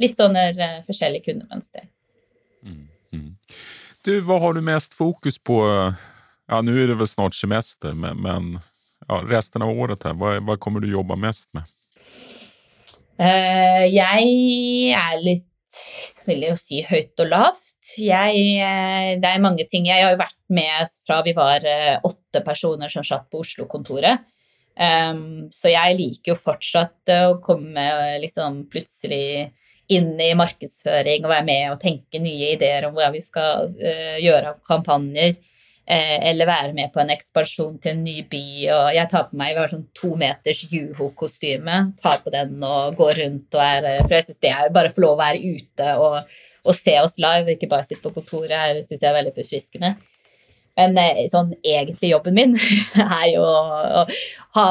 litt 0.00 0.16
sånne 0.16 0.50
forskjellige 0.86 1.28
kundemønster. 1.28 1.86
Mm, 2.64 2.88
mm. 3.12 3.36
Du, 4.04 4.14
hva 4.24 4.38
har 4.40 4.56
du 4.56 4.62
mest 4.64 4.94
fokus 4.96 5.36
på? 5.38 5.60
Ja, 6.50 6.60
Nå 6.64 6.72
er 6.72 6.88
det 6.90 6.96
vel 7.00 7.08
snart 7.10 7.36
semester, 7.36 7.92
men, 7.92 8.22
men 8.24 8.54
ja, 9.06 9.20
resten 9.28 9.62
av 9.64 9.76
året 9.76 10.06
her, 10.08 10.16
hva, 10.16 10.38
hva 10.44 10.56
kommer 10.60 10.80
du 10.80 10.88
jobbe 10.90 11.18
mest 11.20 11.50
med? 11.56 11.68
Uh, 13.20 13.84
jeg 13.84 14.96
er 14.96 15.20
litt 15.20 15.46
vil 16.26 16.44
jeg 16.44 16.52
jo 16.52 16.58
si 16.58 16.80
høyt 16.86 17.22
og 17.22 17.30
lavt. 17.30 17.92
Jeg, 17.98 18.42
eh, 18.58 19.12
det 19.20 19.28
er 19.28 19.42
mange 19.42 19.66
ting. 19.70 19.86
Jeg 19.88 20.04
har 20.04 20.14
jo 20.14 20.20
vært 20.20 20.38
med 20.52 20.92
fra 21.06 21.20
vi 21.26 21.34
var 21.36 21.64
eh, 21.66 21.96
åtte 22.06 22.42
personer 22.46 22.92
som 22.92 23.06
satt 23.06 23.28
på 23.30 23.42
Oslo-kontoret. 23.44 24.26
Um, 24.80 25.50
så 25.52 25.68
jeg 25.72 25.96
liker 25.98 26.32
jo 26.32 26.38
fortsatt 26.38 27.10
å 27.12 27.38
komme 27.44 27.82
liksom 28.22 28.62
plutselig 28.72 29.50
inn 29.90 30.12
i 30.22 30.32
markedsføring 30.38 31.24
og 31.24 31.32
være 31.32 31.46
med 31.46 31.70
og 31.72 31.80
tenke 31.82 32.20
nye 32.22 32.52
ideer 32.54 32.86
om 32.88 32.96
hva 32.96 33.10
vi 33.14 33.22
skal 33.24 33.70
uh, 33.70 34.18
gjøre 34.22 34.54
av 34.54 34.60
kampanjer. 34.66 35.38
Uh, 35.90 36.18
eller 36.28 36.46
være 36.46 36.74
med 36.76 36.92
på 36.94 37.00
en 37.02 37.10
ekspansjon 37.10 37.80
til 37.82 37.96
en 37.96 38.04
ny 38.04 38.20
by. 38.30 38.44
Og 38.76 38.92
jeg 38.94 39.10
tar 39.10 39.26
på 39.30 39.40
meg 39.40 39.56
vi 39.56 39.62
har 39.62 39.72
sånn 39.72 39.88
to 39.96 40.12
meters 40.20 40.62
juho-kostyme. 40.70 41.80
Tar 41.98 42.22
på 42.22 42.34
den 42.34 42.54
og 42.62 42.94
går 43.00 43.18
rundt 43.24 43.58
og 43.58 43.64
er 43.64 43.90
For 44.04 44.18
jeg 44.18 44.28
syns 44.28 44.44
det 44.44 44.54
er 44.54 44.72
bare 44.76 44.92
å 44.92 44.94
få 44.94 45.04
lov 45.06 45.18
å 45.18 45.22
være 45.24 45.42
ute 45.58 45.90
og, 45.98 46.38
og, 46.64 46.72
se 46.78 46.94
oss 47.02 47.18
live, 47.18 47.56
ikke 47.56 47.72
bare 47.72 47.88
sitte 47.88 48.06
på 48.06 48.14
kontoret. 48.20 48.54
her, 48.54 48.82
syns 48.86 49.00
jeg 49.00 49.10
er 49.10 49.18
veldig 49.18 49.36
forfriskende. 49.40 49.94
Men 50.78 50.96
eh, 51.00 51.24
sånn 51.30 51.50
egentlig 51.60 52.12
jobben 52.12 52.36
min 52.36 52.54
er 53.20 53.26
jo 53.32 53.42
å, 53.44 54.04
ha 54.56 54.66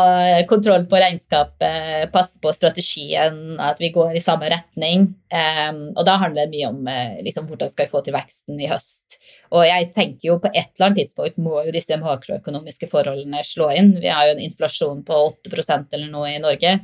kontroll 0.50 0.86
på 0.92 1.00
regnskapet, 1.00 2.10
passe 2.14 2.40
på 2.44 2.52
strategien, 2.56 3.60
at 3.64 3.80
vi 3.80 3.92
går 3.96 4.18
i 4.18 4.24
samme 4.24 4.50
retning. 4.52 5.06
Og 5.32 6.02
da 6.08 6.18
handler 6.20 6.50
det 6.50 6.56
mye 6.58 6.72
om 6.72 6.82
uh, 6.90 7.22
liksom, 7.24 7.46
hvordan 7.48 7.72
skal 7.72 7.88
vi 7.88 7.94
få 7.94 8.02
til 8.04 8.16
veksten 8.18 8.60
i 8.60 8.68
høst. 8.68 9.20
Og 9.56 9.64
jeg 9.64 9.88
tenker 9.96 10.32
jo 10.34 10.38
på 10.44 10.52
et 10.52 10.68
eller 10.68 10.90
annet 10.90 11.02
tidspunkt 11.06 11.40
må 11.40 11.64
jo 11.64 11.74
disse 11.74 11.96
makroøkonomiske 12.02 12.90
forholdene 12.92 13.46
slå 13.48 13.72
inn. 13.80 13.94
Vi 14.04 14.12
har 14.12 14.28
jo 14.28 14.36
en 14.36 14.44
inflasjon 14.50 15.04
på 15.08 15.24
8% 15.48 15.96
eller 15.96 16.12
noe 16.12 16.36
i 16.36 16.44
Norge. 16.44 16.76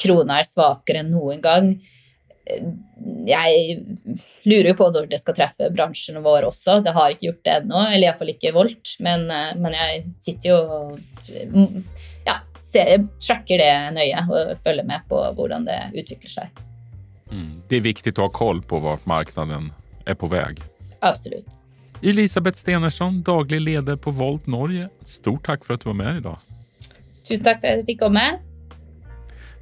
Krona 0.00 0.42
er 0.42 0.48
svakere 0.48 1.00
enn 1.00 1.14
noen 1.14 1.40
gang 1.44 1.72
jeg 3.26 3.78
lurer 4.44 4.76
på 4.76 4.88
når 4.92 5.08
det 5.08 5.20
skal 5.22 5.36
treffe 5.38 5.70
bransjen 5.72 6.20
vår 6.24 6.48
også. 6.50 6.80
Det 6.84 6.92
har 6.96 7.14
ikke 7.14 7.28
gjort 7.30 7.42
det 7.46 7.56
ennå, 7.60 7.80
eller 7.88 8.08
iallfall 8.08 8.34
ikke 8.34 8.52
Volt. 8.56 8.94
Men, 9.04 9.26
eh, 9.32 9.54
men, 9.56 9.76
jeg 9.78 10.04
sitter 10.24 10.50
jo 10.50 10.58
og 10.60 10.98
ja, 12.26 12.38
ser, 12.60 13.08
tracker 13.24 13.62
det 13.62 13.72
nøye 13.96 14.26
og 14.28 14.54
følger 14.60 14.88
med 14.88 15.08
på 15.08 15.20
hvordan 15.38 15.66
det 15.68 15.80
utvikler 15.94 16.36
seg. 16.36 16.64
Mm. 17.32 17.64
Det 17.68 17.80
er 17.80 17.88
viktig 17.88 18.14
å 18.18 18.28
ha 18.28 18.34
koll 18.34 18.62
på 18.62 18.80
hvor 18.84 19.00
markedet 19.08 19.60
er 20.04 20.18
på 20.20 20.30
vei. 20.30 20.52
Absolutt. 21.04 21.60
Elisabeth 22.04 22.60
Stenersson, 22.60 23.22
daglig 23.24 23.62
leder 23.64 23.96
på 23.96 24.12
Volt 24.12 24.46
Norge. 24.50 24.90
Stort 25.08 25.46
takk 25.48 25.64
for 25.64 25.78
at 25.78 25.84
du 25.84 25.88
var 25.88 26.00
med 26.02 26.20
i 26.20 26.24
dag. 26.26 26.50
Tusen 27.24 27.46
takk 27.46 27.62
for 27.62 27.70
at 27.70 27.80
jeg 27.80 27.88
fikk 27.94 28.02
komme. 28.04 28.24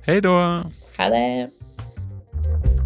Hei 0.08 0.18
da. 0.24 0.38
Ha 0.98 1.10
det. 1.12 1.61
Thank 2.42 2.66
you. 2.66 2.81